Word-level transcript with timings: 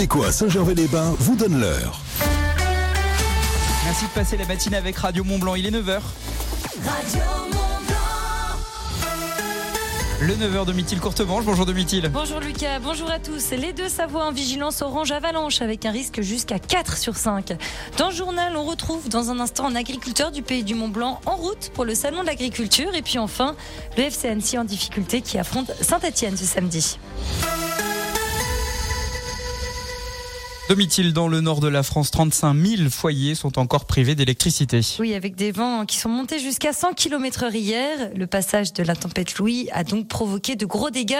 Et 0.00 0.06
quoi, 0.06 0.32
Saint-Gervais-les-Bains 0.32 1.14
vous 1.18 1.36
donne 1.36 1.60
l'heure. 1.60 2.00
Merci 3.84 4.06
de 4.06 4.10
passer 4.10 4.38
la 4.38 4.46
matinée 4.46 4.78
avec 4.78 4.96
Radio 4.96 5.24
Mont 5.24 5.38
Blanc. 5.38 5.56
Il 5.56 5.66
est 5.66 5.70
9h. 5.70 6.00
Le 10.22 10.34
9h 10.34 10.64
de 10.64 10.72
Mithil 10.72 11.00
Courtemanche. 11.00 11.44
Bonjour 11.44 11.66
de 11.66 11.74
Mithil. 11.74 12.08
Bonjour 12.08 12.40
Lucas, 12.40 12.78
bonjour 12.78 13.10
à 13.10 13.18
tous. 13.18 13.50
Les 13.50 13.74
deux 13.74 13.90
Savoies 13.90 14.24
en 14.24 14.32
vigilance 14.32 14.80
orange 14.80 15.12
avalanche 15.12 15.60
avec 15.60 15.84
un 15.84 15.90
risque 15.90 16.22
jusqu'à 16.22 16.58
4 16.58 16.96
sur 16.96 17.16
5. 17.16 17.52
Dans 17.98 18.08
le 18.08 18.14
journal, 18.14 18.56
on 18.56 18.64
retrouve 18.64 19.10
dans 19.10 19.28
un 19.28 19.38
instant 19.38 19.66
un 19.66 19.76
agriculteur 19.76 20.30
du 20.30 20.40
pays 20.40 20.64
du 20.64 20.74
Mont 20.74 20.88
Blanc 20.88 21.20
en 21.26 21.36
route 21.36 21.72
pour 21.74 21.84
le 21.84 21.94
salon 21.94 22.22
de 22.22 22.26
l'agriculture. 22.26 22.94
Et 22.94 23.02
puis 23.02 23.18
enfin, 23.18 23.54
le 23.98 24.04
FCNC 24.04 24.58
en 24.58 24.64
difficulté 24.64 25.20
qui 25.20 25.36
affronte 25.36 25.70
Saint-Etienne 25.82 26.38
ce 26.38 26.46
samedi. 26.46 26.96
Domitil, 30.70 31.12
dans 31.12 31.26
le 31.26 31.40
nord 31.40 31.58
de 31.58 31.66
la 31.66 31.82
France, 31.82 32.12
35 32.12 32.54
000 32.54 32.90
foyers 32.90 33.34
sont 33.34 33.58
encore 33.58 33.86
privés 33.86 34.14
d'électricité. 34.14 34.82
Oui, 35.00 35.14
avec 35.14 35.34
des 35.34 35.50
vents 35.50 35.84
qui 35.84 35.96
sont 35.96 36.08
montés 36.08 36.38
jusqu'à 36.38 36.72
100 36.72 36.92
km 36.92 37.42
heure 37.42 37.54
hier. 37.56 38.12
Le 38.14 38.28
passage 38.28 38.72
de 38.72 38.84
la 38.84 38.94
tempête 38.94 39.36
Louis 39.38 39.68
a 39.72 39.82
donc 39.82 40.06
provoqué 40.06 40.54
de 40.54 40.64
gros 40.66 40.90
dégâts 40.90 41.16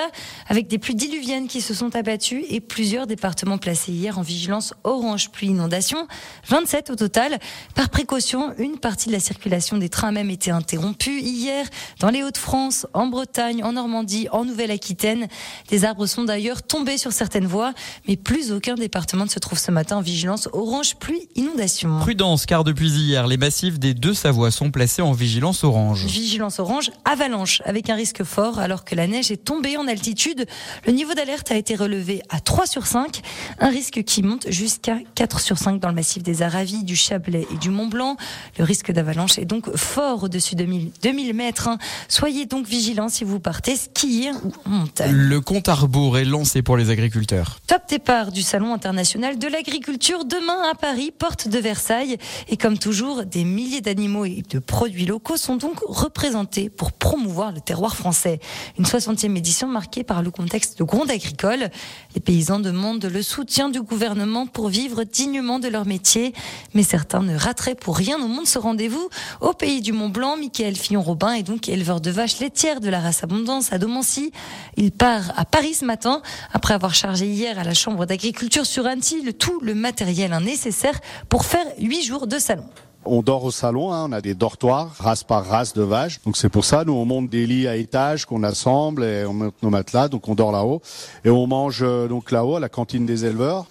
avec 0.46 0.68
des 0.68 0.78
pluies 0.78 0.94
diluviennes 0.94 1.48
qui 1.48 1.62
se 1.62 1.74
sont 1.74 1.96
abattues 1.96 2.44
et 2.48 2.60
plusieurs 2.60 3.08
départements 3.08 3.58
placés 3.58 3.90
hier 3.90 4.20
en 4.20 4.22
vigilance 4.22 4.72
orange 4.84 5.32
pluie 5.32 5.48
inondation. 5.48 6.06
27 6.46 6.90
au 6.90 6.94
total. 6.94 7.40
Par 7.74 7.90
précaution, 7.90 8.54
une 8.56 8.78
partie 8.78 9.08
de 9.08 9.12
la 9.14 9.18
circulation 9.18 9.78
des 9.78 9.88
trains 9.88 10.10
a 10.10 10.12
même 10.12 10.30
été 10.30 10.52
interrompue 10.52 11.18
hier 11.18 11.66
dans 11.98 12.10
les 12.10 12.22
Hauts-de-France, 12.22 12.86
en 12.94 13.08
Bretagne, 13.08 13.64
en 13.64 13.72
Normandie, 13.72 14.28
en 14.30 14.44
Nouvelle-Aquitaine. 14.44 15.26
Des 15.70 15.84
arbres 15.84 16.06
sont 16.06 16.22
d'ailleurs 16.22 16.62
tombés 16.62 16.98
sur 16.98 17.10
certaines 17.10 17.48
voies, 17.48 17.74
mais 18.06 18.16
plus 18.16 18.52
aucun 18.52 18.76
département 18.76 19.24
ne 19.24 19.28
se 19.28 19.39
trouve 19.40 19.58
ce 19.58 19.70
matin 19.70 19.96
en 19.96 20.00
vigilance 20.00 20.48
orange 20.52 20.96
pluie 20.96 21.28
inondation. 21.34 21.98
Prudence, 22.00 22.46
car 22.46 22.64
depuis 22.64 22.90
hier, 22.90 23.26
les 23.26 23.36
massifs 23.36 23.78
des 23.78 23.94
deux 23.94 24.14
Savoies 24.14 24.50
sont 24.50 24.70
placés 24.70 25.02
en 25.02 25.12
vigilance 25.12 25.64
orange. 25.64 26.04
Vigilance 26.04 26.58
orange 26.60 26.90
avalanche 27.04 27.62
avec 27.64 27.90
un 27.90 27.94
risque 27.94 28.22
fort 28.22 28.58
alors 28.58 28.84
que 28.84 28.94
la 28.94 29.06
neige 29.06 29.30
est 29.30 29.44
tombée 29.44 29.76
en 29.76 29.88
altitude. 29.88 30.46
Le 30.86 30.92
niveau 30.92 31.14
d'alerte 31.14 31.50
a 31.50 31.56
été 31.56 31.74
relevé 31.74 32.22
à 32.28 32.40
3 32.40 32.66
sur 32.66 32.86
5, 32.86 33.20
un 33.58 33.68
risque 33.68 34.02
qui 34.04 34.22
monte 34.22 34.50
jusqu'à 34.50 34.98
4 35.14 35.40
sur 35.40 35.58
5 35.58 35.80
dans 35.80 35.88
le 35.88 35.94
massif 35.94 36.22
des 36.22 36.42
Aravis, 36.42 36.84
du 36.84 36.96
Chablais 36.96 37.46
et 37.52 37.56
du 37.56 37.70
Mont 37.70 37.88
Blanc. 37.88 38.16
Le 38.58 38.64
risque 38.64 38.92
d'avalanche 38.92 39.38
est 39.38 39.44
donc 39.44 39.74
fort 39.76 40.24
au-dessus 40.24 40.54
de 40.54 40.64
2000, 41.02 41.34
mètres. 41.34 41.68
Hein. 41.68 41.78
Soyez 42.08 42.46
donc 42.46 42.66
vigilants 42.66 43.08
si 43.08 43.24
vous 43.24 43.40
partez 43.40 43.76
skier 43.76 44.32
ou 44.44 44.52
en 44.66 44.70
montagne. 44.70 45.12
Le 45.12 45.40
compte 45.40 45.68
à 45.68 45.74
rebours 45.74 46.18
est 46.18 46.24
lancé 46.24 46.62
pour 46.62 46.76
les 46.76 46.90
agriculteurs. 46.90 47.58
Top 47.66 47.82
départ 47.88 48.32
du 48.32 48.42
Salon 48.42 48.74
international 48.74 49.19
de 49.20 49.48
l'agriculture 49.48 50.24
demain 50.24 50.62
à 50.70 50.74
Paris, 50.74 51.12
porte 51.16 51.46
de 51.46 51.58
Versailles. 51.58 52.16
Et 52.48 52.56
comme 52.56 52.78
toujours, 52.78 53.24
des 53.26 53.44
milliers 53.44 53.82
d'animaux 53.82 54.24
et 54.24 54.42
de 54.48 54.58
produits 54.58 55.04
locaux 55.04 55.36
sont 55.36 55.56
donc 55.56 55.78
représentés 55.86 56.70
pour 56.70 56.92
promouvoir 56.92 57.52
le 57.52 57.60
terroir 57.60 57.96
français. 57.96 58.40
Une 58.78 58.86
60e 58.86 59.36
édition 59.36 59.68
marquée 59.68 60.04
par 60.04 60.22
le 60.22 60.30
contexte 60.30 60.78
de 60.78 60.84
gronde 60.84 61.10
agricole. 61.10 61.68
Les 62.14 62.20
paysans 62.22 62.60
demandent 62.60 63.04
le 63.04 63.22
soutien 63.22 63.68
du 63.68 63.82
gouvernement 63.82 64.46
pour 64.46 64.68
vivre 64.68 65.04
dignement 65.04 65.58
de 65.58 65.68
leur 65.68 65.84
métier. 65.84 66.32
Mais 66.72 66.82
certains 66.82 67.22
ne 67.22 67.36
rateraient 67.36 67.74
pour 67.74 67.98
rien 67.98 68.16
au 68.22 68.26
monde 68.26 68.46
ce 68.46 68.58
rendez-vous. 68.58 69.10
Au 69.42 69.52
pays 69.52 69.82
du 69.82 69.92
Mont 69.92 70.08
Blanc, 70.08 70.38
Michael 70.38 70.76
Fillon-Robin 70.76 71.34
est 71.34 71.42
donc 71.42 71.68
éleveur 71.68 72.00
de 72.00 72.10
vaches 72.10 72.40
laitières 72.40 72.80
de 72.80 72.88
la 72.88 73.00
race 73.00 73.22
Abondance 73.22 73.70
à 73.74 73.78
Domancy. 73.78 74.32
Il 74.78 74.92
part 74.92 75.34
à 75.36 75.44
Paris 75.44 75.74
ce 75.74 75.84
matin 75.84 76.22
après 76.54 76.72
avoir 76.72 76.94
chargé 76.94 77.26
hier 77.26 77.58
à 77.58 77.64
la 77.64 77.74
Chambre 77.74 78.06
d'agriculture 78.06 78.64
sur 78.64 78.86
Annecy 78.86 79.09
tout 79.38 79.60
le 79.60 79.74
matériel 79.74 80.36
nécessaire 80.42 81.00
pour 81.28 81.44
faire 81.44 81.66
huit 81.78 82.02
jours 82.02 82.26
de 82.26 82.38
salon? 82.38 82.64
On 83.06 83.22
dort 83.22 83.44
au 83.44 83.50
salon, 83.50 83.92
hein, 83.92 84.06
on 84.08 84.12
a 84.12 84.20
des 84.20 84.34
dortoirs, 84.34 84.94
race 84.98 85.24
par 85.24 85.46
race 85.46 85.72
de 85.72 85.82
vaches. 85.82 86.20
Donc 86.26 86.36
c'est 86.36 86.50
pour 86.50 86.66
ça, 86.66 86.84
nous 86.84 86.92
on 86.92 87.06
monte 87.06 87.30
des 87.30 87.46
lits 87.46 87.66
à 87.66 87.76
étage 87.76 88.26
qu'on 88.26 88.42
assemble 88.42 89.04
et 89.04 89.24
on 89.24 89.32
monte 89.32 89.54
nos 89.62 89.70
matelas, 89.70 90.08
donc 90.08 90.28
on 90.28 90.34
dort 90.34 90.52
là-haut. 90.52 90.82
Et 91.24 91.30
on 91.30 91.46
mange 91.46 91.80
euh, 91.82 92.08
donc 92.08 92.30
là-haut 92.30 92.56
à 92.56 92.60
la 92.60 92.68
cantine 92.68 93.06
des 93.06 93.24
éleveurs. 93.24 93.66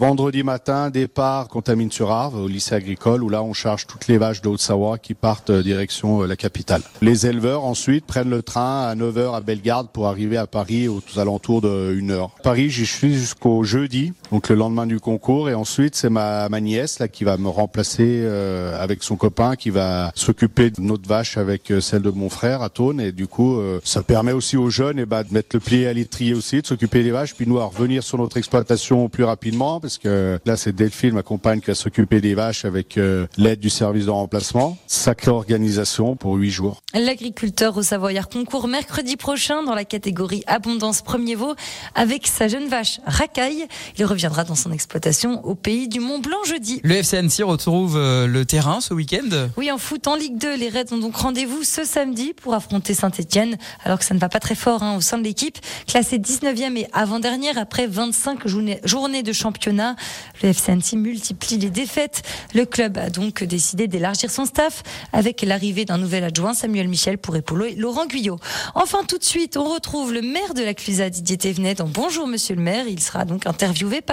Vendredi 0.00 0.42
matin, 0.44 0.88
départ 0.88 1.48
Contamine-sur-Arve 1.48 2.36
au 2.36 2.48
lycée 2.48 2.74
agricole 2.74 3.22
où 3.22 3.28
là 3.28 3.42
on 3.42 3.52
charge 3.52 3.86
toutes 3.86 4.08
les 4.08 4.16
vaches 4.16 4.40
de 4.40 4.96
qui 4.96 5.12
partent 5.12 5.50
euh, 5.50 5.62
direction 5.62 6.22
euh, 6.22 6.26
la 6.26 6.36
capitale. 6.36 6.80
Les 7.02 7.26
éleveurs 7.26 7.64
ensuite 7.64 8.06
prennent 8.06 8.30
le 8.30 8.42
train 8.42 8.86
à 8.86 8.94
9h 8.94 9.34
à 9.34 9.40
Bellegarde 9.40 9.88
pour 9.92 10.06
arriver 10.06 10.38
à 10.38 10.46
Paris 10.46 10.88
aux 10.88 11.02
alentours 11.16 11.60
de 11.60 11.94
1h. 12.00 12.30
Paris, 12.42 12.70
j'y 12.70 12.86
suis 12.86 13.12
jusqu'au 13.12 13.62
jeudi, 13.62 14.14
donc 14.30 14.48
le 14.48 14.54
lendemain 14.54 14.86
du 14.86 15.00
concours 15.00 15.48
et 15.48 15.54
ensuite 15.54 15.94
c'est 15.94 16.10
ma, 16.10 16.48
ma 16.48 16.60
nièce 16.60 16.98
là 16.98 17.08
qui 17.08 17.24
va 17.24 17.36
me 17.36 17.48
remplacer 17.48 18.22
euh, 18.22 18.80
avec 18.82 19.02
son 19.02 19.16
copain 19.16 19.56
qui 19.56 19.70
va 19.70 20.12
s'occuper 20.14 20.70
de 20.70 20.80
notre 20.80 21.08
vache 21.08 21.36
avec 21.36 21.72
celle 21.80 22.02
de 22.02 22.10
mon 22.10 22.28
frère 22.28 22.62
à 22.62 22.68
Tône 22.68 23.00
et 23.00 23.12
du 23.12 23.26
coup 23.26 23.60
ça 23.84 24.02
permet 24.02 24.32
aussi 24.32 24.56
aux 24.56 24.70
jeunes 24.70 24.98
et 24.98 25.02
eh 25.02 25.06
ben, 25.06 25.22
de 25.22 25.32
mettre 25.32 25.54
le 25.54 25.60
pied 25.60 25.86
à 25.86 25.92
l'étrier 25.92 26.34
aussi, 26.34 26.62
de 26.62 26.66
s'occuper 26.66 27.02
des 27.02 27.10
vaches 27.10 27.34
puis 27.34 27.46
nous 27.46 27.58
à 27.58 27.64
revenir 27.64 28.02
sur 28.02 28.18
notre 28.18 28.36
exploitation 28.36 29.08
plus 29.08 29.24
rapidement 29.24 29.80
parce 29.80 29.98
que 29.98 30.38
là 30.44 30.56
c'est 30.56 30.72
Delphine, 30.72 31.12
ma 31.14 31.22
compagne, 31.22 31.60
qui 31.60 31.66
va 31.66 31.74
s'occuper 31.74 32.20
des 32.20 32.34
vaches 32.34 32.64
avec 32.64 32.96
euh, 32.96 33.26
l'aide 33.36 33.60
du 33.60 33.70
service 33.70 34.06
de 34.06 34.10
remplacement. 34.10 34.78
Sacrée 34.86 35.30
organisation 35.30 36.16
pour 36.16 36.34
huit 36.34 36.50
jours. 36.50 36.80
L'agriculteur 36.94 37.76
au 37.76 37.82
Savoyard 37.82 38.28
concourt 38.28 38.68
mercredi 38.68 39.16
prochain 39.16 39.62
dans 39.62 39.74
la 39.74 39.84
catégorie 39.84 40.42
abondance 40.46 41.02
premier 41.02 41.34
veau 41.34 41.54
avec 41.94 42.26
sa 42.26 42.48
jeune 42.48 42.68
vache 42.68 43.00
Racaille. 43.04 43.66
Il 43.98 44.04
reviendra 44.20 44.44
dans 44.44 44.54
son 44.54 44.70
exploitation 44.70 45.42
au 45.46 45.54
pays 45.54 45.88
du 45.88 45.98
Mont 45.98 46.18
Blanc 46.18 46.44
jeudi. 46.44 46.82
Le 46.84 46.96
FCNC 46.96 47.42
retrouve 47.42 47.96
euh, 47.96 48.26
le 48.26 48.44
terrain 48.44 48.82
ce 48.82 48.92
week-end 48.92 49.48
Oui, 49.56 49.72
en 49.72 49.78
foot 49.78 50.06
en 50.08 50.14
Ligue 50.14 50.36
2, 50.36 50.56
les 50.56 50.68
Reds 50.68 50.92
ont 50.92 50.98
donc 50.98 51.16
rendez-vous 51.16 51.62
ce 51.62 51.86
samedi 51.86 52.34
pour 52.34 52.52
affronter 52.52 52.92
Saint-Etienne, 52.92 53.56
alors 53.82 53.98
que 53.98 54.04
ça 54.04 54.12
ne 54.12 54.18
va 54.18 54.28
pas 54.28 54.38
très 54.38 54.54
fort 54.54 54.82
hein, 54.82 54.94
au 54.94 55.00
sein 55.00 55.16
de 55.16 55.22
l'équipe. 55.22 55.56
Classée 55.86 56.18
19e 56.18 56.76
et 56.76 56.86
avant-dernière 56.92 57.56
après 57.56 57.86
25 57.86 58.46
journées 58.46 59.22
de 59.22 59.32
championnat 59.32 59.96
le 60.42 60.52
FCNC 60.52 60.96
multiplie 60.96 61.56
les 61.56 61.70
défaites. 61.70 62.20
Le 62.54 62.66
club 62.66 62.98
a 62.98 63.08
donc 63.08 63.42
décidé 63.42 63.88
d'élargir 63.88 64.30
son 64.30 64.44
staff 64.44 64.82
avec 65.14 65.40
l'arrivée 65.40 65.86
d'un 65.86 65.96
nouvel 65.96 66.24
adjoint, 66.24 66.52
Samuel 66.52 66.88
Michel, 66.88 67.16
pour 67.16 67.36
épauler 67.36 67.74
Laurent 67.74 68.06
Guyot. 68.06 68.38
Enfin, 68.74 69.04
tout 69.08 69.16
de 69.16 69.24
suite, 69.24 69.56
on 69.56 69.64
retrouve 69.64 70.12
le 70.12 70.20
maire 70.20 70.52
de 70.52 70.62
la 70.62 70.74
Clusa, 70.74 71.08
Didier 71.08 71.38
Thévenet, 71.38 71.74
dans 71.74 71.88
Bonjour 71.88 72.26
Monsieur 72.26 72.54
le 72.54 72.60
maire. 72.60 72.86
Il 72.86 73.00
sera 73.00 73.24
donc 73.24 73.46
interviewé 73.46 74.02
par 74.02 74.09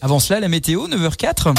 Avant 0.00 0.20
cela, 0.20 0.40
la 0.40 0.48
météo, 0.48 0.86
9h04. 0.86 1.54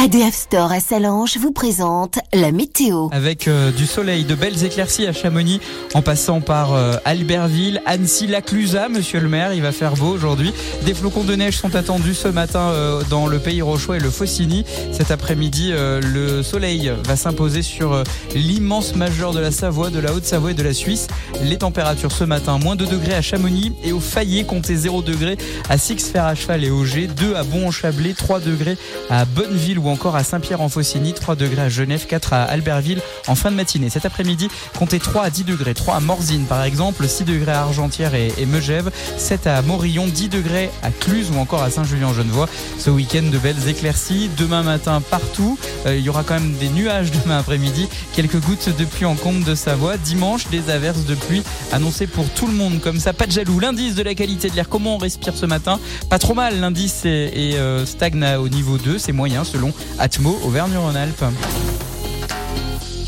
ADF 0.00 0.32
Store 0.32 0.70
à 0.70 0.78
Salange 0.78 1.38
vous 1.38 1.50
présente 1.50 2.20
la 2.32 2.52
météo. 2.52 3.08
Avec 3.10 3.48
euh, 3.48 3.72
du 3.72 3.84
soleil, 3.84 4.22
de 4.22 4.36
belles 4.36 4.64
éclaircies 4.64 5.08
à 5.08 5.12
Chamonix, 5.12 5.60
en 5.92 6.02
passant 6.02 6.40
par 6.40 6.72
euh, 6.72 6.92
Albertville, 7.04 7.82
Annecy, 7.84 8.28
Laclusa, 8.28 8.88
monsieur 8.88 9.18
le 9.18 9.28
maire, 9.28 9.54
il 9.54 9.60
va 9.60 9.72
faire 9.72 9.94
beau 9.94 10.06
aujourd'hui. 10.06 10.54
Des 10.84 10.94
flocons 10.94 11.24
de 11.24 11.34
neige 11.34 11.56
sont 11.56 11.74
attendus 11.74 12.14
ce 12.14 12.28
matin 12.28 12.68
euh, 12.68 13.02
dans 13.10 13.26
le 13.26 13.40
pays 13.40 13.60
Rochois 13.60 13.96
et 13.96 14.00
le 14.00 14.10
Faucigny. 14.10 14.64
Cet 14.92 15.10
après-midi, 15.10 15.72
le 15.72 16.44
soleil 16.44 16.92
va 17.04 17.16
s'imposer 17.16 17.62
sur 17.62 18.04
l'immense 18.36 18.94
majeur 18.94 19.32
de 19.32 19.40
la 19.40 19.50
Savoie, 19.50 19.90
de 19.90 19.98
la 19.98 20.12
Haute-Savoie 20.12 20.52
et 20.52 20.54
de 20.54 20.62
la 20.62 20.74
Suisse. 20.74 21.08
Les 21.42 21.58
températures 21.58 22.12
ce 22.12 22.22
matin, 22.22 22.58
moins 22.58 22.76
2 22.76 22.86
degrés 22.86 23.14
à 23.14 23.22
Chamonix 23.22 23.72
et 23.82 23.90
au 23.90 24.00
Fayet, 24.00 24.44
comptez 24.44 24.76
0 24.76 25.02
degrés 25.02 25.38
à 25.68 25.76
Six-Fer 25.76 26.24
à 26.24 26.36
Cheval 26.36 26.64
et 26.64 26.70
Auger, 26.70 27.08
2 27.08 27.34
à 27.34 27.42
Bon-en-Chablais, 27.42 28.14
3 28.14 28.38
degrés 28.38 28.76
à 29.10 29.24
Bonneville 29.24 29.80
encore 29.88 30.16
à 30.16 30.24
Saint-Pierre-en-Faucigny, 30.24 31.14
3 31.14 31.36
degrés 31.36 31.62
à 31.62 31.68
Genève, 31.68 32.06
4 32.06 32.32
à 32.32 32.42
Albertville 32.44 33.00
en 33.26 33.34
fin 33.34 33.50
de 33.50 33.56
matinée. 33.56 33.90
Cet 33.90 34.06
après-midi, 34.06 34.48
comptez 34.78 34.98
3 34.98 35.24
à 35.24 35.30
10 35.30 35.44
degrés, 35.44 35.74
3 35.74 35.96
à 35.96 36.00
Morzine 36.00 36.44
par 36.44 36.62
exemple, 36.64 37.06
6 37.08 37.24
degrés 37.24 37.52
à 37.52 37.62
Argentière 37.62 38.14
et, 38.14 38.32
Megève, 38.46 38.90
7 39.16 39.46
à 39.46 39.62
Morillon, 39.62 40.06
10 40.06 40.28
degrés 40.28 40.70
à 40.82 40.90
Cluse 40.90 41.30
ou 41.30 41.38
encore 41.38 41.62
à 41.62 41.70
Saint-Julien-Genevois. 41.70 42.48
Ce 42.78 42.90
week-end 42.90 43.24
de 43.30 43.38
belles 43.38 43.68
éclaircies, 43.68 44.30
demain 44.36 44.62
matin 44.62 45.00
partout. 45.00 45.58
Euh, 45.86 45.96
il 45.96 46.02
y 46.02 46.08
aura 46.08 46.24
quand 46.24 46.34
même 46.34 46.54
des 46.54 46.68
nuages 46.68 47.10
demain 47.10 47.38
après-midi, 47.38 47.88
quelques 48.14 48.40
gouttes 48.40 48.76
de 48.76 48.84
pluie 48.84 49.04
en 49.04 49.14
compte 49.14 49.44
de 49.44 49.54
Savoie. 49.54 49.96
Dimanche, 49.96 50.48
des 50.48 50.70
averses 50.70 51.04
de 51.04 51.14
pluie 51.14 51.42
annoncées 51.72 52.06
pour 52.06 52.28
tout 52.30 52.46
le 52.46 52.54
monde 52.54 52.80
comme 52.80 53.00
ça. 53.00 53.12
Pas 53.12 53.26
de 53.26 53.32
jaloux. 53.32 53.60
L'indice 53.60 53.94
de 53.94 54.02
la 54.02 54.14
qualité 54.14 54.48
de 54.50 54.56
l'air, 54.56 54.68
comment 54.68 54.96
on 54.96 54.98
respire 54.98 55.34
ce 55.36 55.46
matin? 55.46 55.78
Pas 56.08 56.18
trop 56.18 56.34
mal. 56.34 56.60
L'indice 56.60 57.04
est, 57.04 57.56
euh, 57.56 57.86
stagne 57.86 58.24
au 58.38 58.48
niveau 58.48 58.78
2, 58.78 58.98
c'est 58.98 59.12
moyen 59.12 59.44
selon 59.44 59.72
Atmo 59.98 60.38
Auvergne-Rhône-Alpes. 60.44 61.24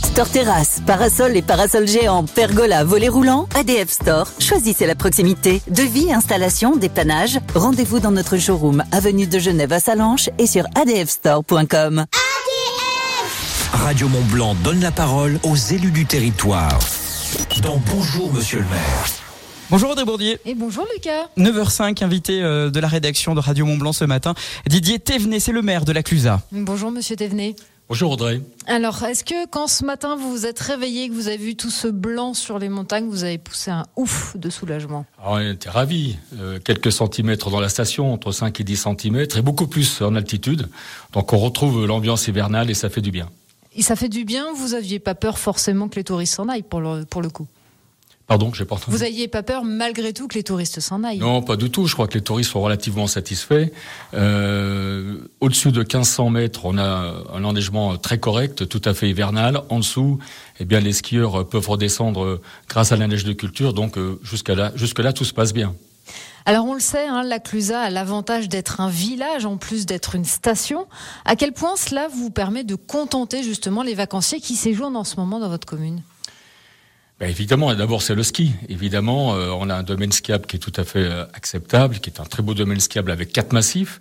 Store 0.05 0.29
Terrasse, 0.29 0.83
parasol 0.87 1.37
et 1.37 1.43
parasol 1.43 1.87
géant, 1.87 2.25
pergola, 2.25 2.85
volet 2.85 3.09
roulant, 3.09 3.49
ADF 3.55 3.91
Store. 3.91 4.27
Choisissez 4.41 4.87
la 4.87 4.95
proximité. 4.95 5.63
Devis, 5.69 6.13
installation, 6.13 6.77
dépannage. 6.77 7.39
Rendez-vous 7.55 8.01
dans 8.01 8.11
notre 8.11 8.37
showroom, 8.37 8.83
avenue 8.93 9.27
de 9.27 9.39
Genève 9.39 9.73
à 9.73 9.81
Salanches 9.81 10.29
et 10.39 10.47
sur 10.47 10.65
adfstore.com. 10.75 12.01
ADF 12.01 13.71
Radio 13.73 14.09
Mont 14.09 14.25
Blanc 14.33 14.57
donne 14.65 14.81
la 14.81 14.91
parole 14.91 15.39
aux 15.45 15.57
élus 15.57 15.93
du 15.93 16.05
territoire. 16.05 16.79
Dans 17.63 17.81
Bonjour 17.87 18.33
Monsieur 18.33 18.59
le 18.59 18.65
maire. 18.65 19.30
Bonjour 19.71 19.91
Audrey 19.91 20.05
Bourdier. 20.05 20.39
Et 20.47 20.57
bonjour 20.57 20.85
Lucas. 20.93 21.29
9h05, 21.39 22.03
invité 22.03 22.43
euh, 22.43 22.71
de 22.71 22.81
la 22.81 22.89
rédaction 22.89 23.37
de 23.37 23.41
Radio 23.41 23.65
Mont-Blanc 23.67 23.93
ce 23.93 24.05
matin. 24.05 24.35
Didier 24.67 24.99
Thévenet, 24.99 25.39
c'est 25.39 25.53
le 25.53 25.63
maire 25.63 25.85
de 25.85 25.93
la 25.93 26.03
Clusa. 26.03 26.43
Bonjour 26.51 26.91
Monsieur 26.91 27.15
Thévenet. 27.15 27.55
Bonjour 27.89 28.11
Audrey. 28.11 28.41
Alors, 28.67 29.05
est-ce 29.05 29.23
que 29.23 29.47
quand 29.47 29.69
ce 29.69 29.85
matin 29.85 30.17
vous 30.17 30.29
vous 30.29 30.45
êtes 30.45 30.59
réveillé, 30.59 31.09
que 31.09 31.15
vous 31.15 31.29
avez 31.29 31.37
vu 31.37 31.55
tout 31.55 31.71
ce 31.71 31.87
blanc 31.87 32.35
sur 32.35 32.59
les 32.59 32.69
montagnes, 32.69 33.09
vous 33.09 33.23
avez 33.23 33.39
poussé 33.39 33.71
un 33.71 33.85
ouf 33.95 34.37
de 34.37 34.51
soulagement? 34.51 35.07
Alors, 35.23 35.35
On 35.35 35.53
était 35.53 35.71
ravis. 35.71 36.17
Euh, 36.41 36.59
quelques 36.59 36.91
centimètres 36.91 37.49
dans 37.51 37.61
la 37.61 37.69
station, 37.69 38.13
entre 38.13 38.33
5 38.33 38.59
et 38.59 38.65
10 38.65 38.77
centimètres, 38.77 39.39
et 39.39 39.43
beaucoup 39.43 39.69
plus 39.69 40.03
en 40.03 40.17
altitude. 40.17 40.69
Donc 41.13 41.33
on 41.33 41.39
retrouve 41.39 41.87
l'ambiance 41.87 42.27
hivernale 42.27 42.71
et 42.71 42.75
ça 42.75 42.91
fait 42.91 43.03
du 43.03 43.13
bien. 43.13 43.29
Et 43.77 43.83
ça 43.83 43.95
fait 43.95 44.09
du 44.09 44.25
bien, 44.25 44.47
vous 44.53 44.75
aviez 44.75 44.99
pas 44.99 45.15
peur 45.15 45.39
forcément 45.39 45.89
que 45.89 45.95
les 45.95 46.05
touristes 46.05 46.35
s'en 46.35 46.49
aillent 46.49 46.65
pour 46.65 46.81
le, 46.81 47.05
pour 47.05 47.23
le 47.23 47.31
coup? 47.31 47.47
Pardon, 48.31 48.53
j'ai 48.55 48.65
pas 48.65 48.77
entendu. 48.77 48.97
Vous 48.97 49.03
aviez 49.03 49.27
pas 49.27 49.43
peur 49.43 49.65
malgré 49.65 50.13
tout 50.13 50.29
que 50.29 50.35
les 50.35 50.45
touristes 50.45 50.79
s'en 50.79 51.03
aillent 51.03 51.19
Non, 51.19 51.43
pas 51.43 51.57
du 51.57 51.69
tout. 51.69 51.89
Je 51.89 51.95
crois 51.95 52.07
que 52.07 52.15
les 52.15 52.23
touristes 52.23 52.53
sont 52.53 52.61
relativement 52.61 53.09
satisfaits. 53.09 53.71
Euh, 54.15 55.17
Au-dessus 55.41 55.73
de 55.73 55.81
1500 55.81 56.31
mètres, 56.31 56.61
on 56.65 56.79
a 56.79 57.25
un 57.35 57.43
enneigement 57.43 57.97
très 57.97 58.19
correct, 58.21 58.69
tout 58.69 58.83
à 58.85 58.95
fait 58.95 59.11
hivernal. 59.11 59.63
En 59.69 59.81
dessous, 59.81 60.21
eh 60.61 60.65
bien, 60.65 60.79
les 60.79 60.93
skieurs 60.93 61.49
peuvent 61.49 61.69
redescendre 61.69 62.41
grâce 62.69 62.93
à 62.93 62.97
la 62.97 63.09
neige 63.09 63.25
de 63.25 63.33
culture. 63.33 63.73
Donc 63.73 63.99
euh, 63.99 64.21
jusqu'à 64.23 64.55
là, 64.55 64.71
jusque 64.77 65.01
là, 65.01 65.13
tout 65.13 65.25
se 65.25 65.35
passe 65.35 65.53
bien. 65.53 65.75
Alors 66.47 66.67
on 66.67 66.75
le 66.75 66.81
sait, 66.81 67.09
hein, 67.09 67.25
la 67.25 67.41
Clusa 67.41 67.81
a 67.81 67.91
l'avantage 67.91 68.49
d'être 68.49 68.81
un 68.81 68.89
village 68.89 69.45
en 69.45 69.57
plus 69.57 69.87
d'être 69.87 70.15
une 70.15 70.25
station. 70.25 70.87
À 71.25 71.35
quel 71.35 71.53
point 71.53 71.75
cela 71.75 72.07
vous 72.07 72.31
permet 72.31 72.63
de 72.63 72.77
contenter 72.77 73.43
justement 73.43 73.83
les 73.83 73.95
vacanciers 73.95 74.41
qui 74.41 74.55
séjournent 74.55 74.97
en 74.97 75.05
ce 75.05 75.17
moment 75.17 75.41
dans 75.41 75.49
votre 75.49 75.67
commune? 75.67 76.01
Ben, 77.21 77.29
évidemment, 77.29 77.75
d'abord 77.75 78.03
c'est 78.03 78.15
le 78.15 78.23
ski. 78.23 78.53
Évidemment, 78.69 79.35
euh, 79.35 79.51
on 79.51 79.69
a 79.69 79.75
un 79.75 79.83
domaine 79.83 80.11
skiable 80.11 80.47
qui 80.47 80.57
est 80.57 80.59
tout 80.59 80.73
à 80.77 80.85
fait 80.85 81.05
euh, 81.05 81.27
acceptable, 81.35 81.99
qui 81.99 82.09
est 82.09 82.19
un 82.19 82.25
très 82.25 82.43
beau 82.43 82.55
domaine 82.55 82.81
skiable 82.81 83.11
avec 83.11 83.31
quatre 83.33 83.53
massifs. 83.53 84.01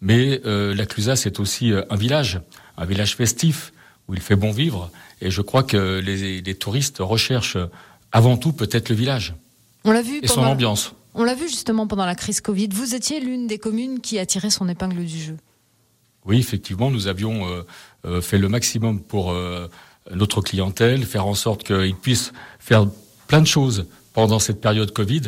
Mais 0.00 0.40
euh, 0.46 0.74
la 0.74 0.86
Clusa, 0.86 1.14
c'est 1.14 1.40
aussi 1.40 1.72
euh, 1.72 1.82
un 1.90 1.96
village, 1.96 2.40
un 2.78 2.86
village 2.86 3.16
festif 3.16 3.72
où 4.08 4.14
il 4.14 4.20
fait 4.20 4.36
bon 4.36 4.50
vivre. 4.50 4.90
Et 5.20 5.30
je 5.30 5.42
crois 5.42 5.62
que 5.62 6.00
les, 6.00 6.40
les 6.40 6.54
touristes 6.54 6.98
recherchent 7.00 7.58
avant 8.12 8.36
tout 8.38 8.52
peut-être 8.52 8.88
le 8.88 8.94
village 8.94 9.34
On 9.84 9.92
l'a 9.92 10.02
vu 10.02 10.20
et 10.22 10.26
son 10.26 10.42
ambiance. 10.42 10.94
On 11.14 11.24
l'a 11.24 11.34
vu 11.34 11.48
justement 11.48 11.86
pendant 11.86 12.06
la 12.06 12.14
crise 12.14 12.40
Covid. 12.40 12.68
Vous 12.72 12.94
étiez 12.94 13.20
l'une 13.20 13.46
des 13.46 13.58
communes 13.58 14.00
qui 14.00 14.18
a 14.18 14.26
tiré 14.26 14.50
son 14.50 14.68
épingle 14.68 15.04
du 15.04 15.20
jeu. 15.20 15.36
Oui, 16.24 16.38
effectivement, 16.38 16.90
nous 16.90 17.06
avions 17.06 17.46
euh, 17.46 17.62
euh, 18.06 18.20
fait 18.20 18.38
le 18.38 18.48
maximum 18.48 19.00
pour 19.00 19.32
euh, 19.32 19.68
notre 20.12 20.40
clientèle, 20.40 21.04
faire 21.04 21.26
en 21.26 21.34
sorte 21.34 21.64
qu'ils 21.64 21.94
puissent 21.94 22.32
faire 22.58 22.86
plein 23.26 23.40
de 23.40 23.46
choses 23.46 23.86
pendant 24.12 24.38
cette 24.38 24.60
période 24.60 24.92
Covid 24.92 25.22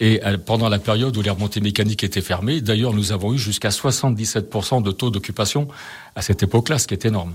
et 0.00 0.24
euh, 0.24 0.38
pendant 0.38 0.68
la 0.68 0.78
période 0.78 1.16
où 1.16 1.22
les 1.22 1.30
remontées 1.30 1.60
mécaniques 1.60 2.04
étaient 2.04 2.20
fermées. 2.22 2.60
D'ailleurs, 2.60 2.92
nous 2.92 3.12
avons 3.12 3.34
eu 3.34 3.38
jusqu'à 3.38 3.68
77% 3.68 4.82
de 4.82 4.90
taux 4.92 5.10
d'occupation 5.10 5.68
à 6.14 6.22
cette 6.22 6.42
époque-là, 6.42 6.78
ce 6.78 6.86
qui 6.86 6.94
est 6.94 7.04
énorme. 7.04 7.34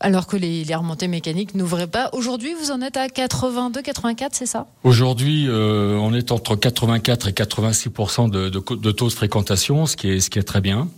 Alors 0.00 0.26
que 0.26 0.36
les, 0.36 0.62
les 0.64 0.74
remontées 0.74 1.08
mécaniques 1.08 1.54
n'ouvraient 1.54 1.86
pas. 1.86 2.10
Aujourd'hui, 2.12 2.52
vous 2.60 2.70
en 2.70 2.82
êtes 2.82 2.98
à 2.98 3.08
82, 3.08 3.80
84, 3.80 4.34
c'est 4.34 4.44
ça? 4.44 4.66
Aujourd'hui, 4.84 5.46
euh, 5.48 5.96
on 5.96 6.12
est 6.12 6.32
entre 6.32 6.54
84 6.54 7.28
et 7.28 7.32
86 7.32 7.88
de, 8.30 8.50
de, 8.50 8.58
co- 8.58 8.76
de 8.76 8.90
taux 8.90 9.08
de 9.08 9.12
fréquentation, 9.14 9.86
ce 9.86 9.96
qui 9.96 10.10
est, 10.10 10.20
ce 10.20 10.28
qui 10.28 10.38
est 10.38 10.42
très 10.42 10.60
bien. 10.60 10.88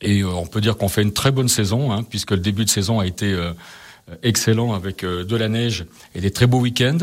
Et 0.00 0.20
euh, 0.20 0.28
on 0.28 0.46
peut 0.46 0.60
dire 0.60 0.76
qu'on 0.76 0.88
fait 0.88 1.02
une 1.02 1.12
très 1.12 1.32
bonne 1.32 1.48
saison, 1.48 1.90
hein, 1.90 2.04
puisque 2.04 2.30
le 2.30 2.36
début 2.38 2.64
de 2.64 2.70
saison 2.70 3.00
a 3.00 3.06
été 3.06 3.32
euh, 3.32 3.50
excellent 4.22 4.74
avec 4.74 5.04
euh, 5.04 5.24
de 5.24 5.36
la 5.36 5.48
neige 5.48 5.86
et 6.14 6.20
des 6.20 6.30
très 6.30 6.46
beaux 6.46 6.60
week-ends. 6.60 6.98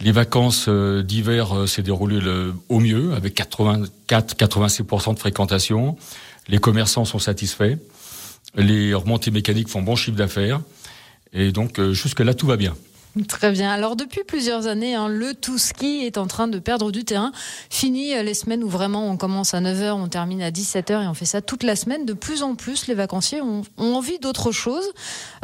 Les 0.00 0.12
vacances 0.12 0.66
euh, 0.68 1.02
d'hiver 1.02 1.56
euh, 1.56 1.66
s'est 1.66 1.82
déroulées 1.82 2.20
au 2.68 2.80
mieux, 2.80 3.12
avec 3.14 3.36
84-86 3.38 5.14
de 5.14 5.18
fréquentation. 5.18 5.96
Les 6.48 6.58
commerçants 6.58 7.04
sont 7.04 7.18
satisfaits. 7.20 7.76
Les 8.56 8.94
remontées 8.94 9.30
mécaniques 9.30 9.68
font 9.68 9.82
bon 9.82 9.96
chiffre 9.96 10.16
d'affaires. 10.16 10.60
Et 11.32 11.52
donc, 11.52 11.78
euh, 11.78 11.92
jusque-là, 11.92 12.34
tout 12.34 12.46
va 12.46 12.56
bien. 12.56 12.74
Très 13.28 13.52
bien. 13.52 13.70
Alors 13.70 13.94
depuis 13.94 14.22
plusieurs 14.26 14.66
années, 14.66 14.96
hein, 14.96 15.06
le 15.06 15.34
tout 15.34 15.56
ski 15.56 16.02
est 16.04 16.18
en 16.18 16.26
train 16.26 16.48
de 16.48 16.58
perdre 16.58 16.90
du 16.90 17.04
terrain. 17.04 17.30
Fini 17.70 18.12
euh, 18.12 18.24
les 18.24 18.34
semaines 18.34 18.64
où 18.64 18.68
vraiment 18.68 19.08
on 19.08 19.16
commence 19.16 19.54
à 19.54 19.60
9h, 19.60 19.92
on 19.92 20.08
termine 20.08 20.42
à 20.42 20.50
17h 20.50 21.04
et 21.04 21.06
on 21.06 21.14
fait 21.14 21.24
ça 21.24 21.40
toute 21.40 21.62
la 21.62 21.76
semaine. 21.76 22.06
De 22.06 22.12
plus 22.12 22.42
en 22.42 22.56
plus, 22.56 22.88
les 22.88 22.94
vacanciers 22.94 23.40
ont, 23.40 23.62
envie 23.76 24.18
d'autre 24.18 24.50
chose. 24.50 24.84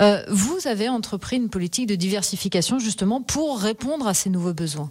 Euh, 0.00 0.20
vous 0.28 0.58
avez 0.66 0.88
entrepris 0.88 1.36
une 1.36 1.48
politique 1.48 1.86
de 1.86 1.94
diversification 1.94 2.80
justement 2.80 3.22
pour 3.22 3.60
répondre 3.60 4.08
à 4.08 4.14
ces 4.14 4.30
nouveaux 4.30 4.54
besoins. 4.54 4.90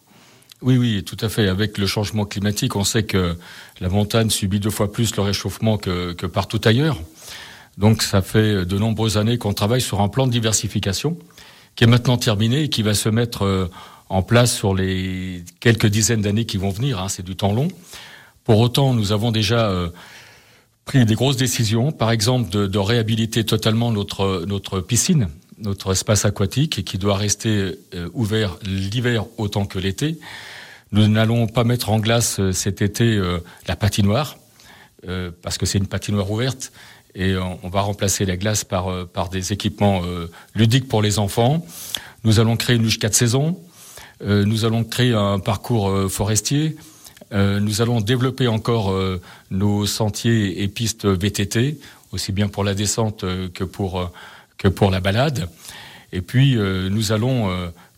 Oui, 0.62 0.78
oui, 0.78 1.04
tout 1.04 1.18
à 1.20 1.28
fait. 1.28 1.50
Avec 1.50 1.78
le 1.78 1.86
changement 1.86 2.26
climatique, 2.26 2.78
on 2.78 2.86
sait 2.86 3.04
que 3.04 3.36
la 3.82 3.90
montagne 3.90 4.30
subit 4.30 4.62
deux 4.62 4.70
fois 4.70 4.92
plus 4.92 5.14
le 5.18 5.24
réchauffement 5.24 5.78
que 5.78 6.26
partout 6.28 6.62
ailleurs. 6.64 6.98
Donc 7.78 8.04
ça 8.04 8.22
fait 8.22 8.66
de 8.66 8.78
nombreuses 8.78 9.18
années 9.18 9.38
qu'on 9.38 9.54
travaille 9.54 9.82
sur 9.82 10.02
un 10.02 10.10
plan 10.10 10.28
de 10.28 10.32
diversification 10.32 11.18
qui 11.76 11.84
est 11.84 11.88
maintenant 11.88 12.18
terminé 12.18 12.64
et 12.64 12.70
qui 12.70 12.84
va 12.84 12.94
se 12.94 13.10
mettre 13.10 13.44
euh, 13.44 13.70
en 14.10 14.22
place 14.22 14.56
sur 14.56 14.74
les 14.74 15.44
quelques 15.60 15.88
dizaines 15.88 16.22
d'années 16.22 16.46
qui 16.46 16.58
vont 16.58 16.70
venir. 16.70 17.00
hein. 17.00 17.10
C'est 17.10 17.24
du 17.24 17.36
temps 17.36 17.54
long. 17.54 17.68
Pour 18.44 18.60
autant, 18.60 18.94
nous 18.94 19.12
avons 19.12 19.32
déjà 19.32 19.70
euh, 19.70 19.90
pris 20.86 21.06
des 21.06 21.16
grosses 21.16 21.38
décisions, 21.38 21.92
par 21.92 22.12
exemple 22.12 22.50
de, 22.50 22.78
réhabiliter 22.78 23.46
totalement 23.46 23.92
notre, 23.92 24.46
notre 24.48 24.80
piscine, 24.80 25.30
notre 25.60 25.92
espace 25.92 26.26
aquatique, 26.26 26.84
qui 26.84 26.98
doit 26.98 27.18
rester 27.18 27.76
euh, 27.94 28.10
ouvert 28.14 28.58
l'hiver 28.64 29.26
autant 29.38 29.66
que 29.66 29.78
l'été. 29.78 30.18
Nous 30.92 31.08
n'allons 31.08 31.48
pas 31.48 31.64
mettre 31.64 31.92
en 31.92 32.00
glace 32.00 32.42
cet 32.52 32.82
été 32.82 33.22
la 33.68 33.76
patinoire, 33.76 34.40
parce 35.44 35.60
que 35.60 35.68
c'est 35.68 35.78
une 35.78 35.86
patinoire 35.86 36.32
ouverte, 36.32 36.72
et 37.20 37.36
on, 37.36 37.68
va 37.68 37.82
remplacer 37.82 38.26
la 38.26 38.38
glace 38.38 38.64
par, 38.64 38.90
euh, 38.90 39.06
des 39.30 39.52
équipements 39.52 40.02
euh, 40.06 40.32
ludiques 40.56 40.88
pour 40.88 41.02
les 41.02 41.20
enfants. 41.20 41.66
Nous 42.24 42.40
allons 42.40 42.56
créer 42.56 42.78
une 42.78 42.84
luge 42.84 42.98
4 42.98 43.14
saisons, 43.14 43.60
euh, 44.24 44.46
nous 44.46 44.64
allons 44.64 44.86
créer 44.86 45.14
un 45.14 45.38
parcours 45.38 46.10
forestier, 46.10 46.78
nous 47.32 47.82
allons 47.84 48.02
développer 48.02 48.48
encore 48.48 48.92
nos 49.52 49.86
sentiers 49.86 50.64
et 50.64 50.68
pistes 50.68 51.06
VTT, 51.06 51.78
aussi 52.12 52.32
bien 52.32 52.48
pour 52.48 52.64
la 52.64 52.74
descente 52.74 53.24
que 53.54 53.64
pour, 53.64 54.10
la 54.90 55.00
balade. 55.00 55.48
Et 56.12 56.22
puis, 56.22 56.56
nous 56.56 57.12
allons 57.12 57.52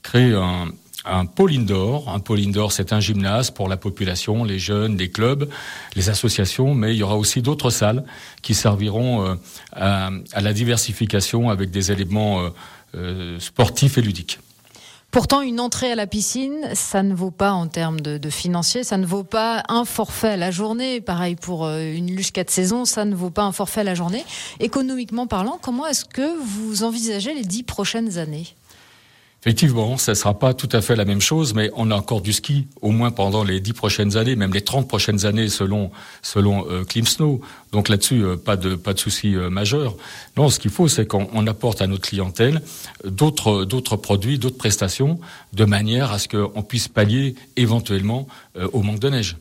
créer 0.04 0.34
un, 0.34 0.68
un 1.06 1.26
pôle 1.26 1.54
indoor. 1.54 2.10
Un 2.10 2.20
pôle 2.20 2.40
indoor, 2.40 2.72
c'est 2.72 2.94
un 2.94 3.00
gymnase 3.00 3.52
pour 3.52 3.68
la 3.68 3.78
population, 3.78 4.44
les 4.44 4.60
jeunes, 4.60 4.98
les 4.98 5.10
clubs, 5.10 5.50
les 5.96 6.10
associations, 6.10 6.74
mais 6.74 6.94
il 6.94 6.98
y 6.98 7.04
aura 7.04 7.18
aussi 7.18 7.42
d'autres 7.42 7.70
salles 7.70 8.04
qui 8.42 8.54
serviront 8.54 9.26
euh, 9.26 9.36
à, 9.74 10.12
la 10.42 10.54
diversification 10.54 11.50
avec 11.50 11.72
des 11.72 11.92
éléments 11.92 12.42
euh, 12.42 12.50
euh, 12.96 13.40
sportifs 13.40 13.98
et 13.98 14.02
ludiques. 14.02 14.40
Pourtant, 15.10 15.42
une 15.42 15.60
entrée 15.60 15.92
à 15.92 15.96
la 15.96 16.08
piscine, 16.08 16.70
ça 16.74 17.04
ne 17.04 17.14
vaut 17.14 17.32
pas 17.32 17.52
en 17.52 17.68
termes 17.68 18.00
de, 18.00 18.18
de 18.18 18.30
financier, 18.30 18.86
ça 18.86 18.96
ne 18.96 19.06
vaut 19.06 19.26
pas 19.26 19.62
un 19.68 19.84
forfait 19.84 20.30
à 20.30 20.38
la 20.38 20.52
journée. 20.52 21.02
Pareil 21.02 21.36
pour 21.36 21.68
une 21.68 22.16
luge 22.16 22.32
4 22.32 22.50
saisons, 22.50 22.86
ça 22.86 23.04
ne 23.04 23.14
vaut 23.14 23.30
pas 23.30 23.44
un 23.44 23.52
forfait 23.52 23.82
à 23.82 23.84
la 23.84 23.94
journée. 23.94 24.24
Économiquement 24.62 25.28
parlant, 25.28 25.60
comment 25.62 25.86
est-ce 25.86 26.06
que 26.06 26.40
vous 26.42 26.84
envisagez 26.84 27.34
les 27.34 27.44
dix 27.44 27.64
prochaines 27.64 28.20
années? 28.20 28.48
Effectivement, 29.44 29.98
ça 29.98 30.12
ne 30.12 30.16
sera 30.16 30.38
pas 30.38 30.54
tout 30.54 30.70
à 30.72 30.82
fait 30.82 30.96
la 30.96 31.04
même 31.04 31.20
chose, 31.20 31.56
mais 31.56 31.72
on 31.76 31.90
a 31.90 31.96
encore 31.96 32.22
du 32.22 32.32
ski, 32.32 32.68
au 32.84 32.92
moins 32.92 33.10
pendant 33.10 33.44
les 33.44 33.60
dix 33.60 33.74
prochaines 33.74 34.16
années, 34.16 34.36
même 34.36 34.54
les 34.54 34.62
30 34.62 34.88
prochaines 34.88 35.26
années 35.26 35.50
selon 35.50 35.90
selon 36.22 36.70
euh, 36.70 36.84
Klimsnow. 36.84 37.42
Donc 37.72 37.90
là-dessus, 37.90 38.24
euh, 38.24 38.38
pas 38.38 38.56
de 38.56 38.76
pas 38.76 38.94
de 38.94 39.00
souci 39.00 39.36
euh, 39.36 39.50
majeur. 39.50 39.96
Non, 40.38 40.50
ce 40.50 40.60
qu'il 40.60 40.70
faut, 40.70 40.88
c'est 40.88 41.08
qu'on 41.08 41.28
on 41.34 41.48
apporte 41.48 41.82
à 41.82 41.88
notre 41.88 42.08
clientèle 42.08 42.62
euh, 43.04 43.10
d'autres 43.10 43.66
d'autres 43.66 43.96
produits, 43.96 44.38
d'autres 44.38 44.58
prestations, 44.58 45.20
de 45.54 45.66
manière 45.66 46.12
à 46.12 46.20
ce 46.20 46.28
qu'on 46.28 46.62
puisse 46.62 46.88
pallier 46.88 47.34
éventuellement 47.58 48.28
au 48.74 48.84
manque 48.84 49.00
de 49.00 49.10
neige. 49.10 49.38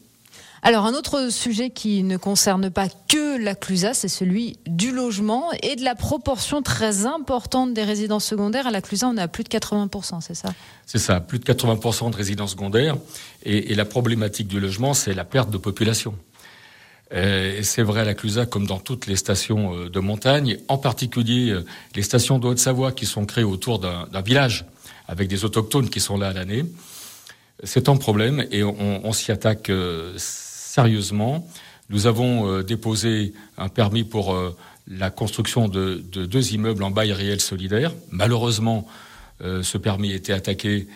Alors, 0.62 0.85
un 0.85 0.93
autre 0.93 1.33
sujet 1.33 1.71
qui 1.71 2.02
ne 2.02 2.19
concerne 2.19 2.69
pas 2.69 2.88
que 3.09 3.43
la 3.43 3.55
Clusa, 3.55 3.95
c'est 3.95 4.09
celui 4.09 4.59
du 4.67 4.93
logement 4.93 5.50
et 5.62 5.75
de 5.75 5.83
la 5.83 5.95
proportion 5.95 6.61
très 6.61 7.07
importante 7.07 7.73
des 7.73 7.83
résidences 7.83 8.26
secondaires. 8.26 8.67
À 8.67 8.71
la 8.71 8.83
Clusa, 8.83 9.09
on 9.09 9.17
à 9.17 9.26
plus 9.26 9.43
de 9.43 9.49
80%, 9.49 10.21
c'est 10.21 10.35
ça? 10.35 10.52
C'est 10.85 10.99
ça, 10.99 11.21
plus 11.21 11.38
de 11.38 11.45
80% 11.45 12.11
de 12.11 12.17
résidences 12.17 12.50
secondaires. 12.50 12.97
Et, 13.43 13.75
la 13.75 13.87
problématique 13.87 14.49
du 14.49 14.61
logement, 14.61 14.93
c'est 14.93 15.14
la 15.14 15.25
perte 15.25 15.50
de 15.50 15.57
population. 15.57 16.14
Euh, 17.14 17.59
et 17.59 17.62
c'est 17.62 17.83
vrai 17.83 18.02
à 18.02 18.05
la 18.05 18.14
Clusa 18.14 18.45
comme 18.45 18.67
dans 18.67 18.79
toutes 18.79 19.07
les 19.07 19.17
stations 19.17 19.75
euh, 19.75 19.88
de 19.88 19.99
montagne, 19.99 20.59
en 20.69 20.79
particulier 20.79 21.50
euh, 21.50 21.64
les 21.97 22.02
stations 22.02 22.38
de 22.38 22.47
Haute-Savoie 22.47 22.93
qui 22.93 23.05
sont 23.05 23.25
créées 23.25 23.43
autour 23.45 23.81
d'un 23.81 24.21
village 24.21 24.64
avec 25.09 25.26
des 25.26 25.45
autochtones 25.45 25.90
qui 25.90 25.99
sont 25.99 26.19
là 26.19 26.29
à 26.29 26.33
l'année. 26.33 26.64
C'est 27.64 27.88
un 27.88 27.97
problème 27.97 28.47
et 28.52 28.62
on, 28.62 29.12
s'y 29.12 29.33
attaque 29.33 29.71
sérieusement. 30.71 31.49
Nous 31.89 32.07
avons 32.07 32.49
euh, 32.49 32.62
déposé 32.62 33.35
un 33.59 33.69
permis 33.69 34.05
pour 34.05 34.33
euh, 34.33 34.57
la 34.87 35.11
construction 35.11 35.67
de, 35.67 36.03
de 36.12 36.27
deux 36.27 36.53
immeubles 36.53 36.85
en 36.85 36.93
bail 36.93 37.12
réel 37.12 37.41
solidaire. 37.41 37.93
Malheureusement, 38.11 38.87
ce 39.62 39.79
permis 39.79 40.12
a 40.12 40.17
été 40.17 40.35
attaqué 40.35 40.87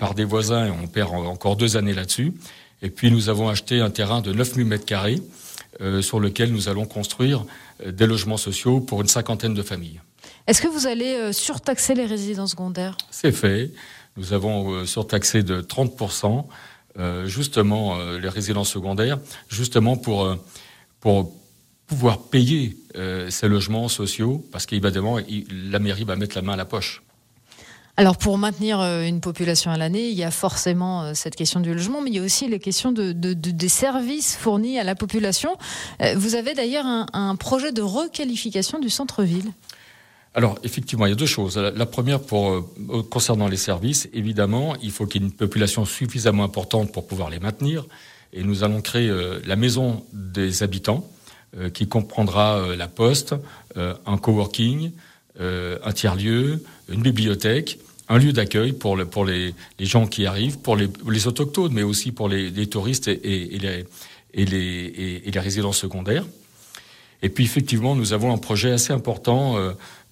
par 0.00 0.14
des 0.14 0.24
voisins 0.24 0.66
et 0.66 0.70
on 0.70 0.88
perd 0.88 1.14
encore 1.14 1.54
deux 1.54 1.76
années 1.76 1.94
là-dessus. 1.94 2.32
Et 2.80 2.90
puis 2.90 3.12
nous 3.12 3.28
avons 3.28 3.48
acheté 3.48 3.80
un 3.80 3.90
terrain 3.90 4.20
de 4.20 4.32
9000 4.32 4.66
mètres 4.66 4.84
carrés 4.84 5.20
sur 6.00 6.18
lequel 6.18 6.50
nous 6.50 6.68
allons 6.68 6.84
construire 6.84 7.44
des 7.86 8.06
logements 8.08 8.38
sociaux 8.38 8.80
pour 8.80 9.02
une 9.02 9.06
cinquantaine 9.06 9.54
de 9.54 9.62
familles. 9.62 10.00
Est-ce 10.48 10.60
que 10.60 10.66
vous 10.66 10.88
allez 10.88 11.32
surtaxer 11.32 11.94
les 11.94 12.06
résidences 12.06 12.52
secondaires? 12.52 12.96
C'est 13.12 13.30
fait. 13.30 13.70
Nous 14.16 14.32
avons 14.32 14.84
surtaxé 14.84 15.44
de 15.44 15.60
30% 15.60 16.44
justement 17.24 17.98
les 18.18 18.28
résidences 18.28 18.70
secondaires, 18.70 19.18
justement 19.48 19.96
pour, 19.96 20.36
pour 21.00 21.32
pouvoir 21.92 22.18
payer 22.18 22.76
euh, 22.96 23.28
ces 23.30 23.48
logements 23.48 23.88
sociaux, 23.88 24.44
parce 24.50 24.64
qu'évidemment, 24.64 25.18
la 25.70 25.78
mairie 25.78 26.04
va 26.04 26.16
mettre 26.16 26.36
la 26.36 26.42
main 26.42 26.54
à 26.54 26.56
la 26.56 26.64
poche. 26.64 27.02
Alors 27.98 28.16
pour 28.16 28.38
maintenir 28.38 28.80
euh, 28.80 29.02
une 29.02 29.20
population 29.20 29.70
à 29.70 29.76
l'année, 29.76 30.08
il 30.08 30.16
y 30.16 30.24
a 30.24 30.30
forcément 30.30 31.02
euh, 31.02 31.12
cette 31.14 31.36
question 31.36 31.60
du 31.60 31.74
logement, 31.74 32.00
mais 32.00 32.08
il 32.08 32.16
y 32.16 32.18
a 32.18 32.22
aussi 32.22 32.48
les 32.48 32.58
questions 32.58 32.92
de, 32.92 33.12
des 33.12 33.68
services 33.68 34.34
fournis 34.36 34.78
à 34.78 34.84
la 34.84 34.94
population. 34.94 35.58
Vous 36.16 36.34
avez 36.34 36.54
d'ailleurs 36.54 36.86
un, 36.86 37.36
projet 37.36 37.72
de 37.72 37.82
requalification 37.82 38.78
du 38.78 38.88
centre-ville. 38.88 39.52
Alors 40.34 40.58
effectivement, 40.62 41.06
il 41.06 41.10
y 41.10 41.12
a 41.12 41.16
deux 41.16 41.26
choses. 41.26 41.58
La 41.58 41.86
première, 41.86 42.20
pour 42.20 42.66
concernant 43.10 43.48
les 43.48 43.58
services, 43.58 44.08
évidemment, 44.14 44.76
il 44.82 44.90
faut 44.90 45.06
qu'il 45.06 45.20
y 45.20 45.24
ait 45.24 45.28
une 45.28 45.34
population 45.34 45.84
suffisamment 45.84 46.44
importante 46.44 46.90
pour 46.90 47.06
pouvoir 47.06 47.28
les 47.28 47.38
maintenir, 47.38 47.84
et 48.32 48.42
nous 48.42 48.64
allons 48.64 48.80
créer 48.80 49.12
la 49.44 49.56
maison 49.56 50.04
des 50.14 50.62
habitants 50.62 51.06
euh, 51.58 51.68
qui 51.68 51.86
comprendra 51.86 52.56
euh, 52.56 52.76
la 52.76 52.88
poste, 52.88 53.34
euh, 53.76 53.92
un 54.06 54.16
coworking, 54.16 54.90
un 55.38 55.92
tiers-lieu, 55.92 56.62
une 56.88 57.02
bibliothèque, 57.02 57.78
un 58.08 58.16
lieu 58.16 58.32
d'accueil 58.32 58.72
pour, 58.72 58.96
le, 58.96 59.04
pour 59.04 59.26
les, 59.26 59.54
gens 59.80 60.06
qui 60.06 60.24
arrivent, 60.24 60.58
pour 60.58 60.76
les, 60.76 60.88
les, 61.06 61.26
autochtones, 61.26 61.72
mais 61.72 61.82
aussi 61.82 62.10
pour 62.12 62.28
les, 62.28 62.48
les 62.48 62.66
touristes 62.68 63.08
et, 63.08 63.54
et, 63.54 63.58
les, 63.58 63.84
et, 64.32 64.44
les, 64.46 65.22
et, 65.26 65.30
les 65.30 65.40
résidents 65.40 65.72
secondaires. 65.72 66.24
Et 67.22 67.28
puis 67.28 67.44
effectivement, 67.44 67.94
nous 67.94 68.12
avons 68.12 68.32
un 68.32 68.38
projet 68.38 68.72
assez 68.72 68.92
important 68.92 69.56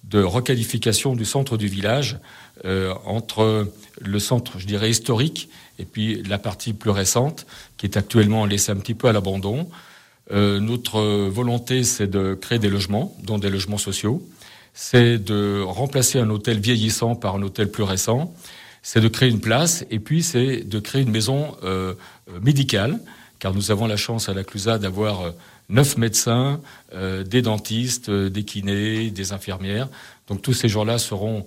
de 0.03 0.21
requalification 0.23 1.15
du 1.15 1.25
centre 1.25 1.57
du 1.57 1.67
village 1.67 2.19
euh, 2.65 2.93
entre 3.05 3.71
le 3.99 4.19
centre, 4.19 4.59
je 4.59 4.65
dirais, 4.65 4.89
historique 4.89 5.49
et 5.79 5.85
puis 5.85 6.21
la 6.23 6.37
partie 6.37 6.73
plus 6.73 6.89
récente, 6.89 7.45
qui 7.77 7.85
est 7.85 7.97
actuellement 7.97 8.45
laissée 8.45 8.71
un 8.71 8.75
petit 8.75 8.93
peu 8.93 9.07
à 9.07 9.13
l'abandon. 9.13 9.69
Euh, 10.31 10.59
notre 10.59 11.01
volonté, 11.27 11.83
c'est 11.83 12.07
de 12.07 12.35
créer 12.35 12.59
des 12.59 12.69
logements, 12.69 13.15
dont 13.23 13.37
des 13.37 13.49
logements 13.49 13.77
sociaux. 13.77 14.21
C'est 14.73 15.17
de 15.17 15.61
remplacer 15.61 16.19
un 16.19 16.29
hôtel 16.29 16.59
vieillissant 16.59 17.15
par 17.15 17.35
un 17.35 17.41
hôtel 17.41 17.69
plus 17.69 17.83
récent. 17.83 18.33
C'est 18.83 19.01
de 19.01 19.07
créer 19.07 19.29
une 19.29 19.41
place 19.41 19.85
et 19.91 19.99
puis 19.99 20.23
c'est 20.23 20.63
de 20.63 20.79
créer 20.79 21.01
une 21.01 21.11
maison 21.11 21.55
euh, 21.63 21.93
médicale, 22.41 22.99
car 23.39 23.53
nous 23.53 23.71
avons 23.71 23.87
la 23.87 23.97
chance 23.97 24.29
à 24.29 24.33
la 24.33 24.43
Clusa 24.43 24.77
d'avoir 24.77 25.33
neuf 25.71 25.97
médecins, 25.97 26.61
des 26.93 27.41
dentistes, 27.41 28.11
des 28.11 28.43
kinés, 28.43 29.09
des 29.09 29.31
infirmières. 29.31 29.87
Donc 30.27 30.41
tous 30.41 30.53
ces 30.53 30.69
gens-là 30.69 30.97
seront 30.97 31.45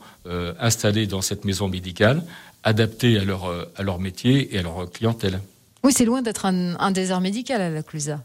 installés 0.59 1.07
dans 1.07 1.23
cette 1.23 1.45
maison 1.45 1.69
médicale, 1.69 2.25
adaptés 2.63 3.19
à 3.19 3.25
leur, 3.25 3.45
à 3.77 3.83
leur 3.83 4.01
métier 4.01 4.55
et 4.55 4.59
à 4.59 4.63
leur 4.63 4.91
clientèle. 4.91 5.41
Oui, 5.85 5.93
c'est 5.93 6.07
loin 6.07 6.23
d'être 6.23 6.47
un, 6.47 6.75
un, 6.81 6.91
désert 6.91 7.21
médical 7.21 7.61
à 7.61 7.69
la 7.69 7.83
Clusa. 7.83 8.21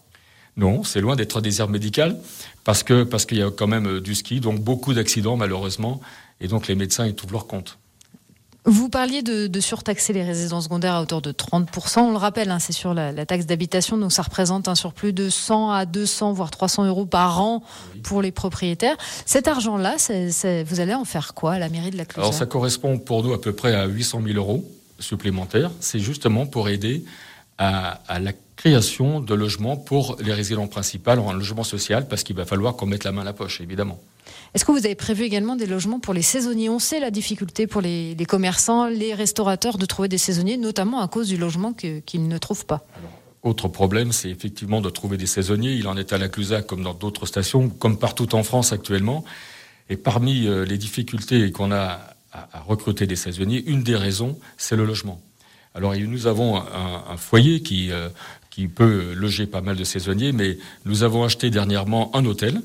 Non, 0.55 0.83
c'est 0.83 1.01
loin 1.01 1.15
d'être 1.15 1.37
un 1.37 1.41
désert 1.41 1.67
médical 1.67 2.17
parce 2.63 2.83
que 2.83 3.03
parce 3.03 3.25
qu'il 3.25 3.37
y 3.37 3.41
a 3.41 3.49
quand 3.49 3.67
même 3.67 3.87
euh, 3.87 4.01
du 4.01 4.15
ski, 4.15 4.39
donc 4.39 4.59
beaucoup 4.59 4.93
d'accidents 4.93 5.37
malheureusement, 5.37 6.01
et 6.41 6.47
donc 6.47 6.67
les 6.67 6.75
médecins 6.75 7.05
ils 7.05 7.15
trouvent 7.15 7.33
leur 7.33 7.47
compte. 7.47 7.77
Vous 8.65 8.89
parliez 8.89 9.21
de, 9.21 9.59
surtaxer 9.59 10.13
les 10.13 10.23
résidences 10.23 10.65
secondaires 10.65 10.95
à 10.95 11.01
hauteur 11.01 11.21
de 11.21 11.31
30%. 11.31 11.99
On 11.99 12.11
le 12.11 12.17
rappelle, 12.17 12.51
hein, 12.51 12.59
c'est 12.59 12.73
sur 12.73 12.93
la, 12.93 13.13
taxe 13.25 13.45
d'habitation, 13.45 13.97
donc 13.97 14.11
ça 14.11 14.21
représente 14.21 14.67
un 14.67 14.75
surplus 14.75 15.13
de 15.13 15.29
100 15.29 15.71
à 15.71 15.85
200, 15.85 16.33
voire 16.33 16.51
300 16.51 16.85
euros 16.85 17.05
par 17.05 17.41
an 17.41 17.63
pour 18.03 18.21
les 18.21 18.31
propriétaires. 18.31 18.97
Cet 19.25 19.47
argent-là, 19.47 19.95
vous 20.65 20.79
allez 20.79 20.93
en 20.93 21.05
faire 21.05 21.33
quoi 21.33 21.53
à 21.53 21.59
la 21.59 21.69
mairie 21.69 21.91
de 21.91 21.97
la 21.97 22.05
Clusaz 22.05 22.21
Alors 22.21 22.33
ça 22.33 22.45
correspond 22.45 22.97
pour 22.97 23.23
nous 23.23 23.33
à 23.33 23.41
peu 23.41 23.53
près 23.53 23.73
à 23.73 23.85
800 23.85 24.21
000 24.25 24.37
euros 24.37 24.69
supplémentaires. 24.99 25.71
C'est 25.79 25.99
justement 25.99 26.45
pour 26.45 26.69
aider 26.69 27.03
à, 27.57 28.01
à 28.07 28.19
la 28.19 28.33
création 28.59 29.21
de 29.21 29.33
logements 29.33 29.77
pour 29.77 30.17
les 30.19 30.33
résidents 30.33 30.67
principaux 30.67 31.11
en 31.11 31.31
logement 31.31 31.63
social, 31.63 32.09
parce 32.09 32.23
qu'il 32.23 32.35
va 32.35 32.43
falloir 32.43 32.75
qu'on 32.75 32.87
mette 32.87 33.05
la 33.05 33.13
main 33.13 33.21
à 33.21 33.23
la 33.23 33.31
poche, 33.31 33.61
évidemment. 33.61 33.97
Est-ce 34.53 34.65
que 34.65 34.73
vous 34.73 34.85
avez 34.85 34.95
prévu 34.95 35.23
également 35.23 35.55
des 35.55 35.65
logements 35.65 36.01
pour 36.01 36.13
les 36.13 36.21
saisonniers? 36.21 36.67
On 36.67 36.77
sait 36.77 36.99
la 36.99 37.09
difficulté 37.09 37.67
pour 37.67 37.79
les, 37.79 38.17
commerçants, 38.27 38.87
les 38.87 39.13
restaurateurs 39.13 39.77
de 39.77 39.85
trouver 39.85 40.09
des 40.09 40.17
saisonniers, 40.17 40.57
notamment 40.57 40.99
à 40.99 41.07
cause 41.07 41.29
du 41.29 41.37
logement 41.37 41.71
qu'ils 41.71 42.27
ne 42.27 42.37
trouvent 42.37 42.65
pas. 42.65 42.85
autre 43.43 43.69
problème, 43.69 44.11
c'est 44.11 44.29
effectivement 44.29 44.81
de 44.81 44.89
trouver 44.89 45.15
des 45.15 45.27
saisonniers. 45.27 45.71
Il 45.71 45.87
en 45.87 45.95
est 45.95 46.11
à 46.11 46.17
la 46.17 46.27
Clusa 46.27 46.61
comme 46.61 46.83
dans 46.83 46.93
d'autres 46.93 47.25
stations, 47.27 47.69
comme 47.69 47.97
partout 47.97 48.35
en 48.35 48.43
France 48.43 48.73
actuellement. 48.73 49.23
Et 49.89 49.95
parmi 49.95 50.47
euh, 50.47 50.65
les 50.65 50.77
difficultés 50.77 51.49
qu'on 51.53 51.71
a 51.71 52.01
à 52.33 52.59
recruter 52.67 53.07
des 53.07 53.15
saisonniers, 53.15 53.63
une 53.65 53.83
des 53.83 53.95
raisons, 53.95 54.37
c'est 54.57 54.75
le 54.75 54.85
logement. 54.85 55.21
Alors 55.75 55.95
nous 55.95 56.27
avons 56.27 56.57
un, 56.57 57.17
foyer 57.17 57.61
qui, 57.61 57.91
euh, 57.91 58.09
qui 58.59 58.67
peut 58.67 59.13
loger 59.13 59.47
pas 59.47 59.61
mal 59.61 59.77
de 59.77 59.85
saisonniers, 59.85 60.33
mais 60.33 60.57
nous 60.83 61.03
avons 61.03 61.23
acheté 61.23 61.49
dernièrement 61.49 62.13
un 62.13 62.25
hôtel 62.25 62.61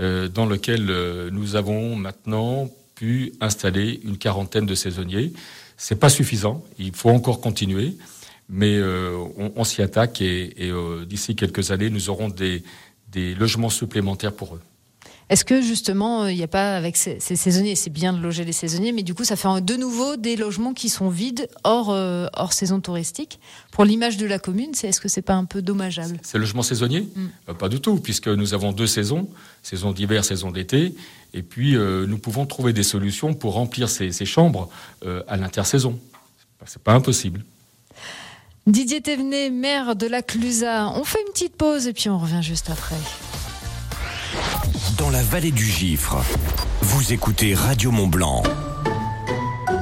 euh, 0.00 0.26
dans 0.26 0.46
lequel 0.46 0.88
euh, 0.88 1.28
nous 1.30 1.54
avons 1.54 1.96
maintenant 1.96 2.70
pu 2.94 3.34
installer 3.42 4.00
une 4.04 4.16
quarantaine 4.16 4.64
de 4.64 4.74
saisonniers. 4.74 5.34
C'est 5.76 6.00
pas 6.00 6.08
suffisant, 6.08 6.64
il 6.78 6.94
faut 6.94 7.10
encore 7.10 7.42
continuer, 7.42 7.98
mais 8.48 8.80
on, 9.54 9.64
s'y 9.64 9.82
attaque 9.82 10.22
et, 10.22 10.72
d'ici 11.06 11.36
quelques 11.36 11.70
années, 11.70 11.90
nous 11.90 12.08
aurons 12.08 12.30
des 12.30 13.34
logements 13.34 13.68
supplémentaires 13.68 14.32
pour 14.32 14.54
eux. 14.54 14.62
Est-ce 15.30 15.44
que 15.44 15.60
justement, 15.60 16.26
il 16.26 16.36
n'y 16.36 16.42
a 16.42 16.48
pas 16.48 16.76
avec 16.76 16.96
ces, 16.96 17.20
saisonniers, 17.20 17.74
c'est 17.74 17.90
bien 17.90 18.14
de 18.14 18.18
loger 18.18 18.44
les 18.44 18.52
saisonniers, 18.52 18.92
mais 18.92 19.02
du 19.02 19.14
coup, 19.14 19.24
ça 19.24 19.36
fait 19.36 19.48
de 19.60 19.76
nouveau 19.76 20.16
des 20.16 20.36
logements 20.36 20.72
qui 20.72 20.88
sont 20.88 21.10
vides 21.10 21.48
hors, 21.64 21.90
euh, 21.90 22.28
hors 22.32 22.54
saison 22.54 22.80
touristique. 22.80 23.38
Pour 23.70 23.84
l'image 23.84 24.16
de 24.16 24.26
la 24.26 24.38
commune, 24.38 24.72
c'est, 24.72 24.88
est-ce 24.88 25.00
que 25.00 25.08
c'est 25.08 25.22
pas 25.22 25.34
un 25.34 25.44
peu 25.44 25.60
dommageable? 25.60 26.18
C'est 26.22 26.38
logement 26.38 26.62
saisonnier? 26.62 27.02
Mm. 27.02 27.26
euh, 27.50 27.54
Pas 27.54 27.68
du 27.68 27.80
tout, 27.80 27.96
puisque 27.96 28.28
nous 28.28 28.54
avons 28.54 28.72
deux 28.72 28.86
saisons, 28.86 29.28
saison 29.62 29.92
d'hiver, 29.92 30.24
saison 30.24 30.50
d'été, 30.50 30.94
et 31.34 31.42
puis 31.42 31.76
euh, 31.76 32.06
nous 32.06 32.18
pouvons 32.18 32.46
trouver 32.46 32.72
des 32.72 32.82
solutions 32.82 33.34
pour 33.34 33.52
remplir 33.52 33.90
ces, 33.90 34.12
ces 34.12 34.24
chambres 34.24 34.70
à 35.26 35.36
l'intersaison. 35.36 35.98
C'est 36.66 36.82
pas 36.82 36.92
impossible. 36.92 37.44
Didier 38.66 39.00
Thévenet, 39.00 39.50
maire 39.50 39.94
de 39.94 40.06
la 40.06 40.22
Clusa. 40.22 40.90
On 40.94 41.04
fait 41.04 41.20
une 41.26 41.32
petite 41.32 41.56
pause 41.56 41.86
et 41.86 41.92
puis 41.92 42.08
on 42.10 42.18
revient 42.18 42.42
juste 42.42 42.70
après 42.70 42.96
dans 44.98 45.10
la 45.10 45.22
vallée 45.22 45.52
du 45.52 45.64
Gifre. 45.64 46.16
Vous 46.82 47.12
écoutez 47.12 47.54
Radio 47.54 47.90
Mont 47.90 48.08
Blanc. 48.08 48.42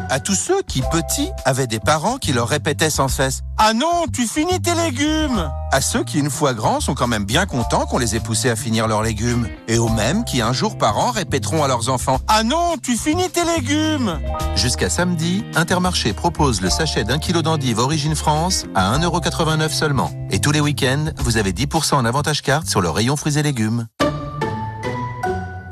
À 0.09 0.21
tous 0.21 0.35
ceux 0.35 0.63
qui, 0.63 0.83
petits, 0.83 1.31
avaient 1.45 1.67
des 1.67 1.81
parents 1.81 2.19
qui 2.19 2.33
leur 2.33 2.49
répétaient 2.49 2.91
sans 2.91 3.09
cesse 3.09 3.41
Ah 3.57 3.73
non, 3.73 4.05
tu 4.13 4.27
finis 4.27 4.61
tes 4.61 4.75
légumes 4.75 5.51
À 5.73 5.81
ceux 5.81 6.05
qui, 6.05 6.19
une 6.19 6.31
fois 6.31 6.55
grands, 6.55 6.81
sont 6.81 6.95
quand 6.95 7.07
même 7.07 7.25
bien 7.25 7.47
contents 7.47 7.87
qu'on 7.87 7.99
les 7.99 8.15
ait 8.15 8.21
poussés 8.21 8.51
à 8.51 8.57
finir 8.57 8.87
leurs 8.89 9.03
légumes. 9.03 9.49
Et 9.69 9.79
aux 9.79 9.89
mêmes 9.89 10.25
qui, 10.25 10.41
un 10.43 10.53
jour 10.53 10.79
par 10.79 10.99
an, 10.99 11.11
répéteront 11.11 11.65
à 11.65 11.69
leurs 11.69 11.89
enfants 11.89 12.21
Ah 12.29 12.45
non, 12.45 12.77
tu 12.83 12.97
finis 12.97 13.31
tes 13.31 13.45
légumes 13.45 14.21
Jusqu'à 14.55 14.91
samedi, 14.91 15.45
Intermarché 15.55 16.13
propose 16.13 16.61
le 16.61 16.71
sachet 16.71 17.05
d'un 17.05 17.19
kilo 17.19 17.43
d'endives 17.43 17.79
Origine 17.79 18.15
France 18.15 18.67
à 18.75 18.97
1,89€ 18.99 19.71
seulement. 19.71 20.11
Et 20.31 20.41
tous 20.41 20.53
les 20.53 20.61
week-ends, 20.61 21.07
vous 21.19 21.37
avez 21.37 21.53
10% 21.53 21.95
en 21.95 22.05
avantage 22.05 22.43
carte 22.43 22.69
sur 22.69 22.81
le 22.81 22.91
rayon 22.91 23.17
fruits 23.17 23.39
et 23.39 23.43
légumes. 23.43 23.87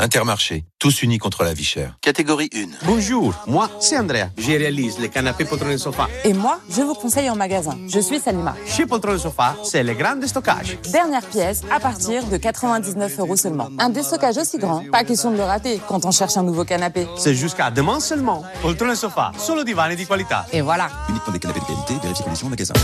Intermarché, 0.01 0.65
tous 0.79 1.03
unis 1.03 1.19
contre 1.19 1.45
la 1.45 1.55
vie 1.55 1.65
chère. 1.65 1.97
Catégorie 2.01 2.51
1. 2.55 2.87
Bonjour, 2.87 3.33
moi 3.47 3.71
c'est 3.81 3.97
Andrea. 3.97 4.29
Je 4.37 4.51
réalise 4.51 4.99
les 4.99 5.09
canapés 5.09 5.45
poltron 5.45 5.79
sofa. 5.79 6.09
Et 6.25 6.33
moi, 6.33 6.61
je 6.69 6.83
vous 6.83 6.95
conseille 6.95 7.31
en 7.31 7.37
magasin. 7.37 7.79
Je 7.89 8.01
suis 8.01 8.19
Salima. 8.19 8.55
Chez 8.67 8.87
Poltron 8.87 9.19
Sofa, 9.19 9.57
c'est 9.63 9.83
le 9.83 9.95
grand 9.95 10.17
déstockage. 10.17 10.79
Dernière 10.93 11.25
pièce 11.25 11.63
à 11.71 11.79
partir 11.79 12.27
de 12.27 12.37
99 12.37 13.19
euros 13.21 13.37
seulement. 13.37 13.69
Un 13.79 13.89
déstockage 13.89 14.37
aussi 14.37 14.59
grand, 14.59 14.85
pas 14.91 15.05
question 15.05 15.31
de 15.31 15.37
le 15.37 15.45
rater 15.45 15.81
quand 15.87 16.05
on 16.05 16.11
cherche 16.11 16.37
un 16.37 16.43
nouveau 16.43 16.65
canapé. 16.65 17.07
C'est 17.17 17.35
jusqu'à 17.35 17.71
demain 17.71 18.01
seulement. 18.01 18.43
Poltron 18.63 18.95
Sofa, 18.95 19.33
solo 19.39 19.65
divan 19.65 19.89
et 19.91 19.97
de 19.97 20.05
qualité. 20.05 20.35
Et 20.53 20.61
voilà. 20.61 20.89
Uniquement 21.09 21.33
des 21.33 21.39
canapés 21.39 21.61
de 21.61 21.67
qualité, 21.67 21.95
vérifiez 22.03 22.25
conditions 22.25 22.49
en 22.49 22.51
magasin. 22.51 22.75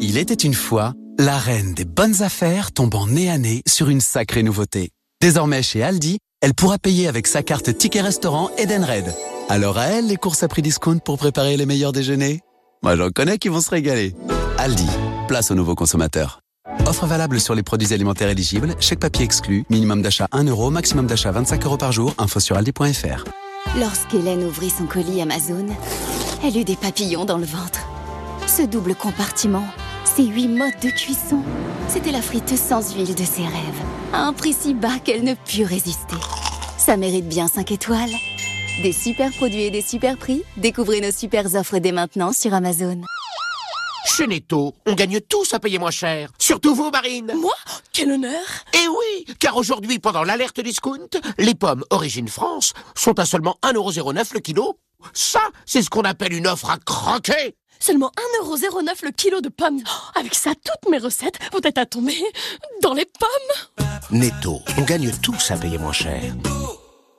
Il 0.00 0.16
était 0.16 0.34
une 0.34 0.54
fois, 0.54 0.94
la 1.18 1.38
reine 1.38 1.74
des 1.74 1.84
bonnes 1.84 2.22
affaires 2.22 2.72
tombant 2.72 3.06
nez 3.06 3.30
à 3.30 3.38
nez 3.38 3.62
sur 3.68 3.90
une 3.90 4.00
sacrée 4.00 4.42
nouveauté. 4.42 4.90
Désormais, 5.22 5.62
chez 5.62 5.84
Aldi, 5.84 6.18
elle 6.40 6.52
pourra 6.52 6.78
payer 6.78 7.06
avec 7.06 7.28
sa 7.28 7.44
carte 7.44 7.78
Ticket 7.78 8.00
Restaurant 8.00 8.50
Edenred. 8.58 9.14
Alors 9.48 9.78
à 9.78 9.86
elle, 9.86 10.08
les 10.08 10.16
courses 10.16 10.42
à 10.42 10.48
prix 10.48 10.62
discount 10.62 10.98
pour 10.98 11.16
préparer 11.16 11.56
les 11.56 11.64
meilleurs 11.64 11.92
déjeuners 11.92 12.40
Moi, 12.82 12.96
j'en 12.96 13.08
connais 13.10 13.38
qui 13.38 13.48
vont 13.48 13.60
se 13.60 13.70
régaler. 13.70 14.16
Aldi, 14.58 14.88
place 15.28 15.52
aux 15.52 15.54
nouveaux 15.54 15.76
consommateurs. 15.76 16.40
Offre 16.86 17.06
valable 17.06 17.38
sur 17.38 17.54
les 17.54 17.62
produits 17.62 17.94
alimentaires 17.94 18.30
éligibles, 18.30 18.74
chèque 18.80 18.98
papier 18.98 19.24
exclu, 19.24 19.64
minimum 19.70 20.02
d'achat 20.02 20.26
1 20.32 20.42
euro, 20.42 20.70
maximum 20.70 21.06
d'achat 21.06 21.30
25 21.30 21.66
euros 21.66 21.76
par 21.76 21.92
jour, 21.92 22.16
info 22.18 22.40
sur 22.40 22.56
aldi.fr. 22.56 23.22
Lorsqu'Hélène 23.78 24.42
ouvrit 24.42 24.70
son 24.70 24.86
colis 24.86 25.22
Amazon, 25.22 25.68
elle 26.44 26.56
eut 26.56 26.64
des 26.64 26.74
papillons 26.74 27.24
dans 27.24 27.38
le 27.38 27.46
ventre. 27.46 27.86
Ce 28.48 28.62
double 28.62 28.96
compartiment, 28.96 29.66
ces 30.16 30.24
huit 30.24 30.48
modes 30.48 30.78
de 30.82 30.90
cuisson, 30.90 31.42
c'était 31.88 32.12
la 32.12 32.20
frite 32.20 32.56
sans 32.56 32.94
huile 32.94 33.14
de 33.14 33.24
ses 33.24 33.42
rêves, 33.42 33.82
à 34.12 34.24
un 34.24 34.32
prix 34.32 34.52
si 34.52 34.74
bas 34.74 34.98
qu'elle 35.02 35.24
ne 35.24 35.34
put 35.34 35.64
résister. 35.64 36.16
Ça 36.76 36.96
mérite 36.96 37.28
bien 37.28 37.48
5 37.48 37.70
étoiles. 37.70 38.12
Des 38.82 38.92
super 38.92 39.30
produits 39.30 39.62
et 39.62 39.70
des 39.70 39.80
super 39.80 40.16
prix, 40.18 40.42
découvrez 40.56 41.00
nos 41.00 41.12
super 41.12 41.54
offres 41.54 41.78
dès 41.78 41.92
maintenant 41.92 42.32
sur 42.32 42.52
Amazon. 42.52 43.00
Chez 44.04 44.26
Netto, 44.26 44.74
on 44.86 44.94
gagne 44.94 45.20
tous 45.20 45.54
à 45.54 45.60
payer 45.60 45.78
moins 45.78 45.90
cher. 45.90 46.30
Surtout 46.38 46.74
vous, 46.74 46.90
Marine. 46.90 47.32
Moi 47.34 47.54
Quel 47.92 48.12
honneur 48.12 48.42
Eh 48.74 48.88
oui, 48.88 49.34
car 49.38 49.56
aujourd'hui, 49.56 49.98
pendant 49.98 50.24
l'alerte 50.24 50.60
discount, 50.60 51.08
les 51.38 51.54
pommes 51.54 51.84
Origine 51.90 52.28
France 52.28 52.74
sont 52.94 53.18
à 53.18 53.24
seulement 53.24 53.56
1,09€ 53.62 54.34
le 54.34 54.40
kilo. 54.40 54.78
Ça, 55.14 55.40
c'est 55.64 55.82
ce 55.82 55.90
qu'on 55.90 56.02
appelle 56.02 56.34
une 56.34 56.46
offre 56.46 56.70
à 56.70 56.78
croquer. 56.78 57.54
Seulement 57.82 58.12
1,09€ 58.44 59.04
le 59.04 59.10
kilo 59.10 59.40
de 59.40 59.48
pommes. 59.48 59.80
Oh, 59.84 60.18
avec 60.20 60.36
ça, 60.36 60.52
toutes 60.54 60.88
mes 60.88 60.98
recettes 60.98 61.40
vont 61.52 61.58
être 61.64 61.78
à 61.78 61.84
tomber 61.84 62.14
dans 62.80 62.94
les 62.94 63.06
pommes. 63.06 63.86
Netto, 64.12 64.60
on 64.78 64.82
gagne 64.82 65.10
tous 65.20 65.50
à 65.50 65.56
payer 65.56 65.78
moins 65.78 65.92
cher. 65.92 66.22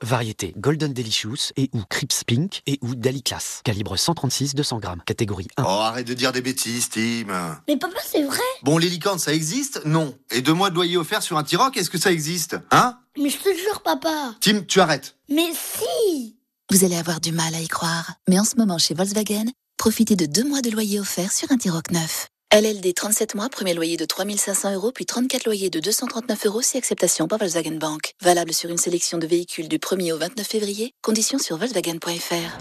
Variété 0.00 0.54
Golden 0.56 0.94
Delicious 0.94 1.52
et 1.58 1.68
ou 1.74 1.82
Crips 1.90 2.24
Pink 2.24 2.62
et 2.66 2.78
ou 2.80 2.94
Dali 2.94 3.22
Class. 3.22 3.60
Calibre 3.62 3.98
136 3.98 4.54
200 4.54 4.78
grammes. 4.78 5.02
Catégorie 5.04 5.48
1. 5.58 5.64
Oh, 5.64 5.66
arrête 5.66 6.06
de 6.06 6.14
dire 6.14 6.32
des 6.32 6.40
bêtises, 6.40 6.88
Tim. 6.88 7.58
Mais 7.68 7.76
papa, 7.76 7.98
c'est 8.02 8.22
vrai. 8.22 8.38
Bon, 8.62 8.78
les 8.78 8.88
licornes, 8.88 9.18
ça 9.18 9.34
existe? 9.34 9.84
Non. 9.84 10.16
Et 10.30 10.40
deux 10.40 10.54
mois 10.54 10.70
de 10.70 10.76
loyer 10.76 10.96
offert 10.96 11.22
sur 11.22 11.36
un 11.36 11.44
T-Roc, 11.44 11.76
est-ce 11.76 11.90
que 11.90 11.98
ça 11.98 12.10
existe? 12.10 12.56
Hein? 12.70 12.96
Mais 13.18 13.28
je 13.28 13.36
te 13.36 13.54
jure, 13.54 13.82
papa. 13.82 14.34
Tim, 14.40 14.62
tu 14.62 14.80
arrêtes. 14.80 15.16
Mais 15.28 15.52
si 15.52 16.36
Vous 16.70 16.86
allez 16.86 16.96
avoir 16.96 17.20
du 17.20 17.32
mal 17.32 17.54
à 17.54 17.60
y 17.60 17.68
croire. 17.68 18.12
Mais 18.30 18.40
en 18.40 18.44
ce 18.44 18.56
moment, 18.56 18.78
chez 18.78 18.94
Volkswagen, 18.94 19.44
profitez 19.76 20.16
de 20.16 20.26
deux 20.26 20.44
mois 20.44 20.60
de 20.60 20.70
loyer 20.70 21.00
offert 21.00 21.32
sur 21.32 21.50
un 21.52 21.56
T-Roc 21.56 21.90
neuf. 21.90 22.28
LLD 22.54 22.94
37 22.94 23.34
mois, 23.34 23.48
premier 23.48 23.74
loyer 23.74 23.96
de 23.96 24.04
3500 24.04 24.74
euros, 24.74 24.92
puis 24.92 25.06
34 25.06 25.44
loyers 25.44 25.70
de 25.70 25.80
239 25.80 26.46
euros 26.46 26.62
si 26.62 26.76
acceptation 26.76 27.26
par 27.26 27.38
Volkswagen 27.38 27.78
Bank. 27.78 28.12
Valable 28.22 28.52
sur 28.52 28.70
une 28.70 28.78
sélection 28.78 29.18
de 29.18 29.26
véhicules 29.26 29.68
du 29.68 29.78
1er 29.78 30.12
au 30.12 30.18
29 30.18 30.46
février. 30.46 30.92
Conditions 31.02 31.38
sur 31.38 31.56
Volkswagen.fr. 31.56 32.58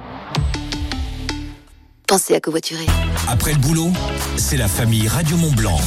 Pensez 2.08 2.34
à 2.34 2.40
covoiturer. 2.40 2.86
Après 3.28 3.54
le 3.54 3.60
boulot, 3.60 3.92
c'est 4.38 4.58
la 4.58 4.68
famille 4.68 5.08
Radio 5.08 5.38
Mont 5.38 5.52
Blanc. 5.52 5.80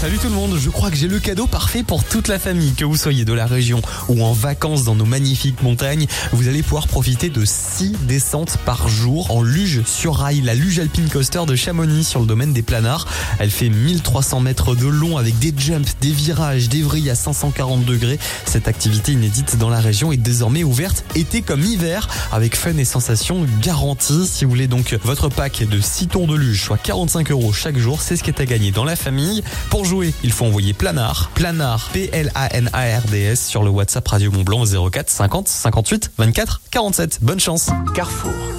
Salut 0.00 0.18
tout 0.18 0.28
le 0.28 0.34
monde, 0.34 0.56
je 0.56 0.70
crois 0.70 0.92
que 0.92 0.96
j'ai 0.96 1.08
le 1.08 1.18
cadeau 1.18 1.48
parfait 1.48 1.82
pour 1.82 2.04
toute 2.04 2.28
la 2.28 2.38
famille. 2.38 2.72
Que 2.74 2.84
vous 2.84 2.96
soyez 2.96 3.24
de 3.24 3.32
la 3.32 3.46
région 3.46 3.82
ou 4.08 4.22
en 4.22 4.32
vacances 4.32 4.84
dans 4.84 4.94
nos 4.94 5.04
magnifiques 5.04 5.60
montagnes, 5.60 6.06
vous 6.32 6.46
allez 6.46 6.62
pouvoir 6.62 6.86
profiter 6.86 7.30
de 7.30 7.44
6 7.44 7.96
descentes 8.06 8.58
par 8.64 8.88
jour 8.88 9.32
en 9.32 9.42
luge 9.42 9.82
sur 9.86 10.14
rail, 10.14 10.40
la 10.40 10.54
luge 10.54 10.78
alpine 10.78 11.08
coaster 11.08 11.40
de 11.48 11.56
Chamonix 11.56 12.04
sur 12.04 12.20
le 12.20 12.26
domaine 12.26 12.52
des 12.52 12.62
planards. 12.62 13.08
Elle 13.40 13.50
fait 13.50 13.70
1300 13.70 14.38
mètres 14.38 14.76
de 14.76 14.86
long 14.86 15.16
avec 15.16 15.36
des 15.40 15.52
jumps, 15.56 15.96
des 16.00 16.12
virages, 16.12 16.68
des 16.68 16.82
vrilles 16.82 17.10
à 17.10 17.16
540 17.16 17.84
degrés. 17.84 18.20
Cette 18.44 18.68
activité 18.68 19.10
inédite 19.12 19.58
dans 19.58 19.68
la 19.68 19.80
région 19.80 20.12
est 20.12 20.16
désormais 20.16 20.62
ouverte 20.62 21.02
été 21.16 21.42
comme 21.42 21.64
hiver 21.64 22.06
avec 22.30 22.54
fun 22.54 22.76
et 22.76 22.84
sensations 22.84 23.44
garanties. 23.60 24.28
Si 24.28 24.44
vous 24.44 24.50
voulez 24.52 24.68
donc 24.68 24.96
votre 25.02 25.28
pack 25.28 25.64
de 25.68 25.80
6 25.80 26.06
tours 26.06 26.28
de 26.28 26.36
luge, 26.36 26.62
soit 26.62 26.78
45 26.78 27.32
euros 27.32 27.52
chaque 27.52 27.78
jour, 27.78 28.00
c'est 28.00 28.16
ce 28.16 28.22
qui 28.22 28.30
est 28.30 28.40
à 28.40 28.46
gagner 28.46 28.70
dans 28.70 28.84
la 28.84 28.94
famille. 28.94 29.42
Jouer, 29.88 30.12
il 30.22 30.32
faut 30.32 30.44
envoyer 30.44 30.74
Planard, 30.74 31.30
Planard, 31.34 31.88
P-L-A-N-A-R-D-S 31.92 33.46
sur 33.46 33.62
le 33.62 33.70
WhatsApp 33.70 34.06
Radio 34.06 34.30
Mont 34.30 34.44
Blanc 34.44 34.64
04 34.64 35.08
50 35.08 35.48
58 35.48 36.12
24 36.18 36.60
47. 36.70 37.18
Bonne 37.22 37.40
chance. 37.40 37.70
Carrefour. 37.94 38.57